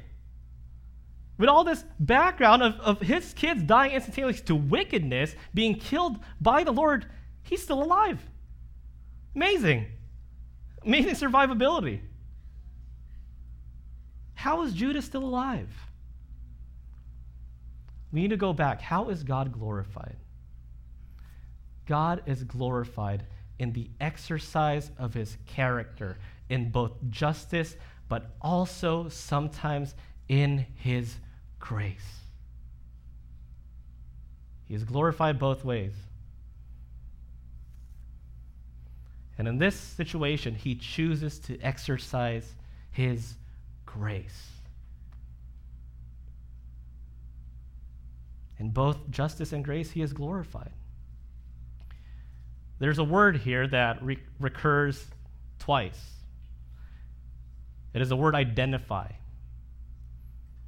With 1.38 1.48
all 1.48 1.64
this 1.64 1.84
background 1.98 2.62
of, 2.62 2.74
of 2.80 3.00
his 3.00 3.32
kids 3.34 3.62
dying 3.62 3.92
instantaneously 3.92 4.44
to 4.46 4.54
wickedness, 4.54 5.34
being 5.54 5.74
killed 5.76 6.18
by 6.40 6.64
the 6.64 6.72
Lord, 6.72 7.06
he's 7.42 7.62
still 7.62 7.82
alive. 7.82 8.20
Amazing. 9.34 9.86
Amazing 10.84 11.14
survivability. 11.14 12.00
How 14.34 14.62
is 14.62 14.72
Judah 14.72 15.02
still 15.02 15.24
alive? 15.24 15.68
We 18.12 18.22
need 18.22 18.30
to 18.30 18.36
go 18.36 18.52
back. 18.52 18.80
How 18.80 19.08
is 19.08 19.22
God 19.22 19.52
glorified? 19.52 20.16
God 21.86 22.22
is 22.26 22.44
glorified 22.44 23.24
in 23.62 23.72
the 23.74 23.88
exercise 24.00 24.90
of 24.98 25.14
his 25.14 25.36
character, 25.46 26.18
in 26.48 26.68
both 26.70 26.90
justice 27.10 27.76
but 28.08 28.32
also 28.42 29.08
sometimes 29.08 29.94
in 30.28 30.66
his 30.74 31.14
grace. 31.60 32.18
He 34.66 34.74
is 34.74 34.82
glorified 34.82 35.38
both 35.38 35.64
ways. 35.64 35.92
And 39.38 39.46
in 39.46 39.58
this 39.58 39.76
situation, 39.76 40.56
he 40.56 40.74
chooses 40.74 41.38
to 41.38 41.56
exercise 41.60 42.54
his 42.90 43.34
grace. 43.86 44.50
In 48.58 48.70
both 48.70 49.08
justice 49.08 49.52
and 49.52 49.64
grace, 49.64 49.92
he 49.92 50.02
is 50.02 50.12
glorified. 50.12 50.72
There's 52.82 52.98
a 52.98 53.04
word 53.04 53.36
here 53.36 53.68
that 53.68 54.02
re- 54.02 54.18
recurs 54.40 55.06
twice 55.60 56.00
it 57.94 58.02
is 58.02 58.08
the 58.08 58.16
word 58.16 58.34
identify. 58.34 59.06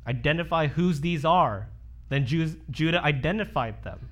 Identify 0.07 0.69
whose 0.69 1.01
these 1.01 1.25
are. 1.25 1.69
Then 2.11 2.25
Jews, 2.25 2.57
Judah 2.71 3.03
identified 3.03 3.83
them. 3.83 4.11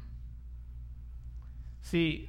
See, 1.82 2.28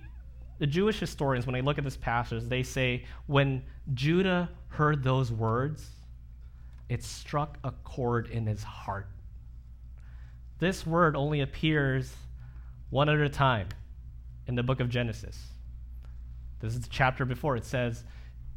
the 0.59 0.67
Jewish 0.67 0.99
historians, 0.99 1.47
when 1.47 1.53
they 1.55 1.61
look 1.61 1.79
at 1.79 1.83
this 1.83 1.97
passage, 1.97 2.43
they 2.43 2.61
say 2.61 3.05
when 3.25 3.63
Judah 3.95 4.51
heard 4.67 5.03
those 5.03 5.31
words, 5.31 5.89
it 6.87 7.03
struck 7.03 7.57
a 7.63 7.71
chord 7.83 8.27
in 8.27 8.45
his 8.45 8.61
heart. 8.61 9.07
This 10.59 10.85
word 10.85 11.15
only 11.15 11.41
appears 11.41 12.13
one 12.91 13.09
a 13.09 13.27
time 13.27 13.69
in 14.45 14.53
the 14.53 14.61
book 14.61 14.79
of 14.79 14.87
Genesis. 14.87 15.52
This 16.63 16.75
is 16.75 16.81
the 16.81 16.89
chapter 16.89 17.25
before. 17.25 17.57
It 17.57 17.65
says, 17.65 18.05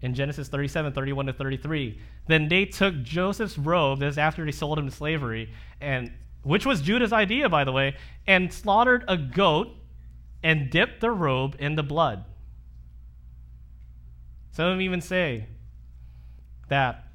in 0.00 0.14
Genesis 0.14 0.48
37, 0.48 0.92
31 0.92 1.26
to 1.26 1.32
33. 1.32 2.00
Then 2.28 2.48
they 2.48 2.64
took 2.64 3.02
Joseph's 3.02 3.58
robe, 3.58 3.98
this 3.98 4.16
after 4.16 4.44
they 4.44 4.52
sold 4.52 4.78
him 4.78 4.88
to 4.88 4.94
slavery, 4.94 5.52
and 5.80 6.12
which 6.42 6.64
was 6.64 6.80
Judah's 6.80 7.12
idea, 7.12 7.48
by 7.48 7.64
the 7.64 7.72
way, 7.72 7.96
and 8.26 8.52
slaughtered 8.52 9.04
a 9.08 9.16
goat 9.16 9.68
and 10.44 10.70
dipped 10.70 11.00
the 11.00 11.10
robe 11.10 11.56
in 11.58 11.74
the 11.74 11.82
blood. 11.82 12.24
Some 14.52 14.66
of 14.66 14.72
them 14.74 14.80
even 14.82 15.00
say 15.00 15.48
that 16.68 17.08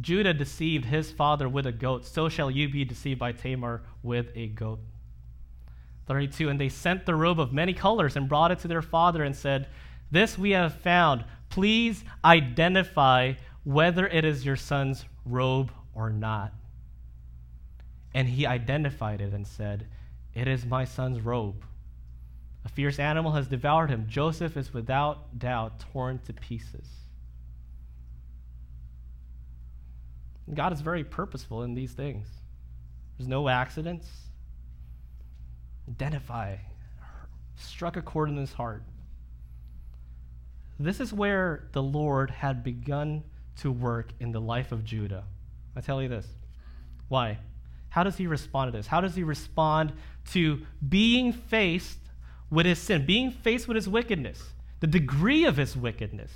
Judah 0.00 0.32
deceived 0.32 0.84
his 0.84 1.10
father 1.10 1.48
with 1.48 1.66
a 1.66 1.72
goat, 1.72 2.06
so 2.06 2.28
shall 2.28 2.50
you 2.50 2.68
be 2.68 2.84
deceived 2.84 3.18
by 3.18 3.32
Tamar 3.32 3.82
with 4.04 4.30
a 4.36 4.46
goat. 4.46 4.78
32 6.08 6.48
And 6.48 6.60
they 6.60 6.68
sent 6.68 7.06
the 7.06 7.14
robe 7.14 7.38
of 7.38 7.52
many 7.52 7.72
colors 7.72 8.16
and 8.16 8.28
brought 8.28 8.50
it 8.50 8.58
to 8.60 8.68
their 8.68 8.82
father 8.82 9.22
and 9.22 9.36
said, 9.36 9.68
This 10.10 10.36
we 10.36 10.50
have 10.50 10.74
found. 10.74 11.24
Please 11.50 12.02
identify 12.24 13.34
whether 13.62 14.06
it 14.06 14.24
is 14.24 14.44
your 14.44 14.56
son's 14.56 15.04
robe 15.24 15.70
or 15.94 16.10
not. 16.10 16.52
And 18.14 18.26
he 18.26 18.46
identified 18.46 19.20
it 19.20 19.32
and 19.32 19.46
said, 19.46 19.86
It 20.34 20.48
is 20.48 20.64
my 20.64 20.84
son's 20.84 21.20
robe. 21.20 21.64
A 22.64 22.68
fierce 22.68 22.98
animal 22.98 23.32
has 23.32 23.46
devoured 23.46 23.90
him. 23.90 24.06
Joseph 24.08 24.56
is 24.56 24.74
without 24.74 25.38
doubt 25.38 25.80
torn 25.92 26.18
to 26.26 26.32
pieces. 26.32 26.88
God 30.52 30.72
is 30.72 30.80
very 30.80 31.04
purposeful 31.04 31.62
in 31.62 31.74
these 31.74 31.92
things. 31.92 32.26
There's 33.16 33.28
no 33.28 33.48
accidents. 33.48 34.08
Identify. 35.88 36.56
Struck 37.56 37.96
a 37.96 38.02
chord 38.02 38.28
in 38.28 38.36
his 38.36 38.52
heart. 38.52 38.82
This 40.78 41.00
is 41.00 41.12
where 41.12 41.68
the 41.72 41.82
Lord 41.82 42.30
had 42.30 42.62
begun 42.62 43.24
to 43.60 43.72
work 43.72 44.12
in 44.20 44.30
the 44.30 44.40
life 44.40 44.70
of 44.70 44.84
Judah. 44.84 45.24
I 45.74 45.80
tell 45.80 46.00
you 46.00 46.08
this. 46.08 46.26
Why? 47.08 47.38
How 47.90 48.04
does 48.04 48.16
he 48.16 48.26
respond 48.26 48.70
to 48.70 48.78
this? 48.78 48.86
How 48.86 49.00
does 49.00 49.14
he 49.14 49.24
respond 49.24 49.92
to 50.32 50.64
being 50.88 51.32
faced 51.32 51.98
with 52.50 52.66
his 52.66 52.78
sin, 52.78 53.06
being 53.06 53.30
faced 53.30 53.66
with 53.66 53.74
his 53.74 53.88
wickedness, 53.88 54.42
the 54.80 54.86
degree 54.86 55.44
of 55.44 55.56
his 55.56 55.76
wickedness? 55.76 56.30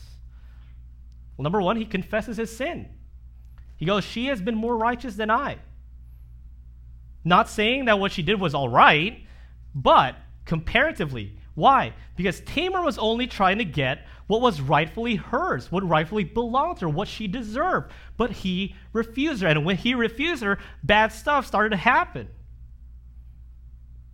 Well, 1.36 1.44
number 1.44 1.60
one, 1.60 1.76
he 1.76 1.84
confesses 1.84 2.36
his 2.36 2.54
sin. 2.54 2.88
He 3.76 3.86
goes, 3.86 4.04
She 4.04 4.26
has 4.26 4.40
been 4.40 4.56
more 4.56 4.76
righteous 4.76 5.14
than 5.14 5.30
I. 5.30 5.58
Not 7.24 7.48
saying 7.48 7.84
that 7.84 8.00
what 8.00 8.12
she 8.12 8.22
did 8.22 8.40
was 8.40 8.54
all 8.54 8.68
right, 8.68 9.24
but 9.74 10.16
comparatively. 10.44 11.36
Why? 11.54 11.94
Because 12.16 12.40
Tamar 12.40 12.82
was 12.82 12.98
only 12.98 13.26
trying 13.26 13.58
to 13.58 13.64
get 13.64 14.06
what 14.26 14.40
was 14.40 14.60
rightfully 14.60 15.16
hers, 15.16 15.70
what 15.70 15.86
rightfully 15.86 16.24
belonged 16.24 16.78
to 16.78 16.86
her, 16.86 16.88
what 16.88 17.08
she 17.08 17.26
deserved. 17.26 17.92
But 18.16 18.30
he 18.30 18.74
refused 18.92 19.42
her. 19.42 19.48
And 19.48 19.64
when 19.64 19.76
he 19.76 19.94
refused 19.94 20.42
her, 20.42 20.58
bad 20.82 21.12
stuff 21.12 21.46
started 21.46 21.70
to 21.70 21.76
happen. 21.76 22.28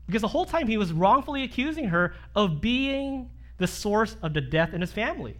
Because 0.06 0.22
the 0.22 0.28
whole 0.28 0.46
time 0.46 0.66
he 0.66 0.78
was 0.78 0.92
wrongfully 0.92 1.44
accusing 1.44 1.88
her 1.88 2.14
of 2.34 2.60
being 2.60 3.30
the 3.58 3.66
source 3.66 4.16
of 4.22 4.34
the 4.34 4.40
death 4.40 4.72
in 4.72 4.80
his 4.80 4.92
family. 4.92 5.36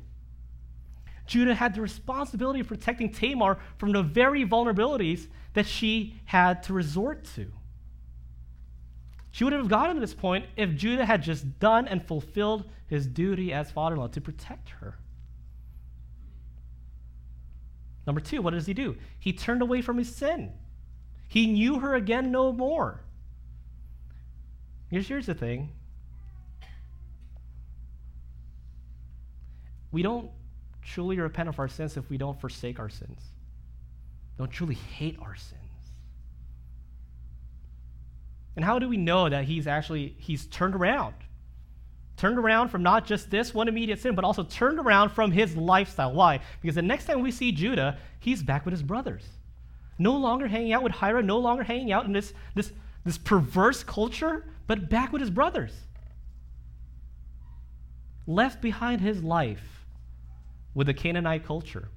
Judah 1.27 1.55
had 1.55 1.75
the 1.75 1.81
responsibility 1.81 2.61
of 2.61 2.69
protecting 2.69 3.11
Tamar 3.11 3.59
from 3.79 3.93
the 3.93 4.03
very 4.03 4.47
vulnerabilities 4.47 5.27
that 5.55 5.67
she 5.67 6.21
had 6.27 6.63
to 6.65 6.73
resort 6.73 7.25
to. 7.37 7.51
She 9.31 9.45
would 9.45 9.53
have 9.53 9.69
gotten 9.69 9.97
to 9.97 10.01
this 10.01 10.15
point 10.15 10.47
if 10.57 10.75
Judah 10.75 11.05
had 11.05 11.23
just 11.23 11.59
done 11.59 11.87
and 11.87 12.03
fulfilled 12.03 12.65
his 12.87 13.07
duty 13.07 13.53
as 13.53 13.71
father 13.71 13.95
in 13.95 14.01
law 14.01 14.09
to 14.09 14.21
protect 14.21 14.71
her. 14.71 14.99
Number 18.07 18.21
two, 18.21 18.41
what 18.41 18.55
does 18.55 18.67
he 18.67 18.73
do? 18.73 18.97
He 19.19 19.35
turned 19.35 19.61
away 19.61 19.83
from 19.83 19.99
his 19.99 20.15
sin. 20.15 20.53
He 21.29 21.47
knew 21.47 21.81
her 21.81 21.95
again 21.95 22.33
no 22.33 22.53
more. 22.53 23.03
Here's, 24.91 25.07
here's 25.07 25.27
the 25.27 25.35
thing 25.35 25.71
we 29.91 30.03
don't 30.03 30.31
truly 30.83 31.19
repent 31.19 31.49
of 31.49 31.59
our 31.59 31.69
sins 31.69 31.97
if 31.97 32.09
we 32.09 32.17
don't 32.17 32.41
forsake 32.41 32.79
our 32.79 32.89
sins, 32.89 33.21
don't 34.39 34.51
truly 34.51 34.75
hate 34.75 35.19
our 35.21 35.37
sins. 35.37 35.68
And 38.59 38.65
how 38.65 38.81
do 38.81 38.89
we 38.89 38.97
know 38.97 39.29
that 39.29 39.45
he's 39.45 39.69
actually 39.69 40.17
he's 40.19 40.47
turned 40.47 40.75
around? 40.75 41.15
Turned 42.17 42.39
around 42.41 42.71
from 42.71 42.83
not 42.83 43.07
just 43.07 43.31
this 43.31 43.55
one 43.55 43.69
immediate 43.69 44.01
sin, 44.01 44.17
but 44.17 44.25
also 44.25 44.43
turned 44.43 44.81
around 44.81 45.11
from 45.11 45.31
his 45.31 45.57
lifestyle. 45.57 46.13
Why? 46.13 46.41
Because 46.61 46.75
the 46.75 46.83
next 46.83 47.05
time 47.05 47.23
we 47.23 47.31
see 47.31 47.53
Judah, 47.53 47.99
he's 48.19 48.43
back 48.43 48.65
with 48.65 48.73
his 48.73 48.83
brothers. 48.83 49.25
No 49.97 50.17
longer 50.17 50.49
hanging 50.49 50.73
out 50.73 50.83
with 50.83 50.91
Hira, 50.91 51.23
no 51.23 51.39
longer 51.39 51.63
hanging 51.63 51.93
out 51.93 52.07
in 52.07 52.13
this, 52.13 52.35
this, 52.57 52.73
this 53.05 53.17
perverse 53.17 53.85
culture, 53.85 54.45
but 54.67 54.91
back 54.91 55.13
with 55.13 55.21
his 55.21 55.31
brothers. 55.31 55.73
Left 58.27 58.61
behind 58.61 59.03
his 59.03 59.23
life 59.23 59.87
with 60.75 60.89
the 60.89 60.95
Canaanite 60.95 61.47
culture. 61.47 61.91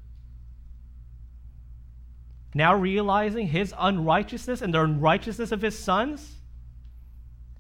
Now 2.54 2.76
realizing 2.76 3.48
his 3.48 3.74
unrighteousness 3.80 4.62
and 4.62 4.72
the 4.72 4.84
unrighteousness 4.84 5.52
of 5.52 5.64
his 5.64 5.80
sons, 5.80 6.38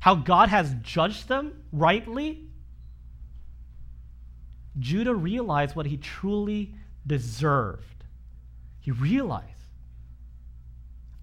how 0.01 0.15
God 0.15 0.49
has 0.49 0.73
judged 0.81 1.27
them 1.27 1.53
rightly, 1.71 2.43
Judah 4.79 5.13
realized 5.13 5.75
what 5.75 5.85
he 5.85 5.95
truly 5.95 6.73
deserved. 7.05 8.03
He 8.79 8.89
realized, 8.89 9.45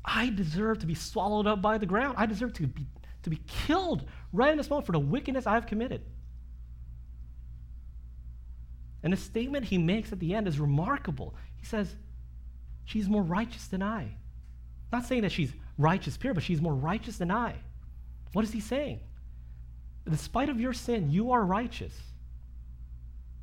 I 0.05 0.31
deserve 0.31 0.79
to 0.79 0.87
be 0.87 0.95
swallowed 0.95 1.49
up 1.49 1.61
by 1.61 1.79
the 1.79 1.87
ground. 1.87 2.15
I 2.19 2.27
deserve 2.27 2.53
to 2.55 2.69
be, 2.69 2.87
to 3.25 3.31
be 3.31 3.41
killed 3.49 4.05
right 4.33 4.53
in 4.53 4.57
this 4.57 4.71
moment 4.71 4.87
for 4.87 4.93
the 4.93 5.01
wickedness 5.01 5.45
I 5.45 5.55
have 5.55 5.67
committed. 5.67 6.03
And 9.03 9.13
the 9.13 9.17
statement 9.17 9.65
he 9.65 9.77
makes 9.77 10.13
at 10.13 10.21
the 10.21 10.35
end 10.37 10.47
is 10.47 10.61
remarkable. 10.61 11.35
He 11.57 11.67
says, 11.67 11.97
She's 12.85 13.09
more 13.09 13.23
righteous 13.23 13.67
than 13.67 13.83
I. 13.83 14.15
Not 14.93 15.05
saying 15.05 15.23
that 15.23 15.33
she's 15.33 15.53
righteous, 15.77 16.17
pure, 16.17 16.33
but 16.33 16.45
she's 16.45 16.61
more 16.61 16.75
righteous 16.75 17.19
than 17.19 17.33
I. 17.33 17.57
What 18.33 18.45
is 18.45 18.53
he 18.53 18.61
saying? 18.61 19.01
In 20.07 20.17
spite 20.17 20.49
of 20.49 20.61
your 20.61 20.73
sin, 20.73 21.11
you 21.11 21.33
are 21.33 21.45
righteous. 21.45 21.95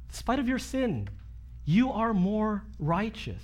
In 0.09 0.13
spite 0.13 0.39
of 0.39 0.47
your 0.47 0.59
sin, 0.59 1.09
you 1.65 1.91
are 1.91 2.13
more 2.13 2.63
righteous. 2.79 3.41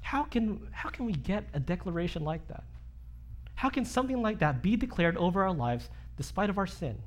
How 0.00 0.24
can, 0.24 0.68
how 0.70 0.90
can 0.90 1.06
we 1.06 1.12
get 1.12 1.44
a 1.54 1.60
declaration 1.60 2.24
like 2.24 2.46
that? 2.48 2.64
How 3.54 3.68
can 3.68 3.84
something 3.84 4.20
like 4.20 4.38
that 4.40 4.62
be 4.62 4.76
declared 4.76 5.16
over 5.16 5.42
our 5.42 5.52
lives 5.52 5.88
despite 6.16 6.50
of 6.50 6.58
our 6.58 6.66
sin? 6.66 6.98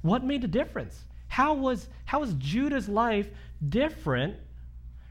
What 0.00 0.24
made 0.24 0.42
the 0.42 0.48
difference? 0.48 1.04
How 1.28 1.54
was, 1.54 1.88
how 2.04 2.20
was 2.20 2.34
Judah's 2.34 2.88
life 2.88 3.28
different 3.68 4.36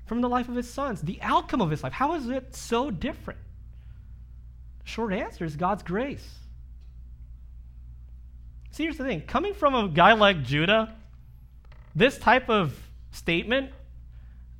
from 0.05 0.22
the 0.22 0.30
life 0.30 0.49
of 0.49 0.55
his 0.55 0.69
sons? 0.69 1.01
The 1.01 1.19
outcome 1.22 1.61
of 1.61 1.69
his 1.69 1.84
life, 1.84 1.93
how 1.93 2.15
is 2.15 2.30
it 2.30 2.55
so 2.55 2.91
different? 2.91 3.39
Short 4.84 5.13
answer 5.13 5.45
is 5.45 5.55
God's 5.55 5.84
grace. 5.84 6.27
See, 8.71 8.84
here's 8.84 8.97
the 8.97 9.03
thing 9.03 9.21
coming 9.21 9.53
from 9.53 9.75
a 9.75 9.88
guy 9.89 10.13
like 10.13 10.43
Judah, 10.43 10.95
this 11.95 12.17
type 12.17 12.49
of 12.49 12.77
statement 13.11 13.71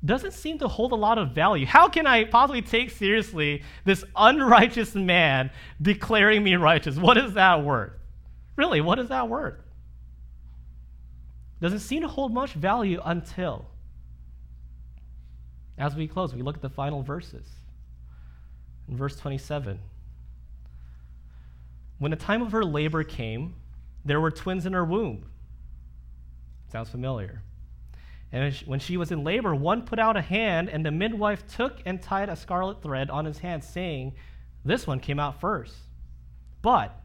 doesn't 0.04 0.32
seem 0.32 0.58
to 0.58 0.68
hold 0.68 0.92
a 0.92 0.96
lot 0.96 1.18
of 1.18 1.30
value. 1.30 1.64
How 1.64 1.88
can 1.88 2.06
I 2.06 2.24
possibly 2.24 2.60
take 2.60 2.90
seriously 2.90 3.62
this 3.84 4.04
unrighteous 4.16 4.94
man 4.94 5.50
declaring 5.80 6.42
me 6.42 6.56
righteous? 6.56 6.96
What 6.96 7.16
is 7.16 7.34
that 7.34 7.62
worth? 7.62 7.92
Really, 8.56 8.80
what 8.80 8.98
is 8.98 9.08
that 9.08 9.28
worth? 9.28 9.54
Doesn't 11.60 11.78
seem 11.78 12.02
to 12.02 12.08
hold 12.08 12.34
much 12.34 12.52
value 12.54 13.00
until, 13.04 13.66
as 15.78 15.94
we 15.94 16.08
close, 16.08 16.34
we 16.34 16.42
look 16.42 16.56
at 16.56 16.62
the 16.62 16.68
final 16.68 17.02
verses. 17.02 17.46
In 18.88 18.96
verse 18.96 19.16
27, 19.16 19.78
when 22.02 22.10
the 22.10 22.16
time 22.16 22.42
of 22.42 22.50
her 22.50 22.64
labor 22.64 23.04
came, 23.04 23.54
there 24.04 24.20
were 24.20 24.32
twins 24.32 24.66
in 24.66 24.72
her 24.72 24.84
womb. 24.84 25.24
Sounds 26.66 26.88
familiar. 26.88 27.44
And 28.32 28.52
when 28.66 28.80
she 28.80 28.96
was 28.96 29.12
in 29.12 29.22
labor, 29.22 29.54
one 29.54 29.82
put 29.82 30.00
out 30.00 30.16
a 30.16 30.20
hand, 30.20 30.68
and 30.68 30.84
the 30.84 30.90
midwife 30.90 31.46
took 31.46 31.80
and 31.86 32.02
tied 32.02 32.28
a 32.28 32.34
scarlet 32.34 32.82
thread 32.82 33.08
on 33.08 33.24
his 33.24 33.38
hand, 33.38 33.62
saying, 33.62 34.14
This 34.64 34.84
one 34.84 34.98
came 34.98 35.20
out 35.20 35.38
first. 35.40 35.76
But 36.60 37.00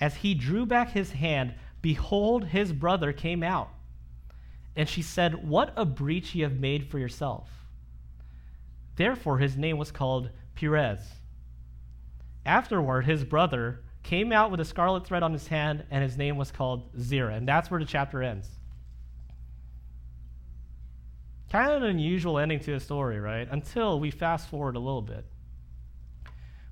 as 0.00 0.16
he 0.16 0.34
drew 0.34 0.66
back 0.66 0.90
his 0.90 1.12
hand, 1.12 1.54
behold, 1.80 2.46
his 2.46 2.72
brother 2.72 3.12
came 3.12 3.44
out. 3.44 3.68
And 4.74 4.88
she 4.88 5.02
said, 5.02 5.46
What 5.46 5.72
a 5.76 5.84
breach 5.84 6.34
ye 6.34 6.42
have 6.42 6.58
made 6.58 6.90
for 6.90 6.98
yourself. 6.98 7.48
Therefore, 8.96 9.38
his 9.38 9.56
name 9.56 9.78
was 9.78 9.92
called 9.92 10.30
Perez. 10.56 10.98
Afterward, 12.44 13.04
his 13.04 13.22
brother 13.22 13.84
came 14.06 14.32
out 14.32 14.52
with 14.52 14.60
a 14.60 14.64
scarlet 14.64 15.04
thread 15.04 15.24
on 15.24 15.32
his 15.32 15.48
hand, 15.48 15.84
and 15.90 16.02
his 16.02 16.16
name 16.16 16.36
was 16.36 16.52
called 16.52 16.90
Zerah. 16.98 17.34
And 17.34 17.46
that's 17.46 17.70
where 17.70 17.80
the 17.80 17.86
chapter 17.86 18.22
ends. 18.22 18.48
Kind 21.50 21.72
of 21.72 21.82
an 21.82 21.88
unusual 21.88 22.38
ending 22.38 22.60
to 22.60 22.74
a 22.74 22.80
story, 22.80 23.18
right? 23.18 23.48
Until 23.50 23.98
we 23.98 24.12
fast 24.12 24.48
forward 24.48 24.76
a 24.76 24.78
little 24.78 25.02
bit. 25.02 25.24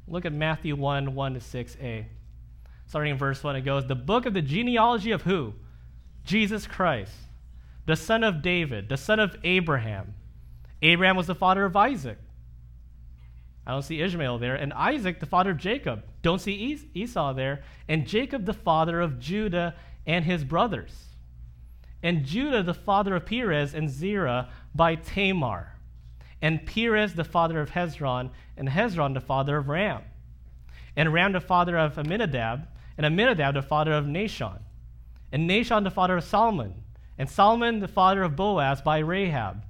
Look 0.06 0.24
at 0.24 0.32
Matthew 0.32 0.76
1 0.76 1.14
1 1.14 1.34
to 1.34 1.40
6a. 1.40 2.04
Starting 2.86 3.12
in 3.12 3.18
verse 3.18 3.42
1, 3.42 3.56
it 3.56 3.62
goes, 3.62 3.86
The 3.86 3.94
book 3.94 4.26
of 4.26 4.34
the 4.34 4.42
genealogy 4.42 5.10
of 5.10 5.22
who? 5.22 5.54
Jesus 6.24 6.66
Christ, 6.66 7.12
the 7.86 7.96
son 7.96 8.22
of 8.22 8.42
David, 8.42 8.88
the 8.88 8.96
son 8.96 9.18
of 9.18 9.36
Abraham. 9.42 10.14
Abraham 10.82 11.16
was 11.16 11.26
the 11.26 11.34
father 11.34 11.64
of 11.64 11.74
Isaac. 11.74 12.18
I 13.66 13.72
don't 13.72 13.82
see 13.82 14.00
Ishmael 14.00 14.38
there. 14.38 14.56
And 14.56 14.72
Isaac, 14.72 15.20
the 15.20 15.26
father 15.26 15.50
of 15.50 15.58
Jacob. 15.58 16.04
Don't 16.22 16.40
see 16.40 16.78
Esau 16.94 17.32
there. 17.32 17.62
And 17.88 18.06
Jacob, 18.06 18.44
the 18.44 18.52
father 18.52 19.00
of 19.00 19.18
Judah 19.18 19.74
and 20.06 20.24
his 20.24 20.44
brothers. 20.44 20.92
And 22.02 22.24
Judah, 22.24 22.62
the 22.62 22.74
father 22.74 23.16
of 23.16 23.24
Perez 23.24 23.74
and 23.74 23.88
Zerah 23.88 24.50
by 24.74 24.96
Tamar. 24.96 25.72
And 26.42 26.66
Perez, 26.66 27.14
the 27.14 27.24
father 27.24 27.58
of 27.60 27.70
Hezron. 27.70 28.30
And 28.56 28.68
Hezron, 28.68 29.14
the 29.14 29.20
father 29.20 29.56
of 29.56 29.68
Ram. 29.68 30.02
And 30.94 31.12
Ram, 31.12 31.32
the 31.32 31.40
father 31.40 31.78
of 31.78 31.98
Amminadab. 31.98 32.68
And 32.98 33.06
Amminadab, 33.06 33.54
the 33.54 33.62
father 33.62 33.94
of 33.94 34.04
Nahshon. 34.04 34.58
And 35.32 35.48
Nahshon, 35.48 35.84
the 35.84 35.90
father 35.90 36.18
of 36.18 36.24
Solomon. 36.24 36.74
And 37.16 37.30
Solomon, 37.30 37.80
the 37.80 37.88
father 37.88 38.22
of 38.22 38.36
Boaz 38.36 38.82
by 38.82 38.98
Rahab. 38.98 39.64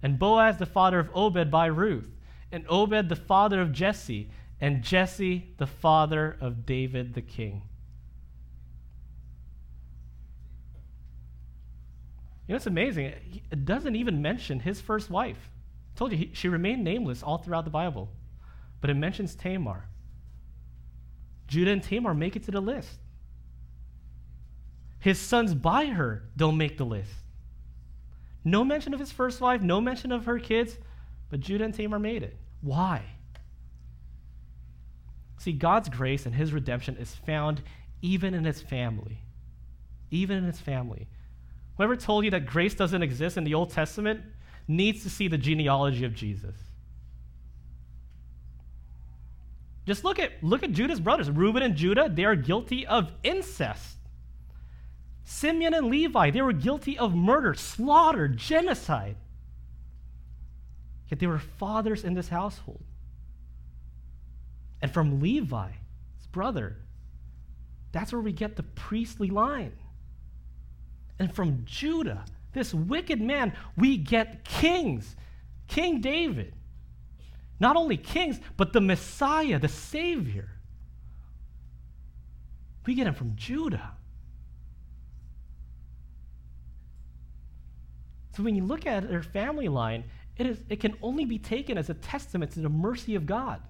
And 0.00 0.16
Boaz, 0.16 0.58
the 0.58 0.66
father 0.66 1.00
of 1.00 1.10
Obed 1.12 1.50
by 1.50 1.66
Ruth 1.66 2.08
and 2.52 2.64
Obed 2.68 3.08
the 3.08 3.16
father 3.16 3.60
of 3.60 3.72
Jesse, 3.72 4.30
and 4.60 4.82
Jesse 4.82 5.54
the 5.56 5.66
father 5.66 6.36
of 6.40 6.64
David 6.64 7.14
the 7.14 7.22
king. 7.22 7.62
You 12.46 12.52
know, 12.52 12.56
it's 12.56 12.66
amazing. 12.66 13.06
It 13.50 13.64
doesn't 13.64 13.96
even 13.96 14.20
mention 14.20 14.60
his 14.60 14.80
first 14.80 15.10
wife. 15.10 15.48
I 15.94 15.98
told 15.98 16.12
you, 16.12 16.18
he, 16.18 16.30
she 16.34 16.48
remained 16.48 16.84
nameless 16.84 17.22
all 17.22 17.38
throughout 17.38 17.64
the 17.64 17.70
Bible. 17.70 18.10
But 18.80 18.90
it 18.90 18.94
mentions 18.94 19.34
Tamar. 19.34 19.88
Judah 21.46 21.70
and 21.70 21.82
Tamar 21.82 22.14
make 22.14 22.36
it 22.36 22.42
to 22.44 22.50
the 22.50 22.60
list. 22.60 22.98
His 24.98 25.18
sons 25.18 25.54
by 25.54 25.86
her 25.86 26.24
don't 26.36 26.56
make 26.56 26.78
the 26.78 26.84
list. 26.84 27.12
No 28.44 28.64
mention 28.64 28.92
of 28.92 29.00
his 29.00 29.12
first 29.12 29.40
wife, 29.40 29.62
no 29.62 29.80
mention 29.80 30.12
of 30.12 30.26
her 30.26 30.38
kids, 30.38 30.78
but 31.30 31.40
Judah 31.40 31.64
and 31.64 31.74
Tamar 31.74 31.98
made 31.98 32.22
it. 32.22 32.36
Why? 32.62 33.02
See, 35.38 35.52
God's 35.52 35.88
grace 35.88 36.24
and 36.24 36.34
his 36.34 36.52
redemption 36.52 36.96
is 36.96 37.14
found 37.14 37.62
even 38.00 38.32
in 38.32 38.44
his 38.44 38.62
family. 38.62 39.18
Even 40.10 40.38
in 40.38 40.44
his 40.44 40.60
family. 40.60 41.08
Whoever 41.76 41.96
told 41.96 42.24
you 42.24 42.30
that 42.30 42.46
grace 42.46 42.74
doesn't 42.74 43.02
exist 43.02 43.36
in 43.36 43.44
the 43.44 43.54
Old 43.54 43.70
Testament 43.70 44.20
needs 44.68 45.02
to 45.02 45.10
see 45.10 45.26
the 45.26 45.38
genealogy 45.38 46.04
of 46.04 46.14
Jesus. 46.14 46.54
Just 49.84 50.04
look 50.04 50.20
at, 50.20 50.32
look 50.42 50.62
at 50.62 50.72
Judah's 50.72 51.00
brothers. 51.00 51.28
Reuben 51.28 51.62
and 51.62 51.74
Judah, 51.74 52.08
they 52.08 52.24
are 52.24 52.36
guilty 52.36 52.86
of 52.86 53.10
incest. 53.24 53.96
Simeon 55.24 55.74
and 55.74 55.86
Levi, 55.86 56.30
they 56.30 56.42
were 56.42 56.52
guilty 56.52 56.96
of 56.96 57.14
murder, 57.14 57.54
slaughter, 57.54 58.28
genocide. 58.28 59.16
They 61.18 61.26
were 61.26 61.38
fathers 61.38 62.04
in 62.04 62.14
this 62.14 62.28
household. 62.28 62.82
And 64.80 64.92
from 64.92 65.20
Levi, 65.20 65.68
his 66.16 66.26
brother, 66.26 66.76
that's 67.92 68.12
where 68.12 68.22
we 68.22 68.32
get 68.32 68.56
the 68.56 68.62
priestly 68.62 69.30
line. 69.30 69.72
And 71.18 71.32
from 71.34 71.62
Judah, 71.64 72.24
this 72.52 72.74
wicked 72.74 73.20
man, 73.20 73.52
we 73.76 73.96
get 73.96 74.44
kings. 74.44 75.14
King 75.68 76.00
David. 76.00 76.54
Not 77.60 77.76
only 77.76 77.96
kings, 77.96 78.40
but 78.56 78.72
the 78.72 78.80
Messiah, 78.80 79.58
the 79.58 79.68
Savior. 79.68 80.48
We 82.84 82.94
get 82.94 83.06
him 83.06 83.14
from 83.14 83.36
Judah. 83.36 83.92
So 88.36 88.42
when 88.42 88.56
you 88.56 88.64
look 88.64 88.86
at 88.86 89.08
their 89.08 89.22
family 89.22 89.68
line, 89.68 90.04
it, 90.46 90.50
is, 90.50 90.58
it 90.68 90.80
can 90.80 90.94
only 91.02 91.24
be 91.24 91.38
taken 91.38 91.78
as 91.78 91.90
a 91.90 91.94
testament 91.94 92.52
to 92.52 92.60
the 92.60 92.68
mercy 92.68 93.14
of 93.14 93.26
God. 93.26 93.60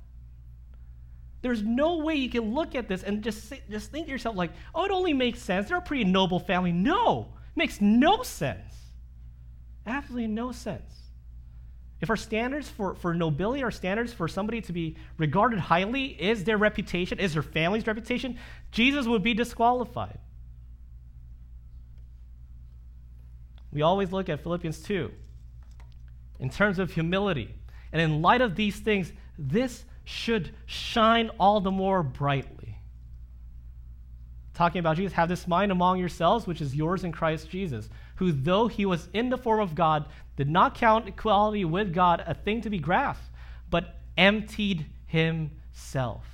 There's 1.42 1.62
no 1.62 1.98
way 1.98 2.14
you 2.14 2.30
can 2.30 2.54
look 2.54 2.74
at 2.74 2.88
this 2.88 3.02
and 3.02 3.22
just, 3.22 3.48
say, 3.48 3.62
just 3.70 3.90
think 3.90 4.06
to 4.06 4.12
yourself, 4.12 4.36
like, 4.36 4.52
oh, 4.74 4.84
it 4.84 4.90
only 4.90 5.12
makes 5.12 5.40
sense. 5.40 5.68
They're 5.68 5.78
a 5.78 5.82
pretty 5.82 6.04
noble 6.04 6.38
family. 6.38 6.72
No, 6.72 7.32
it 7.54 7.56
makes 7.56 7.80
no 7.80 8.22
sense. 8.22 8.74
Absolutely 9.84 10.28
no 10.28 10.52
sense. 10.52 10.94
If 12.00 12.10
our 12.10 12.16
standards 12.16 12.68
for, 12.68 12.94
for 12.94 13.14
nobility, 13.14 13.62
our 13.62 13.70
standards 13.70 14.12
for 14.12 14.26
somebody 14.28 14.60
to 14.62 14.72
be 14.72 14.96
regarded 15.18 15.58
highly 15.58 16.06
is 16.06 16.44
their 16.44 16.58
reputation, 16.58 17.18
is 17.18 17.34
their 17.34 17.42
family's 17.42 17.86
reputation, 17.86 18.38
Jesus 18.70 19.06
would 19.06 19.22
be 19.22 19.34
disqualified. 19.34 20.18
We 23.72 23.82
always 23.82 24.12
look 24.12 24.28
at 24.28 24.42
Philippians 24.42 24.80
2 24.80 25.10
in 26.42 26.50
terms 26.50 26.80
of 26.80 26.92
humility. 26.92 27.54
And 27.92 28.02
in 28.02 28.20
light 28.20 28.40
of 28.40 28.56
these 28.56 28.76
things, 28.76 29.12
this 29.38 29.84
should 30.04 30.50
shine 30.66 31.30
all 31.38 31.60
the 31.60 31.70
more 31.70 32.02
brightly. 32.02 32.76
Talking 34.52 34.80
about 34.80 34.96
Jesus, 34.96 35.12
have 35.14 35.28
this 35.28 35.46
mind 35.46 35.72
among 35.72 35.98
yourselves, 35.98 36.46
which 36.46 36.60
is 36.60 36.74
yours 36.74 37.04
in 37.04 37.12
Christ 37.12 37.48
Jesus, 37.48 37.88
who, 38.16 38.32
though 38.32 38.66
he 38.66 38.84
was 38.84 39.08
in 39.14 39.30
the 39.30 39.38
form 39.38 39.60
of 39.60 39.74
God, 39.74 40.06
did 40.36 40.50
not 40.50 40.74
count 40.74 41.08
equality 41.08 41.64
with 41.64 41.94
God 41.94 42.22
a 42.26 42.34
thing 42.34 42.60
to 42.62 42.70
be 42.70 42.78
grasped, 42.78 43.30
but 43.70 44.00
emptied 44.18 44.86
himself. 45.06 46.26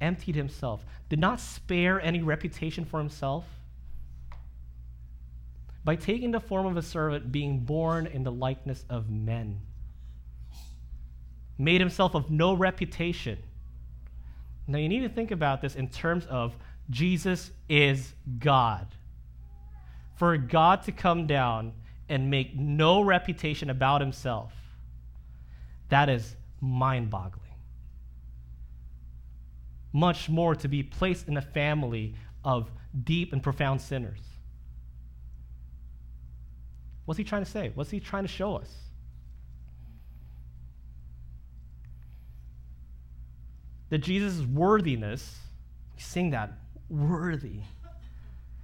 Emptied 0.00 0.36
himself. 0.36 0.84
Did 1.08 1.18
not 1.18 1.40
spare 1.40 2.00
any 2.02 2.22
reputation 2.22 2.84
for 2.84 2.98
himself 2.98 3.46
by 5.86 5.94
taking 5.94 6.32
the 6.32 6.40
form 6.40 6.66
of 6.66 6.76
a 6.76 6.82
servant, 6.82 7.30
being 7.30 7.60
born 7.60 8.08
in 8.08 8.24
the 8.24 8.32
likeness 8.32 8.84
of 8.90 9.08
men. 9.08 9.60
Made 11.58 11.80
himself 11.80 12.16
of 12.16 12.28
no 12.28 12.54
reputation. 12.54 13.38
Now, 14.66 14.78
you 14.78 14.88
need 14.88 15.02
to 15.02 15.08
think 15.08 15.30
about 15.30 15.62
this 15.62 15.76
in 15.76 15.88
terms 15.88 16.26
of 16.26 16.56
Jesus 16.90 17.52
is 17.68 18.14
God. 18.40 18.88
For 20.16 20.36
God 20.36 20.82
to 20.82 20.92
come 20.92 21.28
down 21.28 21.72
and 22.08 22.32
make 22.32 22.56
no 22.56 23.02
reputation 23.02 23.70
about 23.70 24.00
himself, 24.00 24.52
that 25.88 26.08
is 26.08 26.34
mind 26.60 27.10
boggling. 27.10 27.54
Much 29.92 30.28
more 30.28 30.56
to 30.56 30.66
be 30.66 30.82
placed 30.82 31.28
in 31.28 31.36
a 31.36 31.42
family 31.42 32.16
of 32.44 32.72
deep 33.04 33.32
and 33.32 33.40
profound 33.40 33.80
sinners. 33.80 34.25
What's 37.06 37.18
he 37.18 37.24
trying 37.24 37.44
to 37.44 37.50
say? 37.50 37.72
What's 37.74 37.90
he 37.90 38.00
trying 38.00 38.24
to 38.24 38.28
show 38.28 38.56
us? 38.56 38.70
That 43.88 43.98
Jesus' 43.98 44.44
worthiness, 44.44 45.38
we 45.94 46.02
sing 46.02 46.30
that, 46.30 46.52
worthy, 46.90 47.60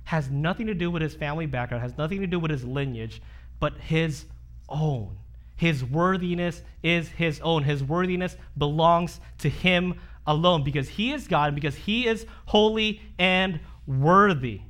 has 0.05 0.29
nothing 0.29 0.67
to 0.67 0.75
do 0.75 0.91
with 0.91 1.01
his 1.01 1.15
family 1.15 1.47
background, 1.47 1.83
has 1.83 1.97
nothing 1.97 2.21
to 2.21 2.27
do 2.27 2.41
with 2.41 2.51
his 2.51 2.65
lineage, 2.65 3.23
but 3.61 3.79
his 3.79 4.27
own. 4.69 5.17
His 5.57 5.85
worthiness 5.85 6.63
is 6.83 7.09
his 7.11 7.41
own. 7.41 7.63
His 7.63 7.85
worthiness 7.85 8.37
belongs 8.59 9.21
to 9.39 9.49
him 9.49 10.01
alone 10.27 10.65
because 10.65 10.89
he 10.89 11.13
is 11.13 11.29
God, 11.29 11.49
and 11.49 11.55
because 11.55 11.77
he 11.77 12.09
is 12.09 12.27
holy 12.47 13.01
and 13.19 13.61
worthy. 13.87 14.63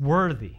Worthy. 0.00 0.54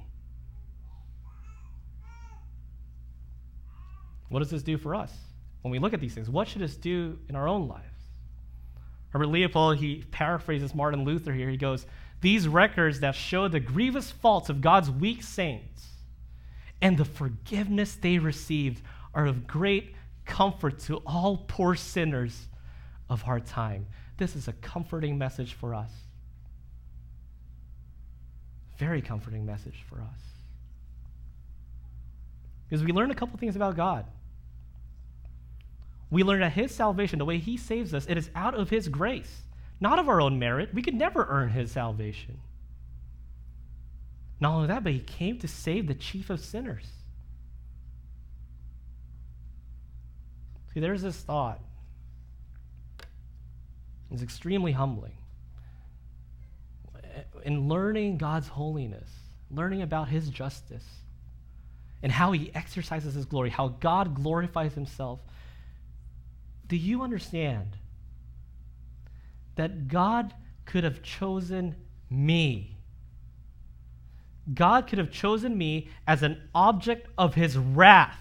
What 4.30 4.40
does 4.40 4.50
this 4.50 4.64
do 4.64 4.78
for 4.78 4.96
us? 4.96 5.12
When 5.62 5.72
we 5.72 5.80
look 5.80 5.94
at 5.94 6.00
these 6.00 6.14
things, 6.14 6.30
what 6.30 6.48
should 6.48 6.62
this 6.62 6.76
do 6.76 7.18
in 7.30 7.36
our 7.36 7.48
own 7.48 7.68
lives? 7.68 7.84
Herbert 9.10 9.28
Leupold, 9.28 9.78
he 9.78 10.04
paraphrases 10.12 10.76
Martin 10.76 11.04
Luther 11.04 11.34
here. 11.34 11.50
He 11.50 11.58
goes, 11.58 11.86
These 12.22 12.48
records 12.48 13.00
that 13.00 13.16
show 13.16 13.48
the 13.48 13.60
grievous 13.60 14.12
faults 14.12 14.50
of 14.50 14.62
God's 14.62 14.92
weak 14.92 15.24
saints 15.24 15.88
and 16.82 16.98
the 16.98 17.06
forgiveness 17.06 17.96
they 17.96 18.18
received 18.18 18.82
are 19.14 19.26
of 19.26 19.48
great 19.48 19.96
comfort 20.26 20.80
to 20.80 20.98
all 20.98 21.46
poor 21.48 21.76
sinners 21.76 22.48
of 23.10 23.24
our 23.26 23.40
time. 23.40 23.88
This 24.18 24.36
is 24.36 24.48
a 24.48 24.54
comforting 24.54 25.18
message 25.18 25.54
for 25.54 25.74
us. 25.74 25.92
Very 28.78 29.02
comforting 29.02 29.46
message 29.46 29.84
for 29.90 30.02
us. 30.02 30.20
Because 32.70 32.84
we 32.84 32.92
learn 32.92 33.10
a 33.10 33.16
couple 33.16 33.38
things 33.40 33.56
about 33.56 33.76
God. 33.76 34.06
We 36.10 36.24
learn 36.24 36.40
that 36.40 36.54
His 36.54 36.74
salvation, 36.74 37.20
the 37.20 37.26
way 37.26 37.38
He 37.38 37.58
saves 37.58 37.94
us, 37.94 38.06
it 38.08 38.18
is 38.18 38.30
out 38.36 38.56
of 38.56 38.70
His 38.70 38.88
grace, 38.88 39.44
not 39.80 40.00
of 40.00 40.08
our 40.08 40.22
own 40.22 40.40
merit. 40.40 40.74
We 40.74 40.82
could 40.82 40.94
never 40.94 41.26
earn 41.30 41.50
His 41.50 41.72
salvation. 41.72 42.40
Not 44.40 44.54
only 44.54 44.68
that, 44.68 44.84
but 44.84 44.94
He 44.94 45.00
came 45.00 45.38
to 45.40 45.48
save 45.48 45.88
the 45.88 45.96
chief 45.96 46.30
of 46.30 46.40
sinners. 46.40 46.86
See, 50.74 50.80
there's 50.80 51.02
this 51.02 51.18
thought. 51.18 51.60
It's 54.12 54.22
extremely 54.22 54.72
humbling. 54.72 55.14
In 57.44 57.68
learning 57.68 58.18
God's 58.18 58.48
holiness, 58.48 59.10
learning 59.52 59.82
about 59.82 60.08
His 60.08 60.30
justice, 60.30 60.86
and 62.02 62.12
how 62.12 62.32
He 62.32 62.52
exercises 62.54 63.16
His 63.16 63.26
glory, 63.26 63.50
how 63.50 63.70
God 63.80 64.16
glorifies 64.16 64.74
Himself 64.74 65.20
Do 66.68 66.76
you 66.76 67.02
understand 67.02 67.78
that 69.56 69.88
God 69.88 70.34
could 70.66 70.84
have 70.84 71.02
chosen 71.02 71.76
me? 72.10 72.78
God 74.54 74.88
could 74.88 75.00
have 75.00 75.12
chosen 75.12 75.58
me 75.58 75.90
as 76.06 76.24
an 76.24 76.42
object 76.56 77.08
of 77.18 77.36
his 77.36 77.58
wrath 77.58 78.20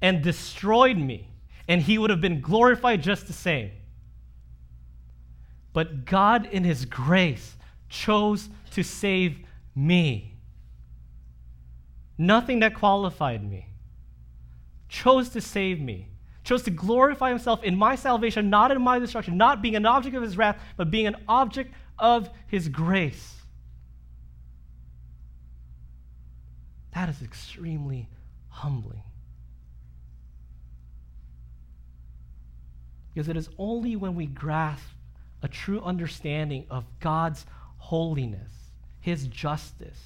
and 0.00 0.22
destroyed 0.22 0.96
me, 0.96 1.28
and 1.68 1.82
he 1.82 1.98
would 1.98 2.10
have 2.10 2.20
been 2.20 2.40
glorified 2.40 3.02
just 3.02 3.26
the 3.26 3.32
same. 3.32 3.70
But 5.72 6.04
God, 6.04 6.46
in 6.46 6.64
his 6.64 6.84
grace, 6.84 7.56
chose 7.88 8.48
to 8.72 8.82
save 8.82 9.40
me. 9.74 10.34
Nothing 12.18 12.60
that 12.60 12.74
qualified 12.74 13.48
me. 13.48 13.66
Chose 14.88 15.28
to 15.30 15.40
save 15.40 15.80
me. 15.80 16.08
Chose 16.50 16.64
to 16.64 16.72
glorify 16.72 17.28
himself 17.28 17.62
in 17.62 17.78
my 17.78 17.94
salvation, 17.94 18.50
not 18.50 18.72
in 18.72 18.82
my 18.82 18.98
destruction, 18.98 19.36
not 19.36 19.62
being 19.62 19.76
an 19.76 19.86
object 19.86 20.16
of 20.16 20.22
his 20.24 20.36
wrath, 20.36 20.60
but 20.76 20.90
being 20.90 21.06
an 21.06 21.14
object 21.28 21.72
of 21.96 22.28
his 22.48 22.68
grace. 22.68 23.36
That 26.92 27.08
is 27.08 27.22
extremely 27.22 28.08
humbling. 28.48 29.04
Because 33.14 33.28
it 33.28 33.36
is 33.36 33.48
only 33.56 33.94
when 33.94 34.16
we 34.16 34.26
grasp 34.26 34.82
a 35.44 35.46
true 35.46 35.80
understanding 35.82 36.66
of 36.68 36.84
God's 36.98 37.46
holiness, 37.78 38.50
His 38.98 39.28
justice, 39.28 40.00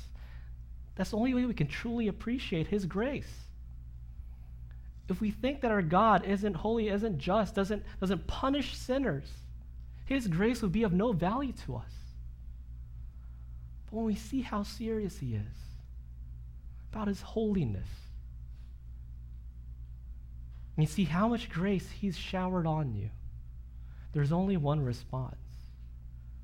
that's 0.95 1.13
the 1.13 1.17
only 1.17 1.33
way 1.33 1.47
we 1.47 1.55
can 1.55 1.69
truly 1.69 2.09
appreciate 2.09 2.67
His 2.67 2.85
grace. 2.85 3.44
If 5.09 5.21
we 5.21 5.31
think 5.31 5.61
that 5.61 5.71
our 5.71 5.83
God 5.83 6.25
isn't 6.25 6.55
holy, 6.55 6.89
isn't 6.89 7.19
just, 7.19 7.55
doesn't, 7.55 7.83
doesn't 8.01 8.27
punish 8.27 8.75
sinners, 8.75 9.29
His 10.07 10.27
grace 10.27 10.63
would 10.63 10.73
be 10.73 10.83
of 10.83 10.93
no 10.93 11.13
value 11.13 11.53
to 11.67 11.77
us. 11.77 11.93
But 13.87 13.97
when 13.97 14.07
we 14.07 14.15
see 14.15 14.41
how 14.41 14.63
serious 14.63 15.19
He 15.19 15.35
is, 15.35 15.57
about 16.91 17.09
His 17.09 17.21
holiness, 17.21 17.89
and 20.77 20.85
you 20.85 20.89
see 20.89 21.05
how 21.05 21.29
much 21.29 21.51
grace 21.51 21.89
He's 21.91 22.17
showered 22.17 22.67
on 22.67 22.95
you, 22.95 23.11
there's 24.15 24.33
only 24.33 24.57
one 24.57 24.83
response. 24.83 25.37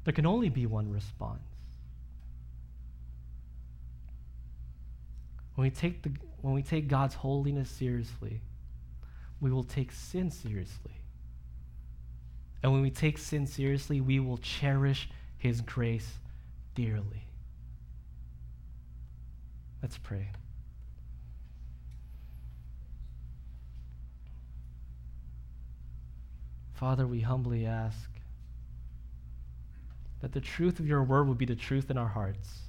There 0.04 0.12
can 0.12 0.26
only 0.26 0.50
be 0.50 0.66
one 0.66 0.90
response. 0.90 1.40
When 5.54 5.64
we 5.64 5.70
take, 5.70 6.02
the, 6.02 6.10
when 6.42 6.54
we 6.54 6.62
take 6.62 6.88
God's 6.88 7.14
holiness 7.14 7.70
seriously, 7.70 8.40
we 9.40 9.50
will 9.50 9.64
take 9.64 9.92
sin 9.92 10.30
seriously. 10.30 10.92
And 12.62 12.72
when 12.72 12.82
we 12.82 12.90
take 12.90 13.16
sin 13.16 13.46
seriously, 13.46 14.00
we 14.00 14.20
will 14.20 14.38
cherish 14.38 15.08
His 15.38 15.60
grace 15.62 16.18
dearly. 16.74 17.24
Let's 19.82 19.96
pray. 19.96 20.28
Father, 26.74 27.06
we 27.06 27.20
humbly 27.20 27.66
ask 27.66 28.10
that 30.20 30.32
the 30.32 30.40
truth 30.40 30.80
of 30.80 30.86
your 30.86 31.02
word 31.02 31.28
would 31.28 31.38
be 31.38 31.46
the 31.46 31.56
truth 31.56 31.90
in 31.90 31.96
our 31.96 32.08
hearts. 32.08 32.60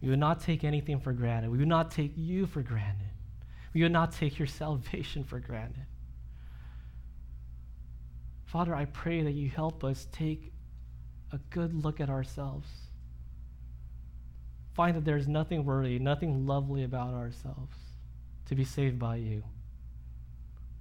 We 0.00 0.08
would 0.08 0.18
not 0.18 0.40
take 0.40 0.64
anything 0.64 1.00
for 1.00 1.12
granted. 1.12 1.50
We 1.50 1.58
would 1.58 1.68
not 1.68 1.90
take 1.90 2.12
you 2.16 2.46
for 2.46 2.62
granted. 2.62 3.11
We 3.72 3.82
would 3.82 3.92
not 3.92 4.12
take 4.12 4.38
your 4.38 4.48
salvation 4.62 5.24
for 5.24 5.38
granted. 5.38 5.86
Father, 8.46 8.74
I 8.74 8.84
pray 8.84 9.22
that 9.22 9.32
you 9.32 9.48
help 9.48 9.82
us 9.82 10.06
take 10.12 10.52
a 11.32 11.38
good 11.50 11.74
look 11.74 12.00
at 12.00 12.10
ourselves. 12.10 12.68
Find 14.74 14.96
that 14.96 15.04
there's 15.04 15.26
nothing 15.26 15.64
worthy, 15.64 15.98
nothing 15.98 16.46
lovely 16.46 16.84
about 16.84 17.14
ourselves 17.14 17.74
to 18.46 18.54
be 18.54 18.64
saved 18.64 18.98
by 18.98 19.16
you. 19.16 19.42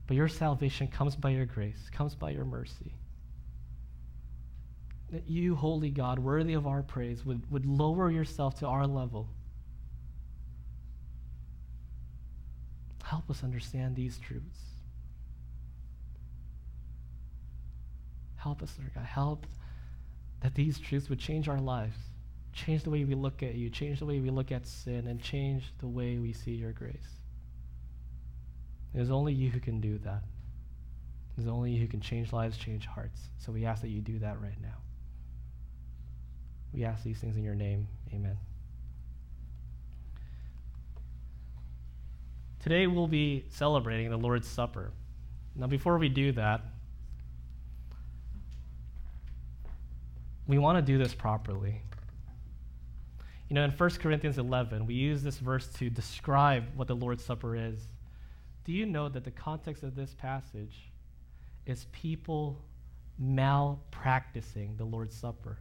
But 0.08 0.18
your 0.18 0.28
salvation 0.28 0.88
comes 0.88 1.16
by 1.16 1.30
your 1.30 1.46
grace, 1.46 1.90
comes 1.92 2.16
by 2.16 2.32
your 2.32 2.44
mercy. 2.44 2.94
That 5.10 5.30
you, 5.30 5.56
holy 5.56 5.90
God, 5.90 6.20
worthy 6.20 6.54
of 6.54 6.68
our 6.68 6.84
praise, 6.84 7.26
would, 7.26 7.50
would 7.50 7.66
lower 7.66 8.12
yourself 8.12 8.60
to 8.60 8.68
our 8.68 8.88
level. 8.88 9.30
Help 13.12 13.30
us 13.30 13.44
understand 13.44 13.94
these 13.94 14.18
truths. 14.20 14.62
Help 18.38 18.64
us, 18.64 18.74
Lord 18.80 18.94
God. 18.96 19.04
Help 19.04 19.46
that 20.40 20.56
these 20.56 20.80
truths 20.80 21.10
would 21.10 21.20
change 21.20 21.50
our 21.50 21.60
lives, 21.60 21.98
change 22.54 22.84
the 22.84 22.90
way 22.90 23.04
we 23.04 23.14
look 23.14 23.44
at 23.44 23.56
you, 23.56 23.70
change 23.70 24.00
the 24.00 24.06
way 24.06 24.22
we 24.22 24.30
look 24.30 24.50
at 24.54 24.66
sin, 24.66 25.08
and 25.08 25.22
change 25.22 25.74
the 25.80 25.90
way 25.90 26.20
we 26.20 26.32
see 26.32 26.52
your 26.52 26.72
grace. 26.72 27.20
It 28.94 29.02
is 29.02 29.12
only 29.12 29.34
you 29.34 29.50
who 29.50 29.60
can 29.60 29.82
do 29.82 29.98
that. 29.98 30.24
It 31.38 31.42
is 31.42 31.50
only 31.50 31.72
you 31.72 31.82
who 31.82 31.88
can 31.88 32.00
change 32.00 32.32
lives, 32.32 32.58
change 32.58 32.86
hearts. 32.86 33.28
So 33.40 33.52
we 33.52 33.66
ask 33.66 33.82
that 33.82 33.90
you 33.90 34.00
do 34.00 34.20
that 34.20 34.42
right 34.42 34.62
now. 34.62 34.78
We 36.72 36.86
ask 36.86 37.04
these 37.04 37.20
things 37.20 37.36
in 37.36 37.44
your 37.44 37.56
name. 37.56 37.90
Amen. 38.14 38.38
Today 42.62 42.86
we'll 42.86 43.08
be 43.08 43.46
celebrating 43.50 44.12
the 44.12 44.18
Lord's 44.18 44.48
Supper. 44.48 44.92
Now, 45.56 45.66
before 45.66 45.98
we 45.98 46.10
do 46.10 46.32
that, 46.34 46.62
we 50.48 50.60
want 50.60 50.78
to 50.78 50.82
do 50.84 51.00
this 51.00 51.14
properly. 51.16 51.82
You 53.50 53.56
know, 53.56 53.64
in 53.64 53.72
1 53.72 53.90
Corinthians 53.92 54.38
11, 54.38 54.86
we 54.86 54.94
use 54.94 55.24
this 55.24 55.40
verse 55.40 55.68
to 55.80 55.90
describe 55.90 56.66
what 56.76 56.88
the 56.88 56.96
Lord's 56.96 57.26
Supper 57.26 57.56
is. 57.56 57.80
Do 58.64 58.74
you 58.74 58.86
know 58.86 59.10
that 59.10 59.24
the 59.24 59.32
context 59.32 59.82
of 59.82 59.96
this 59.96 60.14
passage 60.14 60.92
is 61.66 61.88
people 61.92 62.62
malpracticing 63.20 64.78
the 64.78 64.86
Lord's 64.86 65.16
Supper? 65.16 65.58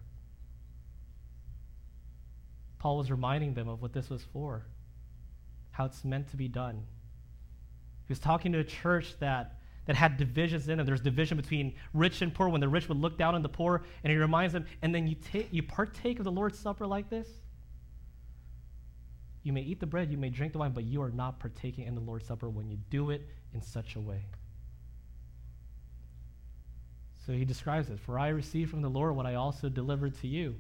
Paul 2.78 2.98
was 2.98 3.10
reminding 3.10 3.54
them 3.54 3.68
of 3.68 3.80
what 3.80 3.94
this 3.94 4.10
was 4.10 4.22
for, 4.22 4.66
how 5.80 5.86
it's 5.86 6.04
meant 6.04 6.28
to 6.28 6.36
be 6.36 6.46
done. 6.46 6.74
He 8.06 8.12
was 8.12 8.18
talking 8.18 8.52
to 8.52 8.58
a 8.58 8.64
church 8.64 9.14
that, 9.20 9.60
that 9.86 9.96
had 9.96 10.18
divisions 10.18 10.68
in 10.68 10.78
it. 10.78 10.84
There's 10.84 11.00
division 11.00 11.38
between 11.38 11.74
rich 11.94 12.20
and 12.20 12.34
poor 12.34 12.50
when 12.50 12.60
the 12.60 12.68
rich 12.68 12.86
would 12.90 12.98
look 12.98 13.16
down 13.16 13.34
on 13.34 13.40
the 13.40 13.48
poor, 13.48 13.82
and 14.04 14.10
he 14.10 14.18
reminds 14.18 14.52
them, 14.52 14.66
and 14.82 14.94
then 14.94 15.06
you, 15.06 15.14
take, 15.14 15.48
you 15.50 15.62
partake 15.62 16.18
of 16.18 16.24
the 16.24 16.30
Lord's 16.30 16.58
Supper 16.58 16.86
like 16.86 17.08
this, 17.08 17.26
you 19.42 19.54
may 19.54 19.62
eat 19.62 19.80
the 19.80 19.86
bread, 19.86 20.10
you 20.10 20.18
may 20.18 20.28
drink 20.28 20.52
the 20.52 20.58
wine, 20.58 20.72
but 20.72 20.84
you 20.84 21.00
are 21.00 21.10
not 21.10 21.40
partaking 21.40 21.86
in 21.86 21.94
the 21.94 22.02
Lord's 22.02 22.26
Supper 22.26 22.50
when 22.50 22.68
you 22.68 22.76
do 22.90 23.08
it 23.08 23.26
in 23.54 23.62
such 23.62 23.96
a 23.96 24.00
way. 24.00 24.26
So 27.24 27.32
he 27.32 27.46
describes 27.46 27.88
it 27.88 27.98
For 28.00 28.18
I 28.18 28.28
received 28.28 28.70
from 28.70 28.82
the 28.82 28.90
Lord 28.90 29.16
what 29.16 29.24
I 29.24 29.36
also 29.36 29.70
delivered 29.70 30.14
to 30.20 30.28
you. 30.28 30.56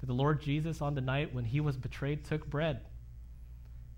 That 0.00 0.06
the 0.06 0.14
Lord 0.14 0.40
Jesus, 0.40 0.80
on 0.80 0.94
the 0.94 1.02
night 1.02 1.34
when 1.34 1.44
he 1.44 1.60
was 1.60 1.76
betrayed, 1.76 2.24
took 2.24 2.46
bread. 2.46 2.80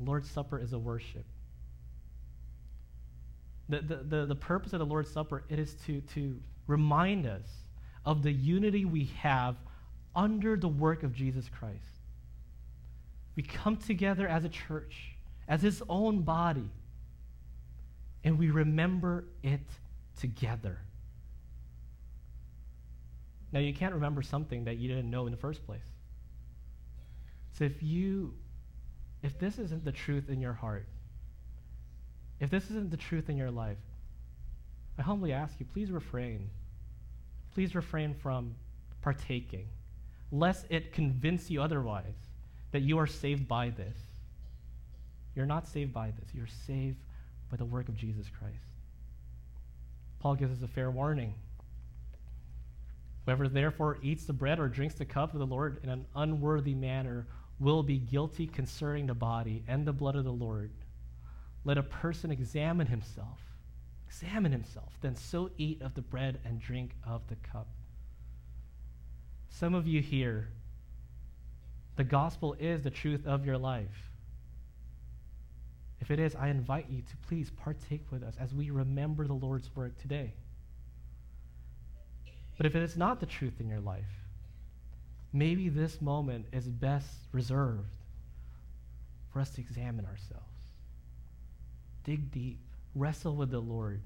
Lord's 0.00 0.30
Supper 0.30 0.58
is 0.58 0.72
a 0.72 0.78
worship. 0.78 1.24
The, 3.68 3.80
the, 3.80 3.96
the, 3.96 4.26
the 4.26 4.34
purpose 4.34 4.72
of 4.72 4.78
the 4.78 4.86
Lord's 4.86 5.10
Supper, 5.10 5.44
it 5.48 5.58
is 5.58 5.74
to, 5.86 6.00
to 6.14 6.40
remind 6.66 7.26
us 7.26 7.46
of 8.04 8.22
the 8.22 8.32
unity 8.32 8.84
we 8.84 9.04
have 9.18 9.56
under 10.14 10.56
the 10.56 10.68
work 10.68 11.02
of 11.02 11.14
Jesus 11.14 11.48
Christ. 11.48 11.76
We 13.36 13.42
come 13.42 13.76
together 13.76 14.26
as 14.26 14.44
a 14.44 14.48
church, 14.48 15.14
as 15.46 15.62
his 15.62 15.82
own 15.88 16.22
body, 16.22 16.70
and 18.24 18.38
we 18.38 18.50
remember 18.50 19.24
it 19.42 19.60
together. 20.18 20.78
Now, 23.52 23.60
you 23.60 23.72
can't 23.72 23.94
remember 23.94 24.22
something 24.22 24.64
that 24.64 24.76
you 24.76 24.88
didn't 24.88 25.10
know 25.10 25.26
in 25.26 25.30
the 25.30 25.38
first 25.38 25.64
place. 25.64 25.80
So 27.52 27.64
if 27.64 27.82
you, 27.82 28.34
if 29.22 29.38
this 29.38 29.58
isn't 29.58 29.84
the 29.84 29.92
truth 29.92 30.28
in 30.28 30.40
your 30.40 30.52
heart, 30.52 30.86
If 32.40 32.50
this 32.50 32.70
isn't 32.70 32.90
the 32.90 32.96
truth 32.96 33.28
in 33.28 33.36
your 33.36 33.50
life, 33.50 33.78
I 34.98 35.02
humbly 35.02 35.32
ask 35.32 35.58
you, 35.58 35.66
please 35.66 35.90
refrain. 35.90 36.50
Please 37.54 37.74
refrain 37.74 38.14
from 38.14 38.54
partaking, 39.02 39.66
lest 40.30 40.66
it 40.70 40.92
convince 40.92 41.50
you 41.50 41.62
otherwise 41.62 42.14
that 42.70 42.82
you 42.82 42.98
are 42.98 43.06
saved 43.06 43.48
by 43.48 43.70
this. 43.70 43.96
You're 45.34 45.46
not 45.46 45.66
saved 45.66 45.92
by 45.92 46.12
this. 46.18 46.28
You're 46.34 46.46
saved 46.66 46.98
by 47.50 47.56
the 47.56 47.64
work 47.64 47.88
of 47.88 47.96
Jesus 47.96 48.26
Christ. 48.28 48.64
Paul 50.20 50.34
gives 50.34 50.58
us 50.58 50.62
a 50.62 50.68
fair 50.68 50.90
warning. 50.90 51.34
Whoever 53.24 53.48
therefore 53.48 53.98
eats 54.02 54.24
the 54.24 54.32
bread 54.32 54.58
or 54.58 54.68
drinks 54.68 54.94
the 54.94 55.04
cup 55.04 55.32
of 55.32 55.38
the 55.38 55.46
Lord 55.46 55.80
in 55.82 55.90
an 55.90 56.06
unworthy 56.14 56.74
manner 56.74 57.26
will 57.60 57.82
be 57.82 57.98
guilty 57.98 58.46
concerning 58.46 59.06
the 59.06 59.14
body 59.14 59.64
and 59.66 59.86
the 59.86 59.92
blood 59.92 60.16
of 60.16 60.24
the 60.24 60.32
Lord. 60.32 60.70
Let 61.64 61.78
a 61.78 61.82
person 61.82 62.30
examine 62.30 62.86
himself. 62.86 63.40
Examine 64.06 64.52
himself, 64.52 64.96
then 65.02 65.16
so 65.16 65.50
eat 65.58 65.82
of 65.82 65.94
the 65.94 66.00
bread 66.00 66.38
and 66.44 66.60
drink 66.60 66.92
of 67.06 67.26
the 67.28 67.36
cup. 67.36 67.68
Some 69.50 69.74
of 69.74 69.86
you 69.86 70.00
here, 70.00 70.48
the 71.96 72.04
gospel 72.04 72.54
is 72.58 72.82
the 72.82 72.90
truth 72.90 73.26
of 73.26 73.44
your 73.44 73.58
life. 73.58 74.10
If 76.00 76.10
it 76.10 76.20
is, 76.20 76.34
I 76.36 76.48
invite 76.48 76.86
you 76.88 77.02
to 77.02 77.16
please 77.26 77.50
partake 77.50 78.06
with 78.10 78.22
us 78.22 78.36
as 78.40 78.54
we 78.54 78.70
remember 78.70 79.26
the 79.26 79.34
Lord's 79.34 79.74
work 79.74 79.98
today. 79.98 80.32
But 82.56 82.66
if 82.66 82.76
it 82.76 82.82
is 82.82 82.96
not 82.96 83.20
the 83.20 83.26
truth 83.26 83.60
in 83.60 83.68
your 83.68 83.80
life, 83.80 84.17
maybe 85.32 85.68
this 85.68 86.00
moment 86.00 86.46
is 86.52 86.68
best 86.68 87.08
reserved 87.32 87.88
for 89.32 89.40
us 89.40 89.50
to 89.50 89.60
examine 89.60 90.04
ourselves. 90.06 90.44
Dig 92.04 92.30
deep, 92.30 92.60
wrestle 92.94 93.36
with 93.36 93.50
the 93.50 93.60
Lord. 93.60 94.00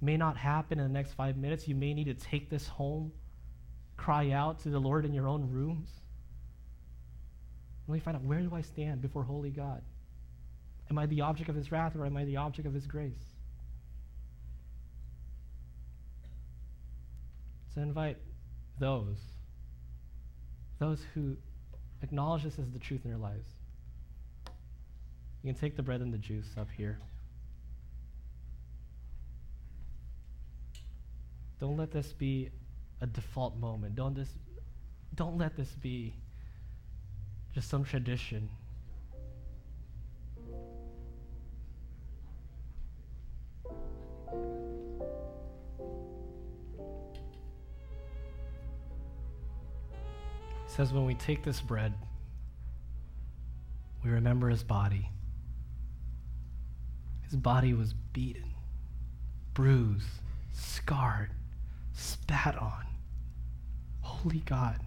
It 0.00 0.04
may 0.04 0.16
not 0.16 0.36
happen 0.36 0.78
in 0.78 0.86
the 0.86 0.92
next 0.92 1.12
five 1.12 1.36
minutes. 1.36 1.66
You 1.66 1.74
may 1.74 1.92
need 1.92 2.04
to 2.04 2.14
take 2.14 2.48
this 2.48 2.68
home, 2.68 3.12
cry 3.96 4.30
out 4.30 4.60
to 4.60 4.70
the 4.70 4.78
Lord 4.78 5.04
in 5.04 5.12
your 5.12 5.26
own 5.26 5.50
rooms. 5.50 5.90
Let 7.88 7.94
me 7.94 8.00
find 8.00 8.16
out 8.16 8.22
where 8.22 8.40
do 8.40 8.54
I 8.54 8.60
stand 8.60 9.02
before 9.02 9.24
holy 9.24 9.50
God? 9.50 9.82
Am 10.90 10.98
I 10.98 11.06
the 11.06 11.20
object 11.22 11.50
of 11.50 11.56
his 11.56 11.72
wrath 11.72 11.96
or 11.96 12.06
am 12.06 12.16
I 12.16 12.24
the 12.24 12.36
object 12.36 12.66
of 12.66 12.74
his 12.74 12.86
grace? 12.86 13.34
So 17.74 17.80
invite 17.80 18.16
those, 18.78 19.18
those 20.80 20.98
who 21.14 21.36
acknowledge 22.02 22.42
this 22.42 22.58
as 22.58 22.68
the 22.72 22.78
truth 22.78 23.02
in 23.04 23.10
their 23.10 23.20
lives. 23.20 23.46
You 25.42 25.52
can 25.52 25.60
take 25.60 25.76
the 25.76 25.82
bread 25.82 26.00
and 26.00 26.12
the 26.12 26.18
juice 26.18 26.48
up 26.58 26.68
here. 26.76 26.98
Don't 31.60 31.76
let 31.76 31.92
this 31.92 32.12
be 32.12 32.48
a 33.02 33.06
default 33.06 33.56
moment. 33.58 33.94
Don't, 33.94 34.14
this, 34.14 34.30
don't 35.14 35.36
let 35.36 35.56
this 35.56 35.68
be 35.80 36.14
just 37.54 37.68
some 37.68 37.84
tradition. 37.84 38.48
Says, 50.80 50.94
when 50.94 51.04
we 51.04 51.14
take 51.14 51.44
this 51.44 51.60
bread, 51.60 51.92
we 54.02 54.10
remember 54.10 54.48
his 54.48 54.62
body. 54.62 55.10
His 57.20 57.36
body 57.36 57.74
was 57.74 57.92
beaten, 57.92 58.54
bruised, 59.52 60.06
scarred, 60.54 61.32
spat 61.92 62.56
on. 62.56 62.86
Holy 64.00 64.38
God. 64.38 64.80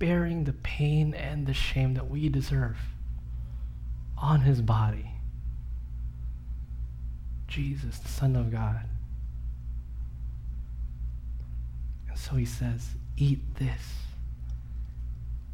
Bearing 0.00 0.42
the 0.42 0.52
pain 0.52 1.14
and 1.14 1.46
the 1.46 1.54
shame 1.54 1.94
that 1.94 2.10
we 2.10 2.28
deserve 2.28 2.76
on 4.18 4.40
his 4.40 4.60
body. 4.60 5.12
Jesus, 7.46 7.98
the 7.98 8.08
Son 8.08 8.34
of 8.34 8.50
God. 8.50 8.88
And 12.05 12.05
so 12.16 12.34
he 12.34 12.44
says, 12.44 12.94
Eat 13.16 13.40
this 13.56 13.94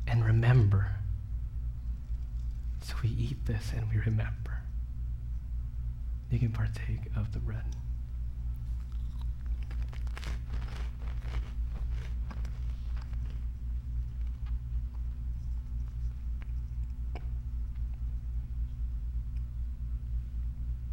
and 0.06 0.24
remember. 0.24 0.96
So 2.82 2.94
we 3.02 3.10
eat 3.10 3.44
this 3.46 3.72
and 3.76 3.88
we 3.90 3.98
remember. 3.98 4.62
You 6.30 6.38
can 6.38 6.50
partake 6.50 7.00
of 7.16 7.32
the 7.32 7.38
bread. 7.38 7.64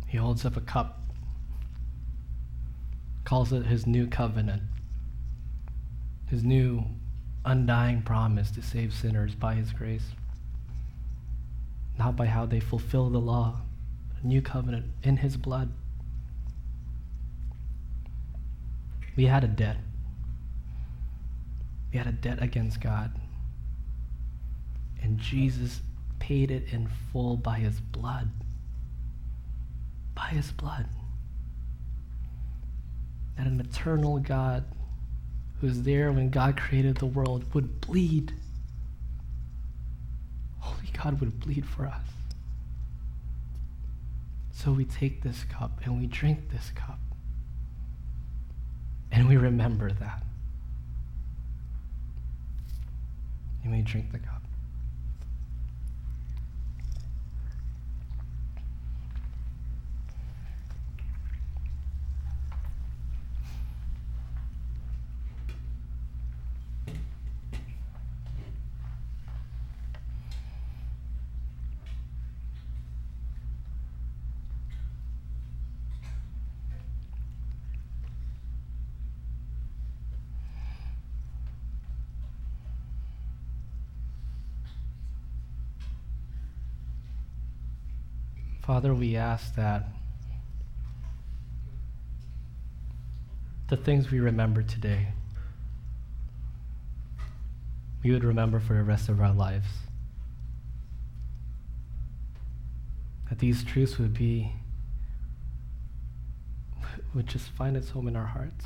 He 0.07 0.17
holds 0.17 0.43
up 0.43 0.57
a 0.57 0.61
cup, 0.61 0.99
calls 3.23 3.53
it 3.53 3.65
his 3.65 3.85
new 3.85 4.07
covenant, 4.07 4.63
his 6.29 6.43
new 6.43 6.83
undying 7.45 8.01
promise 8.01 8.51
to 8.51 8.61
save 8.61 8.93
sinners 8.93 9.35
by 9.35 9.55
his 9.55 9.71
grace, 9.71 10.05
not 11.97 12.15
by 12.15 12.25
how 12.25 12.45
they 12.45 12.59
fulfill 12.59 13.09
the 13.09 13.19
law, 13.19 13.61
a 14.21 14.25
new 14.27 14.41
covenant 14.41 14.85
in 15.03 15.17
his 15.17 15.37
blood. 15.37 15.71
We 19.15 19.25
had 19.25 19.43
a 19.43 19.47
debt. 19.47 19.77
We 21.91 21.97
had 21.97 22.07
a 22.07 22.11
debt 22.11 22.41
against 22.41 22.79
God. 22.79 23.11
And 25.01 25.17
Jesus 25.17 25.81
paid 26.19 26.51
it 26.51 26.71
in 26.71 26.89
full 27.11 27.37
by 27.37 27.57
his 27.57 27.79
blood 27.79 28.29
by 30.19 30.27
his 30.35 30.51
blood. 30.51 30.85
That 33.37 33.47
an 33.47 33.59
eternal 33.61 34.19
God 34.19 34.65
who 35.59 35.67
was 35.67 35.83
there 35.83 36.11
when 36.11 36.29
God 36.29 36.57
created 36.57 36.97
the 36.97 37.05
world 37.05 37.53
would 37.53 37.81
bleed. 37.81 38.33
Holy 40.59 40.89
God 41.01 41.19
would 41.19 41.39
bleed 41.39 41.65
for 41.65 41.85
us. 41.85 42.01
So 44.51 44.71
we 44.71 44.85
take 44.85 45.23
this 45.23 45.45
cup 45.45 45.81
and 45.83 45.99
we 45.99 46.07
drink 46.07 46.49
this 46.51 46.71
cup. 46.75 46.99
And 49.11 49.27
we 49.27 49.37
remember 49.37 49.91
that. 49.91 50.23
And 53.63 53.71
we 53.71 53.81
drink 53.81 54.11
the 54.11 54.19
cup. 54.19 54.38
Father, 88.69 88.93
we 88.93 89.15
ask 89.15 89.55
that 89.55 89.87
the 93.67 93.75
things 93.75 94.11
we 94.11 94.19
remember 94.19 94.61
today, 94.61 95.07
we 98.03 98.11
would 98.11 98.23
remember 98.23 98.59
for 98.59 98.75
the 98.75 98.83
rest 98.83 99.09
of 99.09 99.19
our 99.21 99.33
lives. 99.33 99.65
That 103.29 103.39
these 103.39 103.63
truths 103.63 103.97
would 103.97 104.13
be, 104.13 104.53
would 107.15 107.25
just 107.25 107.49
find 107.49 107.75
its 107.75 107.89
home 107.89 108.07
in 108.07 108.15
our 108.15 108.27
hearts. 108.27 108.65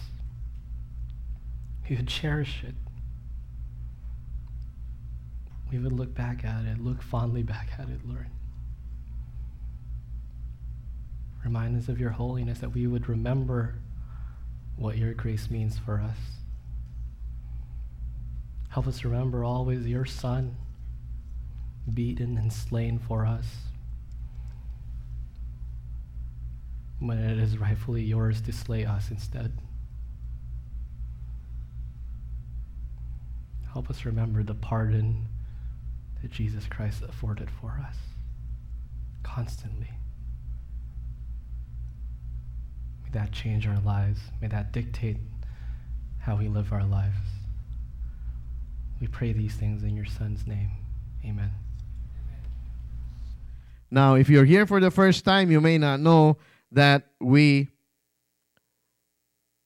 We 1.89 1.95
would 1.95 2.09
cherish 2.09 2.65
it. 2.67 2.75
We 5.71 5.79
would 5.79 5.93
look 5.93 6.13
back 6.13 6.43
at 6.43 6.65
it, 6.65 6.83
look 6.83 7.01
fondly 7.01 7.43
back 7.43 7.69
at 7.79 7.87
it, 7.87 8.01
Lord. 8.05 8.27
Remind 11.43 11.77
us 11.77 11.89
of 11.89 11.99
your 11.99 12.11
holiness, 12.11 12.59
that 12.59 12.73
we 12.73 12.87
would 12.87 13.09
remember 13.09 13.75
what 14.75 14.97
your 14.97 15.13
grace 15.13 15.49
means 15.49 15.77
for 15.77 15.99
us. 15.99 16.17
Help 18.69 18.87
us 18.87 19.03
remember 19.03 19.43
always 19.43 19.85
your 19.85 20.05
Son, 20.05 20.55
beaten 21.93 22.37
and 22.37 22.51
slain 22.51 22.97
for 22.97 23.25
us, 23.25 23.45
when 26.99 27.19
it 27.19 27.37
is 27.37 27.57
rightfully 27.57 28.01
yours 28.01 28.41
to 28.41 28.53
slay 28.53 28.85
us 28.85 29.11
instead. 29.11 29.51
Help 33.73 33.89
us 33.89 34.05
remember 34.05 34.43
the 34.43 34.55
pardon 34.55 35.27
that 36.21 36.31
Jesus 36.31 36.65
Christ 36.67 37.03
afforded 37.03 37.49
for 37.59 37.81
us 37.85 37.97
constantly. 39.23 39.91
May 43.02 43.02
that 43.13 43.31
change 43.31 43.67
our 43.67 43.79
lives. 43.79 44.19
May 44.41 44.47
that 44.47 44.71
dictate 44.71 45.17
how 46.19 46.35
we 46.35 46.47
live 46.47 46.71
our 46.73 46.83
lives. 46.83 47.15
We 48.99 49.07
pray 49.07 49.33
these 49.33 49.55
things 49.55 49.83
in 49.83 49.95
your 49.95 50.05
Son's 50.05 50.45
name. 50.47 50.69
Amen. 51.25 51.51
Now, 53.91 54.15
if 54.15 54.29
you're 54.29 54.45
here 54.45 54.65
for 54.65 54.79
the 54.79 54.91
first 54.91 55.25
time, 55.25 55.51
you 55.51 55.61
may 55.61 55.77
not 55.77 55.99
know 55.99 56.37
that 56.71 57.09
we 57.19 57.69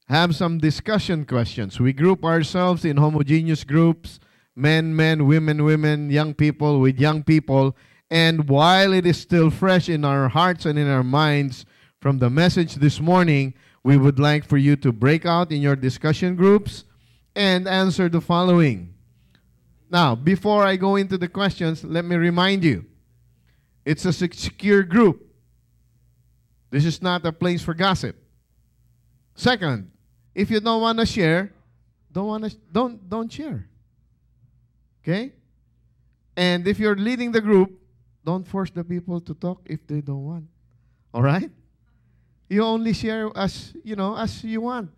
have 0.08 0.36
some 0.36 0.58
discussion 0.58 1.26
questions. 1.26 1.80
We 1.80 1.94
group 1.94 2.24
ourselves 2.24 2.86
in 2.86 2.98
homogeneous 2.98 3.64
groups 3.64 4.20
men, 4.58 4.96
men, 4.96 5.28
women, 5.28 5.64
women, 5.64 6.10
young 6.10 6.34
people 6.34 6.80
with 6.80 7.00
young 7.00 7.24
people. 7.24 7.78
And 8.10 8.50
while 8.50 8.92
it 8.92 9.06
is 9.06 9.20
still 9.20 9.52
fresh 9.52 9.88
in 9.88 10.04
our 10.04 10.30
hearts 10.30 10.66
and 10.66 10.80
in 10.80 10.88
our 10.88 11.04
minds 11.04 11.64
from 12.00 12.20
the 12.20 12.30
message 12.30 12.76
this 12.76 13.00
morning, 13.00 13.54
we 13.84 13.98
would 13.98 14.20
like 14.20 14.46
for 14.46 14.58
you 14.58 14.76
to 14.78 14.92
break 14.92 15.26
out 15.26 15.52
in 15.52 15.62
your 15.62 15.76
discussion 15.76 16.36
groups 16.36 16.84
and 17.36 17.68
answer 17.68 18.10
the 18.10 18.22
following. 18.22 18.94
Now, 19.90 20.16
before 20.16 20.66
I 20.66 20.76
go 20.76 20.96
into 20.96 21.18
the 21.18 21.28
questions, 21.28 21.84
let 21.84 22.04
me 22.04 22.16
remind 22.16 22.64
you 22.64 22.86
it's 23.86 24.06
a 24.06 24.12
secure 24.12 24.84
group. 24.84 25.26
This 26.70 26.84
is 26.84 27.02
not 27.02 27.26
a 27.26 27.32
place 27.32 27.62
for 27.62 27.74
gossip. 27.74 28.18
Second, 29.36 29.92
if 30.36 30.52
you 30.52 30.60
don't 30.60 30.82
want 30.82 31.00
to 31.00 31.06
share, 31.06 31.54
don't 32.12 32.28
want 32.28 32.44
to 32.44 32.58
don't 32.72 33.10
don't 33.10 33.32
share. 33.32 33.70
Okay? 35.02 35.32
And 36.36 36.68
if 36.68 36.80
you're 36.80 36.98
leading 36.98 37.32
the 37.32 37.40
group, 37.40 37.80
don't 38.26 38.46
force 38.46 38.70
the 38.70 38.84
people 38.84 39.22
to 39.22 39.34
talk 39.34 39.62
if 39.66 39.88
they 39.88 40.02
don't 40.02 40.26
want. 40.26 40.46
All 41.14 41.24
right? 41.24 41.50
You 42.50 42.64
only 42.64 42.94
share 42.94 43.30
as, 43.36 43.74
you 43.84 43.96
know, 43.96 44.16
as 44.16 44.44
you 44.44 44.62
want. 44.62 44.92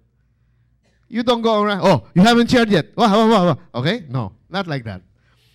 You 1.07 1.23
don't 1.23 1.41
go 1.41 1.63
around, 1.63 1.81
oh, 1.83 2.07
you 2.13 2.21
haven't 2.21 2.51
shared 2.51 2.69
yet. 2.69 2.95
Wah, 2.95 3.11
wah, 3.11 3.27
wah, 3.27 3.45
wah. 3.45 3.79
Okay? 3.81 4.05
No, 4.07 4.33
not 4.49 4.67
like 4.67 4.83
that. 4.83 5.01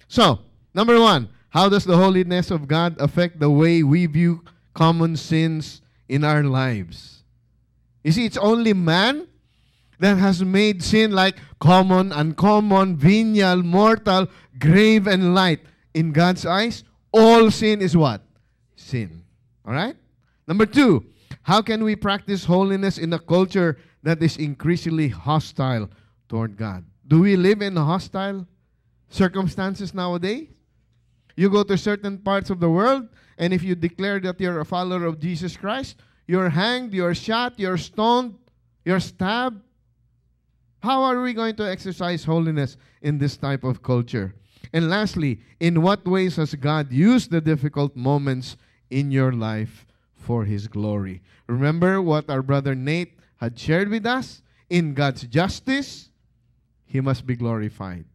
So, 0.08 0.40
number 0.74 1.00
one, 1.00 1.28
how 1.50 1.68
does 1.68 1.84
the 1.84 1.96
holiness 1.96 2.50
of 2.50 2.66
God 2.66 2.96
affect 2.98 3.38
the 3.38 3.48
way 3.48 3.84
we 3.84 4.06
view 4.06 4.42
common 4.74 5.16
sins 5.16 5.80
in 6.08 6.24
our 6.24 6.42
lives? 6.42 7.22
You 8.02 8.10
see, 8.10 8.26
it's 8.26 8.36
only 8.36 8.72
man 8.72 9.28
that 10.00 10.18
has 10.18 10.44
made 10.44 10.82
sin 10.82 11.12
like 11.12 11.36
common, 11.60 12.10
uncommon, 12.10 12.96
venial, 12.96 13.62
mortal, 13.62 14.26
grave, 14.58 15.06
and 15.06 15.34
light. 15.34 15.60
In 15.94 16.10
God's 16.10 16.44
eyes, 16.44 16.82
all 17.12 17.50
sin 17.52 17.80
is 17.80 17.96
what? 17.96 18.20
Sin. 18.74 19.22
All 19.64 19.72
right? 19.72 19.94
Number 20.48 20.66
two, 20.66 21.06
how 21.44 21.60
can 21.60 21.84
we 21.84 21.94
practice 21.94 22.44
holiness 22.46 22.96
in 22.96 23.12
a 23.12 23.18
culture 23.18 23.76
that 24.02 24.22
is 24.22 24.38
increasingly 24.38 25.08
hostile 25.08 25.90
toward 26.26 26.56
God? 26.56 26.84
Do 27.06 27.20
we 27.20 27.36
live 27.36 27.60
in 27.60 27.76
hostile 27.76 28.46
circumstances 29.10 29.92
nowadays? 29.92 30.48
You 31.36 31.50
go 31.50 31.62
to 31.62 31.76
certain 31.76 32.16
parts 32.16 32.48
of 32.48 32.60
the 32.60 32.70
world, 32.70 33.08
and 33.36 33.52
if 33.52 33.62
you 33.62 33.74
declare 33.74 34.20
that 34.20 34.40
you're 34.40 34.60
a 34.60 34.64
follower 34.64 35.04
of 35.04 35.20
Jesus 35.20 35.54
Christ, 35.54 35.96
you're 36.26 36.48
hanged, 36.48 36.94
you're 36.94 37.14
shot, 37.14 37.58
you're 37.58 37.76
stoned, 37.76 38.36
you're 38.82 39.00
stabbed. 39.00 39.60
How 40.82 41.02
are 41.02 41.20
we 41.20 41.34
going 41.34 41.56
to 41.56 41.70
exercise 41.70 42.24
holiness 42.24 42.78
in 43.02 43.18
this 43.18 43.36
type 43.36 43.64
of 43.64 43.82
culture? 43.82 44.34
And 44.72 44.88
lastly, 44.88 45.40
in 45.60 45.82
what 45.82 46.06
ways 46.08 46.36
has 46.36 46.54
God 46.54 46.90
used 46.90 47.30
the 47.30 47.42
difficult 47.42 47.94
moments 47.94 48.56
in 48.88 49.10
your 49.10 49.32
life 49.32 49.84
for 50.24 50.44
His 50.44 50.66
glory? 50.66 51.22
Remember 51.46 52.00
what 52.00 52.30
our 52.30 52.42
brother 52.42 52.74
Nate 52.74 53.18
had 53.36 53.58
shared 53.58 53.88
with 53.88 54.06
us? 54.06 54.42
In 54.70 54.94
God's 54.94 55.22
justice, 55.24 56.08
He 56.86 57.00
must 57.00 57.26
be 57.26 57.36
glorified. 57.36 58.06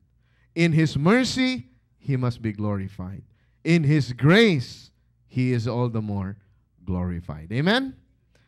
In 0.56 0.74
His 0.74 0.98
mercy, 0.98 1.68
He 2.00 2.18
must 2.18 2.42
be 2.42 2.52
glorified. 2.52 3.22
In 3.64 3.84
His 3.84 4.14
grace, 4.14 4.92
He 5.28 5.54
is 5.54 5.68
all 5.68 5.90
the 5.90 6.02
more 6.02 6.36
glorified. 6.84 7.52
Amen? 7.52 7.96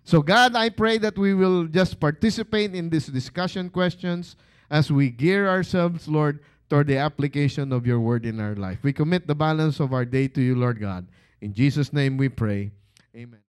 So, 0.04 0.22
God, 0.22 0.56
I 0.56 0.70
pray 0.70 0.98
that 0.98 1.18
we 1.18 1.34
will 1.34 1.66
just 1.66 2.00
participate 2.00 2.74
in 2.74 2.90
these 2.90 3.06
discussion 3.06 3.70
questions 3.70 4.36
as 4.70 4.92
we 4.92 5.12
gear 5.12 5.48
ourselves, 5.48 6.08
Lord, 6.08 6.40
toward 6.70 6.88
the 6.88 6.98
application 6.98 7.72
of 7.72 7.86
your 7.86 8.00
word 8.00 8.26
in 8.26 8.40
our 8.40 8.56
life. 8.56 8.80
We 8.82 8.94
commit 8.94 9.28
the 9.28 9.36
balance 9.36 9.80
of 9.80 9.94
our 9.94 10.06
day 10.06 10.28
to 10.30 10.42
you, 10.42 10.56
Lord 10.56 10.80
God. 10.80 11.06
In 11.42 11.54
Jesus' 11.54 11.94
name 11.94 12.18
we 12.18 12.30
pray. 12.30 12.72
Amen. 13.16 13.40